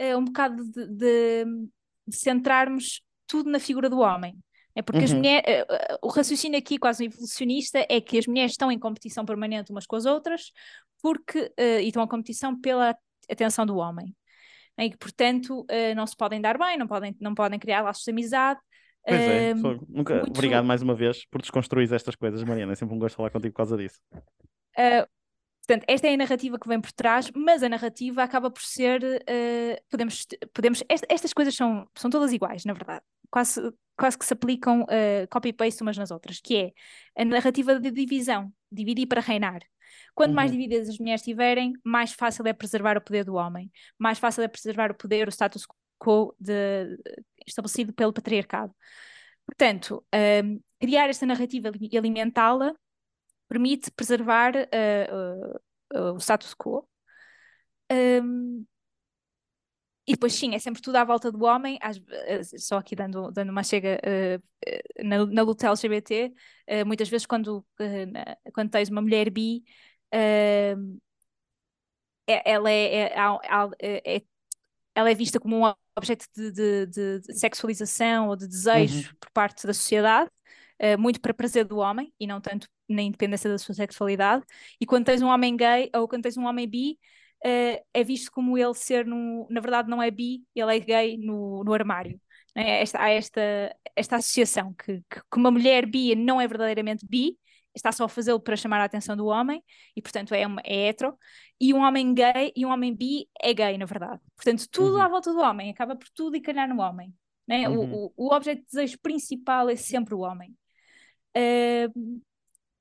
uh, 0.00 0.18
um 0.18 0.24
bocado 0.24 0.64
de, 0.64 0.86
de, 0.88 1.44
de, 2.06 2.16
centrarmos 2.16 3.02
tudo 3.26 3.50
na 3.50 3.58
figura 3.58 3.88
do 3.88 3.98
homem. 3.98 4.38
É 4.74 4.82
porque 4.82 4.98
uhum. 4.98 5.04
as 5.04 5.12
mulheres, 5.12 5.62
uh, 5.62 5.98
o 6.02 6.08
raciocínio 6.08 6.58
aqui 6.58 6.78
quase 6.78 7.06
evolucionista 7.06 7.84
é 7.88 8.00
que 8.00 8.18
as 8.18 8.26
mulheres 8.26 8.52
estão 8.52 8.70
em 8.70 8.78
competição 8.78 9.24
permanente 9.24 9.70
umas 9.70 9.86
com 9.86 9.96
as 9.96 10.04
outras 10.04 10.52
porque, 11.02 11.52
uh, 11.58 11.80
e 11.80 11.88
estão 11.88 12.02
em 12.02 12.08
competição 12.08 12.58
pela 12.60 12.96
atenção 13.30 13.64
do 13.64 13.76
homem. 13.76 14.14
E 14.78 14.90
que, 14.90 14.98
portanto, 14.98 15.64
não 15.96 16.06
se 16.06 16.14
podem 16.14 16.38
dar 16.38 16.58
bem, 16.58 16.76
não 16.76 16.86
podem, 16.86 17.16
não 17.18 17.34
podem 17.34 17.58
criar 17.58 17.80
laços 17.80 18.04
de 18.04 18.10
amizade, 18.10 18.60
Pois 19.06 19.20
é, 19.20 19.54
nunca... 19.54 20.16
muito... 20.16 20.30
obrigado 20.30 20.64
mais 20.64 20.82
uma 20.82 20.94
vez 20.94 21.24
por 21.30 21.40
desconstruir 21.40 21.90
estas 21.92 22.16
coisas, 22.16 22.42
Mariana. 22.42 22.72
É 22.72 22.74
sempre 22.74 22.94
um 22.94 22.98
gosto 22.98 23.14
falar 23.14 23.30
contigo 23.30 23.52
por 23.52 23.58
causa 23.58 23.76
disso. 23.76 24.00
Uh, 24.76 25.06
Portanto, 25.66 25.84
esta 25.88 26.06
é 26.06 26.14
a 26.14 26.16
narrativa 26.16 26.58
que 26.58 26.68
vem 26.68 26.80
por 26.80 26.92
trás, 26.92 27.30
mas 27.34 27.62
a 27.62 27.68
narrativa 27.68 28.22
acaba 28.22 28.50
por 28.50 28.62
ser. 28.62 29.02
Uh, 29.02 29.76
podemos, 29.90 30.24
podemos, 30.54 30.82
estas 30.88 31.32
coisas 31.32 31.54
são, 31.54 31.88
são 31.96 32.08
todas 32.08 32.32
iguais, 32.32 32.64
na 32.64 32.72
verdade. 32.72 33.04
Quase, 33.28 33.60
quase 33.96 34.16
que 34.16 34.24
se 34.24 34.32
aplicam 34.32 34.82
uh, 34.82 35.26
copy-paste 35.28 35.82
umas 35.82 35.98
nas 35.98 36.12
outras, 36.12 36.40
que 36.40 36.56
é 36.56 37.20
a 37.20 37.24
narrativa 37.24 37.80
de 37.80 37.90
divisão, 37.90 38.52
dividir 38.70 39.08
para 39.08 39.20
reinar. 39.20 39.60
Quanto 40.14 40.30
uhum. 40.30 40.36
mais 40.36 40.52
divididas 40.52 40.88
as 40.88 40.98
mulheres 40.98 41.20
estiverem, 41.20 41.72
mais 41.84 42.12
fácil 42.12 42.46
é 42.46 42.52
preservar 42.52 42.96
o 42.96 43.00
poder 43.00 43.24
do 43.24 43.34
homem, 43.34 43.70
mais 43.98 44.20
fácil 44.20 44.44
é 44.44 44.48
preservar 44.48 44.92
o 44.92 44.94
poder, 44.94 45.26
o 45.26 45.32
status 45.32 45.66
quo 45.98 46.32
de, 46.38 46.96
estabelecido 47.44 47.92
pelo 47.92 48.12
patriarcado. 48.12 48.72
Portanto, 49.44 50.04
uh, 50.14 50.62
criar 50.80 51.08
esta 51.08 51.26
narrativa 51.26 51.72
e 51.80 51.98
alimentá-la 51.98 52.72
permite 53.48 53.90
preservar 53.90 54.52
uh, 54.54 55.58
uh, 55.94 56.12
o 56.14 56.20
status 56.20 56.54
quo. 56.54 56.86
Um, 57.90 58.66
e 60.06 60.12
depois, 60.12 60.34
sim, 60.34 60.54
é 60.54 60.58
sempre 60.58 60.80
tudo 60.80 60.96
à 60.96 61.04
volta 61.04 61.32
do 61.32 61.44
homem, 61.44 61.78
às, 61.82 62.00
só 62.58 62.78
aqui 62.78 62.94
dando, 62.94 63.32
dando 63.32 63.50
uma 63.50 63.64
chega 63.64 64.00
uh, 64.00 65.04
na, 65.04 65.26
na 65.26 65.42
luta 65.42 65.66
LGBT, 65.66 66.32
uh, 66.70 66.86
muitas 66.86 67.08
vezes 67.08 67.26
quando, 67.26 67.58
uh, 67.58 68.06
na, 68.12 68.36
quando 68.54 68.70
tens 68.70 68.88
uma 68.88 69.02
mulher 69.02 69.28
bi, 69.30 69.64
ela 72.26 72.70
é, 72.70 73.12
é, 73.80 74.16
é, 74.16 74.22
ela 74.94 75.10
é 75.10 75.14
vista 75.14 75.40
como 75.40 75.56
um 75.56 75.74
objeto 75.96 76.26
de, 76.34 76.52
de, 76.52 76.86
de, 76.86 77.20
de 77.20 77.34
sexualização 77.34 78.28
ou 78.28 78.36
de 78.36 78.46
desejo 78.46 79.08
uhum. 79.08 79.16
por 79.20 79.30
parte 79.30 79.66
da 79.66 79.74
sociedade, 79.74 80.30
muito 80.98 81.20
para 81.20 81.32
prazer 81.32 81.64
do 81.64 81.78
homem 81.78 82.12
e 82.20 82.26
não 82.26 82.40
tanto 82.40 82.68
na 82.88 83.02
independência 83.02 83.50
da 83.50 83.58
sua 83.58 83.74
sexualidade, 83.74 84.44
e 84.80 84.86
quando 84.86 85.06
tens 85.06 85.22
um 85.22 85.28
homem 85.28 85.56
gay 85.56 85.90
ou 85.94 86.06
quando 86.06 86.22
tens 86.22 86.36
um 86.36 86.44
homem 86.44 86.68
bi, 86.68 86.98
uh, 87.44 87.84
é 87.92 88.04
visto 88.04 88.30
como 88.30 88.56
ele 88.56 88.74
ser, 88.74 89.06
no, 89.06 89.46
na 89.50 89.60
verdade, 89.60 89.88
não 89.88 90.02
é 90.02 90.10
bi, 90.10 90.44
ele 90.54 90.76
é 90.76 90.80
gay 90.80 91.16
no, 91.18 91.62
no 91.64 91.72
armário. 91.72 92.20
É? 92.54 92.82
Esta, 92.82 93.02
há 93.02 93.10
esta, 93.10 93.40
esta 93.94 94.16
associação 94.16 94.74
que, 94.74 95.02
que, 95.10 95.20
uma 95.36 95.50
mulher 95.50 95.86
bi 95.86 96.14
não 96.14 96.40
é 96.40 96.48
verdadeiramente 96.48 97.06
bi, 97.06 97.36
está 97.74 97.92
só 97.92 98.04
a 98.04 98.08
fazê-lo 98.08 98.40
para 98.40 98.56
chamar 98.56 98.80
a 98.80 98.84
atenção 98.84 99.14
do 99.16 99.26
homem, 99.26 99.62
e 99.94 100.00
portanto 100.00 100.32
é, 100.34 100.42
é 100.64 100.88
hetero, 100.88 101.16
e 101.60 101.74
um 101.74 101.80
homem 101.80 102.14
gay 102.14 102.52
e 102.56 102.64
um 102.64 102.70
homem 102.70 102.94
bi 102.94 103.28
é 103.40 103.52
gay, 103.52 103.76
na 103.76 103.84
verdade. 103.84 104.20
Portanto, 104.34 104.66
tudo 104.70 104.96
uhum. 104.96 105.02
à 105.02 105.08
volta 105.08 105.32
do 105.32 105.40
homem, 105.40 105.70
acaba 105.70 105.94
por 105.94 106.08
tudo 106.14 106.36
e 106.36 106.40
calhar 106.40 106.68
no 106.68 106.80
homem. 106.80 107.12
Né? 107.46 107.68
Uhum. 107.68 107.92
O, 107.92 108.06
o, 108.16 108.28
o 108.28 108.34
objeto 108.34 108.60
de 108.62 108.66
desejo 108.66 108.98
principal 109.00 109.68
é 109.68 109.76
sempre 109.76 110.14
o 110.14 110.20
homem. 110.20 110.56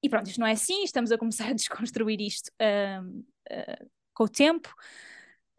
E 0.05 0.09
pronto, 0.09 0.27
isto 0.27 0.39
não 0.39 0.45
é 0.45 0.51
assim, 0.51 0.83
estamos 0.83 1.11
a 1.11 1.17
começar 1.17 1.47
a 1.49 1.53
desconstruir 1.53 2.21
isto 2.21 2.51
uh, 2.61 3.03
uh, 3.51 3.89
com 4.13 4.25
o 4.25 4.29
tempo, 4.29 4.71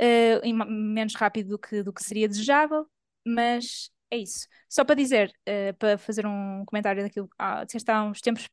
uh, 0.00 0.66
menos 0.68 1.16
rápido 1.16 1.48
do 1.48 1.58
que, 1.58 1.82
do 1.82 1.92
que 1.92 2.04
seria 2.04 2.28
desejável, 2.28 2.86
mas 3.26 3.90
é 4.08 4.18
isso. 4.18 4.46
Só 4.68 4.84
para 4.84 4.94
dizer, 4.94 5.32
para 5.80 5.98
fazer 5.98 6.24
um 6.26 6.64
comentário 6.64 7.02
daquilo 7.02 7.28
ah, 7.36 7.64
disseste 7.64 7.90
há 7.90 8.04
uns 8.04 8.20
tempos, 8.20 8.48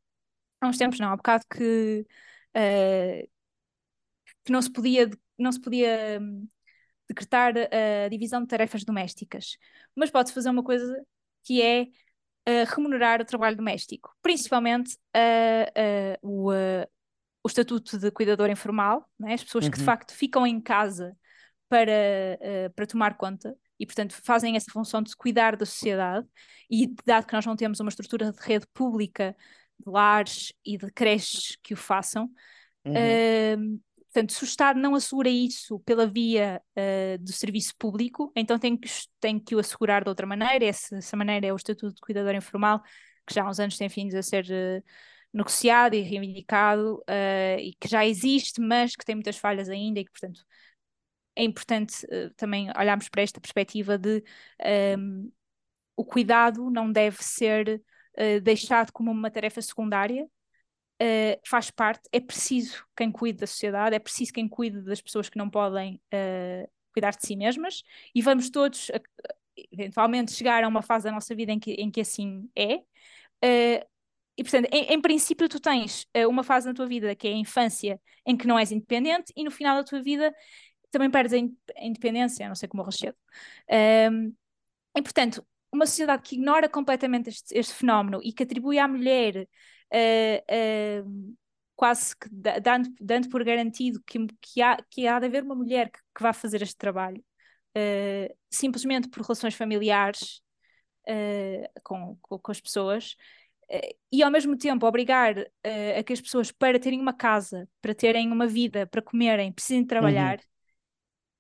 há 0.59 0.67
uns 0.67 0.77
tempos 0.79 0.99
não, 0.99 1.09
há 1.09 1.13
um 1.13 1.17
bocado 1.17 1.45
que, 1.47 2.07
que 4.43 4.51
não 4.51 4.63
se 4.63 4.71
podia, 4.71 5.11
não 5.37 5.51
se 5.51 5.61
podia 5.61 6.19
um, 6.19 6.47
decretar 7.07 7.53
a 7.55 8.09
divisão 8.09 8.41
de 8.41 8.47
tarefas 8.47 8.83
domésticas, 8.83 9.57
mas 9.95 10.09
pode-se 10.09 10.33
fazer 10.33 10.49
uma 10.49 10.63
coisa 10.63 11.05
que 11.43 11.61
é 11.61 11.85
uh, 12.47 12.75
remunerar 12.75 13.21
o 13.21 13.25
trabalho 13.25 13.55
doméstico, 13.55 14.15
principalmente 14.21 14.95
uh, 15.15 16.17
o, 16.21 16.51
o 17.43 17.47
estatuto 17.47 17.97
de 17.97 18.11
cuidador 18.11 18.49
informal, 18.49 19.09
né? 19.19 19.33
as 19.33 19.43
pessoas 19.43 19.65
uhum. 19.65 19.71
que 19.71 19.77
de 19.77 19.83
uhum. 19.83 19.85
facto 19.85 20.13
ficam 20.13 20.45
em 20.45 20.59
casa 20.61 21.15
para, 21.69 22.39
para 22.75 22.85
tomar 22.85 23.17
conta 23.17 23.55
e, 23.79 23.85
portanto, 23.85 24.13
fazem 24.23 24.55
essa 24.55 24.71
função 24.71 25.01
de 25.01 25.15
cuidar 25.15 25.55
da 25.55 25.65
sociedade, 25.65 26.27
e 26.69 26.93
dado 27.05 27.25
que 27.25 27.33
nós 27.33 27.45
não 27.45 27.55
temos 27.55 27.79
uma 27.79 27.89
estrutura 27.89 28.31
de 28.31 28.39
rede 28.39 28.65
pública 28.73 29.35
de 29.79 29.91
lares 29.91 30.53
e 30.63 30.77
de 30.77 30.91
creches 30.91 31.57
que 31.61 31.73
o 31.73 31.77
façam, 31.77 32.29
uhum. 32.85 33.81
Portanto, 34.13 34.33
se 34.33 34.43
o 34.43 34.45
Estado 34.45 34.79
não 34.79 34.93
assegura 34.93 35.27
isso 35.27 35.79
pela 35.79 36.05
via 36.05 36.61
uh, 36.77 37.17
do 37.17 37.33
serviço 37.33 37.73
público, 37.79 38.31
então 38.35 38.59
tem 38.59 38.77
que, 38.77 38.87
tem 39.19 39.39
que 39.39 39.55
o 39.55 39.59
assegurar 39.59 40.03
de 40.03 40.09
outra 40.09 40.27
maneira. 40.27 40.65
Essa, 40.65 40.97
essa 40.97 41.17
maneira 41.17 41.47
é 41.47 41.51
o 41.51 41.55
Estatuto 41.55 41.95
de 41.95 42.01
Cuidador 42.01 42.35
Informal, 42.35 42.83
que 43.25 43.33
já 43.33 43.43
há 43.43 43.49
uns 43.49 43.59
anos 43.59 43.75
tem 43.75 43.87
vindo 43.87 44.15
a 44.15 44.21
ser 44.21 44.45
uh, 44.45 44.83
negociado 45.33 45.95
e 45.95 46.01
reivindicado, 46.01 46.97
uh, 47.09 47.59
e 47.59 47.73
que 47.79 47.87
já 47.87 48.05
existe, 48.05 48.61
mas 48.61 48.95
que 48.95 49.03
tem 49.03 49.15
muitas 49.15 49.37
falhas 49.37 49.67
ainda, 49.67 49.99
e 49.99 50.05
que, 50.05 50.11
portanto, 50.11 50.45
é 51.35 51.43
importante 51.43 52.05
também 52.37 52.69
olharmos 52.77 53.09
para 53.09 53.23
esta 53.23 53.41
perspectiva 53.41 53.97
de 53.97 54.23
um, 54.61 54.65
ehm, 54.67 55.31
o 55.97 56.05
cuidado 56.05 56.69
não 56.69 56.91
deve 56.91 57.23
ser 57.23 57.81
deixado 58.43 58.91
como 58.91 59.09
uma 59.09 59.31
tarefa 59.31 59.59
secundária, 59.59 60.29
uh, 61.03 61.39
faz 61.45 61.69
parte, 61.69 62.07
é 62.11 62.19
preciso 62.19 62.85
quem 62.95 63.11
cuide 63.11 63.39
da 63.39 63.47
sociedade, 63.47 63.95
é 63.95 63.99
preciso 63.99 64.31
quem 64.31 64.47
cuide 64.47 64.81
das 64.81 65.01
pessoas 65.01 65.29
que 65.29 65.37
não 65.37 65.49
podem 65.49 66.01
uh, 66.13 66.69
cuidar 66.93 67.11
de 67.11 67.25
si 67.25 67.35
mesmas, 67.35 67.83
e 68.15 68.21
vamos 68.21 68.49
todos 68.49 68.89
uh, 68.89 69.01
eventualmente 69.71 70.31
chegar 70.31 70.63
a 70.63 70.67
uma 70.67 70.81
fase 70.81 71.05
da 71.05 71.11
nossa 71.11 71.35
vida 71.35 71.51
em 71.51 71.59
que, 71.59 71.71
em 71.71 71.91
que 71.91 72.01
assim 72.01 72.49
é. 72.55 72.83
e 74.37 74.43
portanto, 74.43 74.67
em, 74.71 74.93
em, 74.93 75.01
princípio, 75.01 75.47
tu 75.47 75.59
tens 75.59 76.07
uma 76.27 76.43
fase 76.43 76.65
na 76.67 76.73
tua 76.73 76.87
vida 76.87 77.15
que 77.15 77.27
é 77.27 77.31
a 77.31 77.37
infância, 77.37 78.01
em 78.25 78.35
que 78.35 78.47
não 78.47 78.57
és 78.57 78.71
independente, 78.71 79.31
e 79.35 79.43
no 79.43 79.51
final 79.51 79.77
da 79.77 79.83
tua 79.83 80.01
vida 80.01 80.33
também 80.89 81.09
perdes 81.09 81.33
a, 81.33 81.37
in 81.37 81.55
a 81.77 81.85
independência, 81.85 82.45
a 82.45 82.49
não 82.49 82.55
sei 82.55 82.67
como 82.67 82.81
morres 82.81 82.97
cedo. 82.97 83.15
Um, 84.11 84.33
e 84.95 85.01
portanto, 85.01 85.45
uma 85.71 85.85
sociedade 85.85 86.23
que 86.23 86.35
ignora 86.35 86.69
completamente 86.69 87.29
este, 87.29 87.57
este 87.57 87.73
fenómeno 87.73 88.19
e 88.23 88.31
que 88.31 88.43
atribui 88.43 88.77
à 88.79 88.87
mulher 88.87 89.47
uh, 89.93 91.05
uh, 91.05 91.35
quase 91.75 92.15
que 92.15 92.27
dando, 92.29 92.89
dando 92.99 93.29
por 93.29 93.43
garantido 93.43 94.01
que, 94.05 94.25
que, 94.41 94.61
há, 94.61 94.77
que 94.89 95.07
há 95.07 95.19
de 95.19 95.25
haver 95.25 95.43
uma 95.43 95.55
mulher 95.55 95.91
que, 95.91 95.99
que 96.15 96.23
vá 96.23 96.33
fazer 96.33 96.61
este 96.61 96.77
trabalho, 96.77 97.23
uh, 97.77 98.35
simplesmente 98.49 99.09
por 99.09 99.21
relações 99.21 99.55
familiares 99.55 100.41
com, 101.83 102.17
com, 102.21 102.39
com, 102.39 102.51
as 102.51 102.61
pessoas, 102.61 103.17
e 104.09 104.23
ao 104.23 104.31
mesmo 104.31 104.57
tempo 104.57 104.87
obrigar 104.87 105.35
a 105.37 106.01
que 106.01 106.13
as 106.13 106.21
pessoas, 106.21 106.49
para 106.49 106.79
terem 106.79 107.01
uma 107.01 107.11
casa, 107.11 107.67
para 107.81 107.93
terem 107.93 108.31
uma 108.31 108.47
vida, 108.47 108.87
para 108.87 109.01
comerem, 109.01 109.51
precisem 109.51 109.85
trabalhar. 109.85 110.39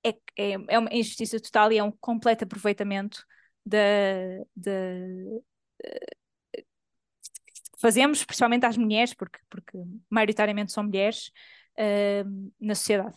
Uhum. 0.03 0.11
É, 0.37 0.51
é, 0.51 0.57
é 0.67 0.79
uma 0.79 0.89
injustiça 0.91 1.39
total 1.39 1.71
e 1.71 1.77
é 1.77 1.83
um 1.83 1.93
completo 1.93 2.43
aproveitamento 2.43 3.25
da, 3.65 3.79
da, 4.53 4.71
fazemos, 7.83 8.23
principalmente 8.23 8.65
às 8.65 8.77
mulheres, 8.77 9.13
porque, 9.13 9.39
porque 9.49 9.77
maioritariamente 10.09 10.71
são 10.71 10.85
mulheres, 10.85 11.31
uh, 11.77 12.51
na 12.57 12.75
sociedade. 12.75 13.13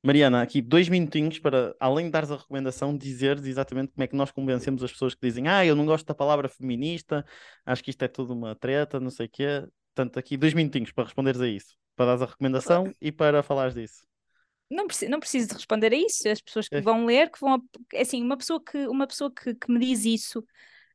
Mariana, 0.00 0.42
aqui 0.42 0.62
dois 0.62 0.88
minutinhos 0.88 1.40
para, 1.40 1.74
além 1.80 2.06
de 2.06 2.12
dares 2.12 2.30
a 2.30 2.36
recomendação, 2.36 2.96
dizeres 2.96 3.44
exatamente 3.44 3.92
como 3.92 4.04
é 4.04 4.06
que 4.06 4.14
nós 4.14 4.30
convencemos 4.30 4.84
as 4.84 4.92
pessoas 4.92 5.12
que 5.12 5.26
dizem 5.26 5.48
ah, 5.48 5.66
eu 5.66 5.74
não 5.74 5.84
gosto 5.84 6.06
da 6.06 6.14
palavra 6.14 6.48
feminista, 6.48 7.26
acho 7.66 7.82
que 7.82 7.90
isto 7.90 8.02
é 8.02 8.08
tudo 8.08 8.32
uma 8.32 8.54
treta, 8.54 9.00
não 9.00 9.10
sei 9.10 9.26
o 9.26 9.28
quê. 9.28 9.66
Portanto, 9.92 10.18
aqui 10.18 10.36
dois 10.36 10.54
minutinhos 10.54 10.92
para 10.92 11.04
responderes 11.04 11.40
a 11.40 11.48
isso, 11.48 11.76
para 11.96 12.06
dares 12.06 12.22
a 12.22 12.26
recomendação 12.26 12.94
e 13.00 13.10
para 13.10 13.42
falares 13.42 13.74
disso 13.74 14.08
não 14.70 14.86
preciso, 14.86 15.10
não 15.10 15.18
preciso 15.18 15.48
de 15.48 15.54
responder 15.54 15.92
a 15.92 15.96
isso. 15.96 16.28
As 16.28 16.40
pessoas 16.40 16.68
que 16.68 16.76
é. 16.76 16.80
vão 16.80 17.04
ler, 17.04 17.28
que 17.28 17.40
vão. 17.40 17.60
É 17.92 18.02
assim, 18.02 18.22
uma 18.22 18.36
pessoa 18.36 18.62
que, 18.62 18.86
uma 18.86 19.04
pessoa 19.04 19.28
que, 19.34 19.52
que 19.52 19.68
me 19.72 19.80
diz 19.80 20.04
isso 20.04 20.44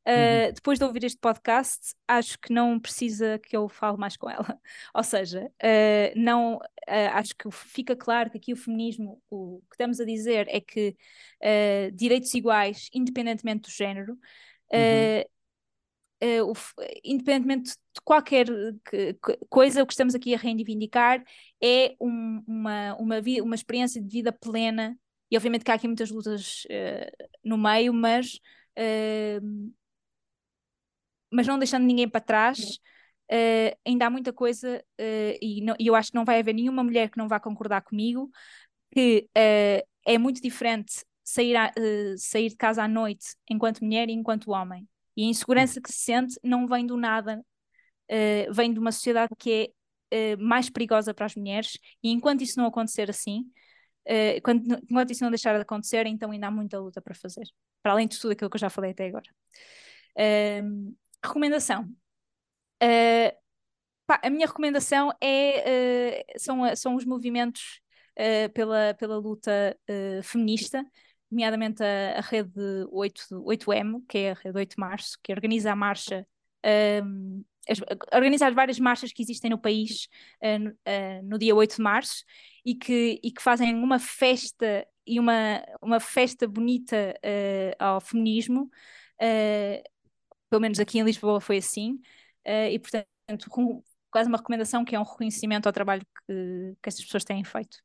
Uh, 0.08 0.54
depois 0.54 0.78
de 0.78 0.86
ouvir 0.86 1.04
este 1.04 1.18
podcast, 1.18 1.96
acho 2.08 2.38
que 2.40 2.54
não 2.54 2.80
precisa 2.80 3.40
que 3.40 3.58
eu 3.58 3.68
fale 3.68 3.98
mais 3.98 4.16
com 4.16 4.30
ela. 4.30 4.46
Ou 4.94 5.04
seja, 5.04 5.46
uh, 5.46 6.14
não, 6.16 6.58
uh, 6.58 7.10
acho 7.14 7.36
que 7.36 7.50
fica 7.50 7.96
claro 7.96 8.30
que 8.30 8.38
aqui 8.38 8.54
o 8.54 8.58
feminismo, 8.58 9.20
o 9.32 9.62
que 9.68 9.74
estamos 9.74 10.00
a 10.00 10.06
dizer 10.06 10.48
é 10.50 10.62
que 10.62 10.96
direitos 11.94 12.34
iguais, 12.34 12.90
independentemente 12.94 13.64
do 13.64 13.72
género, 13.72 14.18
uhum. 14.72 16.52
o, 16.52 16.54
independentemente 17.04 17.72
de 17.72 18.02
qualquer 18.04 18.48
coisa, 19.50 19.84
o 19.84 19.88
que 19.88 19.94
estamos 19.94 20.16
aqui 20.16 20.34
a 20.34 20.38
reivindicar 20.38 21.24
é 21.62 21.96
um, 22.00 22.44
uma, 22.48 22.96
uma, 22.96 23.16
uma 23.44 23.56
experiência 23.56 24.02
de 24.02 24.08
vida 24.08 24.32
plena. 24.32 24.98
E 25.30 25.36
obviamente 25.36 25.66
que 25.66 25.72
há 25.72 25.74
aqui 25.74 25.88
muitas 25.88 26.12
lutas 26.12 26.64
no 27.44 27.58
meio, 27.58 27.92
mas 27.92 28.40
Uh, 28.78 29.72
mas 31.32 31.48
não 31.48 31.58
deixando 31.58 31.86
ninguém 31.86 32.08
para 32.08 32.22
trás. 32.22 32.80
Uh, 33.32 33.74
ainda 33.86 34.06
há 34.06 34.10
muita 34.10 34.32
coisa 34.32 34.84
uh, 35.02 35.38
e, 35.42 35.60
não, 35.62 35.76
e, 35.80 35.88
eu 35.88 35.96
acho 35.96 36.12
que 36.12 36.16
não 36.16 36.24
vai 36.24 36.40
haver 36.40 36.54
nenhuma 36.54 36.84
mulher 36.84 37.10
que 37.10 37.18
não 37.18 37.28
vá 37.28 37.40
concordar 37.40 37.82
comigo 37.82 38.30
que 38.94 39.28
uh, 39.36 39.88
é 40.06 40.18
muito 40.20 40.40
diferente 40.40 41.04
sair, 41.24 41.56
a, 41.56 41.74
sair 42.18 42.50
de 42.50 42.56
casa 42.56 42.84
à 42.84 42.88
noite 42.88 43.36
enquanto 43.50 43.84
mulher 43.84 44.10
e 44.10 44.14
enquanto 44.14 44.52
homem. 44.52 44.88
E 45.18 45.24
a 45.24 45.28
insegurança 45.28 45.82
que 45.82 45.92
se 45.92 46.00
sente 46.00 46.40
não 46.44 46.68
vem 46.68 46.86
do 46.86 46.98
nada, 46.98 47.44
vem 48.52 48.72
de 48.72 48.80
uma 48.80 48.92
sociedade 48.92 49.34
que 49.40 49.74
é 50.12 50.36
mais 50.36 50.70
perigosa 50.70 51.14
para 51.14 51.26
as 51.26 51.36
mulheres 51.36 51.80
e 52.04 52.12
enquanto 52.12 52.42
isso 52.42 52.60
não 52.60 52.68
acontecer 52.68 53.10
assim, 53.10 53.46
quando, 54.44 54.76
enquanto 54.84 55.12
isso 55.12 55.24
não 55.24 55.32
deixar 55.32 55.56
de 55.56 55.62
acontecer, 55.62 56.06
então 56.06 56.32
ainda 56.32 56.48
há 56.48 56.52
muita 56.52 56.78
luta 56.80 57.02
para 57.02 57.16
fazer, 57.16 57.48
para 57.82 57.94
além 57.94 58.08
de 58.08 58.20
tudo 58.20 58.32
aquilo 58.32 58.50
que 58.50 58.58
eu 58.58 58.60
já 58.60 58.70
falei 58.70 58.92
até 58.92 59.08
agora. 59.08 59.26
Recomendação. 61.26 61.84
Uh, 62.84 63.32
pá, 64.06 64.20
a 64.24 64.30
minha 64.30 64.48
recomendação 64.48 65.12
é, 65.22 66.24
uh, 66.36 66.40
são, 66.40 66.76
são 66.76 66.96
os 66.96 67.06
movimentos 67.06 67.82
uh, 68.18 68.52
pela, 68.54 68.94
pela 68.96 69.18
luta 69.18 69.78
feminista, 70.24 70.86
nomeadamente 71.30 71.84
a, 71.84 72.20
a 72.20 72.22
rede 72.22 72.52
8, 72.92 73.44
8M, 73.44 74.04
que 74.08 74.18
é 74.20 74.32
a 74.32 74.34
rede 74.36 74.58
8 74.58 74.72
de 74.72 74.80
março, 74.80 75.18
que 75.24 75.34
organiza 75.34 75.72
a 75.72 75.76
marcha, 75.76 76.28
um, 77.04 77.44
as, 77.68 77.80
organiza 78.14 78.48
as 78.48 78.54
várias 78.54 78.80
marchas 78.80 79.12
que 79.12 79.24
existem 79.24 79.50
no 79.50 79.58
país 79.58 80.08
no, 80.60 80.76
no 81.24 81.40
dia 81.40 81.56
8 81.56 81.78
de 81.78 81.82
março 81.82 82.24
e 82.64 82.76
que, 82.76 83.20
e 83.24 83.32
que 83.32 83.42
fazem 83.42 83.74
uma 83.76 83.98
festa 83.98 84.88
e 85.06 85.20
uma, 85.20 85.64
uma 85.82 86.00
festa 86.00 86.48
bonita 86.48 87.16
ao 87.80 88.00
feminismo. 88.00 88.70
Uh, 89.22 89.82
pelo 90.50 90.62
menos 90.62 90.80
aqui 90.80 91.00
em 91.00 91.04
Lisboa 91.04 91.42
foi 91.42 91.58
assim, 91.58 91.94
uh, 92.46 92.70
e 92.72 92.80
portanto, 92.80 93.50
com, 93.50 93.84
quase 94.12 94.30
uma 94.30 94.38
recomendação 94.38 94.86
que 94.86 94.96
é 94.96 95.00
um 95.00 95.04
reconhecimento 95.04 95.68
ao 95.68 95.74
trabalho 95.74 96.02
que, 96.26 96.76
que 96.82 96.90
estas 96.90 97.04
pessoas 97.04 97.26
têm 97.26 97.44
feito. 97.44 97.78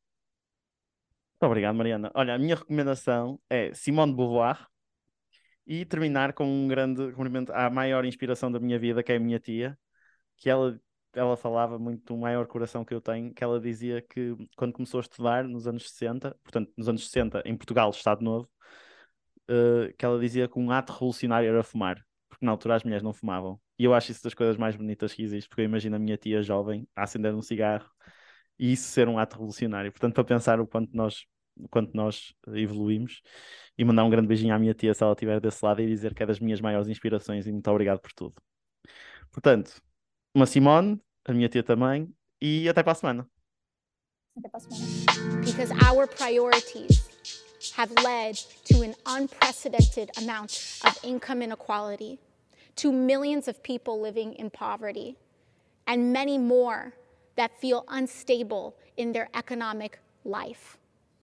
Muito 1.41 1.51
obrigado, 1.51 1.75
Mariana. 1.75 2.11
Olha, 2.15 2.35
a 2.35 2.39
minha 2.39 2.55
recomendação 2.55 3.41
é 3.49 3.73
Simone 3.75 4.13
de 4.13 4.17
Beauvoir 4.17 4.67
e 5.67 5.85
terminar 5.85 6.33
com 6.35 6.45
um 6.45 6.69
grande 6.69 7.13
cumprimento 7.13 7.53
à 7.53 7.71
maior 7.71 8.05
inspiração 8.05 8.53
da 8.53 8.61
minha 8.61 8.79
vida, 8.79 9.03
que 9.03 9.11
é 9.11 9.17
a 9.17 9.21
minha 9.21 9.41
tia, 9.41 9.79
que 10.37 10.51
ela, 10.51 10.79
ela 11.15 11.37
falava 11.37 11.79
muito 11.79 12.05
do 12.13 12.17
maior 12.21 12.47
coração 12.47 12.85
que 12.85 12.95
eu 12.95 13.01
tenho, 13.01 13.33
que 13.33 13.43
ela 13.43 13.61
dizia 13.61 14.03
que 14.03 14.37
quando 14.57 14.73
começou 14.73 14.99
a 14.99 15.03
estudar 15.03 15.45
nos 15.45 15.67
anos 15.67 15.91
60, 15.91 16.37
portanto, 16.43 16.73
nos 16.77 16.89
anos 16.89 17.05
60, 17.07 17.43
em 17.45 17.57
Portugal, 17.57 17.91
Estado 17.91 18.23
Novo, 18.23 18.49
uh, 19.51 19.93
que 19.97 20.05
ela 20.05 20.21
dizia 20.21 20.49
que 20.49 20.59
um 20.59 20.71
ato 20.71 20.93
revolucionário 20.93 21.49
era 21.49 21.63
fumar 21.63 22.05
porque 22.41 22.47
na 22.47 22.53
altura 22.53 22.77
as 22.77 22.83
mulheres 22.83 23.03
não 23.03 23.13
fumavam. 23.13 23.61
E 23.79 23.85
eu 23.85 23.93
acho 23.93 24.11
isso 24.11 24.25
das 24.25 24.33
coisas 24.33 24.57
mais 24.57 24.75
bonitas 24.75 25.13
que 25.13 25.23
existe, 25.23 25.49
porque 25.49 25.61
eu 25.61 25.67
imagino 25.67 25.97
a 25.97 25.99
minha 25.99 26.17
tia 26.17 26.43
jovem 26.43 26.89
a 26.97 27.03
acender 27.05 27.35
um 27.35 27.43
cigarro 27.43 27.89
e 28.59 28.73
isso 28.73 28.89
ser 28.89 29.09
um 29.09 29.19
ato 29.19 29.35
revolucionário. 29.35 29.93
Portanto, 29.93 30.15
para 30.15 30.25
pensar 30.25 30.59
o 30.59 30.67
quanto 30.67 30.95
nós, 30.97 31.27
o 31.57 31.69
quanto 31.69 31.95
nós 31.95 32.35
evoluímos 32.49 33.21
e 33.77 33.85
mandar 33.85 34.05
um 34.05 34.11
grande 34.11 34.27
beijinho 34.27 34.55
à 34.55 34.59
minha 34.59 34.73
tia 34.73 34.95
se 34.95 35.03
ela 35.03 35.13
estiver 35.13 35.39
desse 35.39 35.65
lado 35.65 35.83
e 35.83 35.87
dizer 35.87 36.15
que 36.15 36.23
é 36.23 36.27
das 36.27 36.41
minhas 36.41 36.61
maiores 36.61 36.89
inspirações 36.89 37.47
e 37.47 37.53
muito 37.53 37.71
obrigado 37.71 38.01
por 38.01 38.13
tudo. 38.13 38.35
Portanto, 39.31 39.81
uma 40.35 40.47
Simone, 40.47 40.99
a 41.27 41.33
minha 41.33 41.49
tia 41.49 41.63
também, 41.63 42.13
e 42.41 42.69
até 42.69 42.83
para 42.83 42.93
a 42.93 42.95
semana. 42.95 43.31
Até 44.37 44.49
para 44.49 44.59
a 44.59 44.61
semana. 44.61 45.45
Because 45.45 45.73
our 45.85 46.07
priorities 46.07 47.07
have 47.77 47.93
led 48.03 48.37
to 48.65 48.83
an 48.83 48.95
unprecedented 49.07 50.11
amount 50.17 50.81
of 50.87 50.99
income 51.05 51.43
inequality. 51.43 52.19
To 52.77 52.93
millions 52.93 53.49
of 53.49 53.63
people 53.63 54.01
living 54.01 54.35
in 54.35 54.51
poverty, 54.51 55.17
and 55.87 56.13
many 56.13 56.39
more 56.39 56.95
that 57.37 57.59
feel 57.61 57.85
unstable 57.89 58.77
in 58.97 59.13
their 59.13 59.29
economic 59.35 59.99
life. 60.25 60.79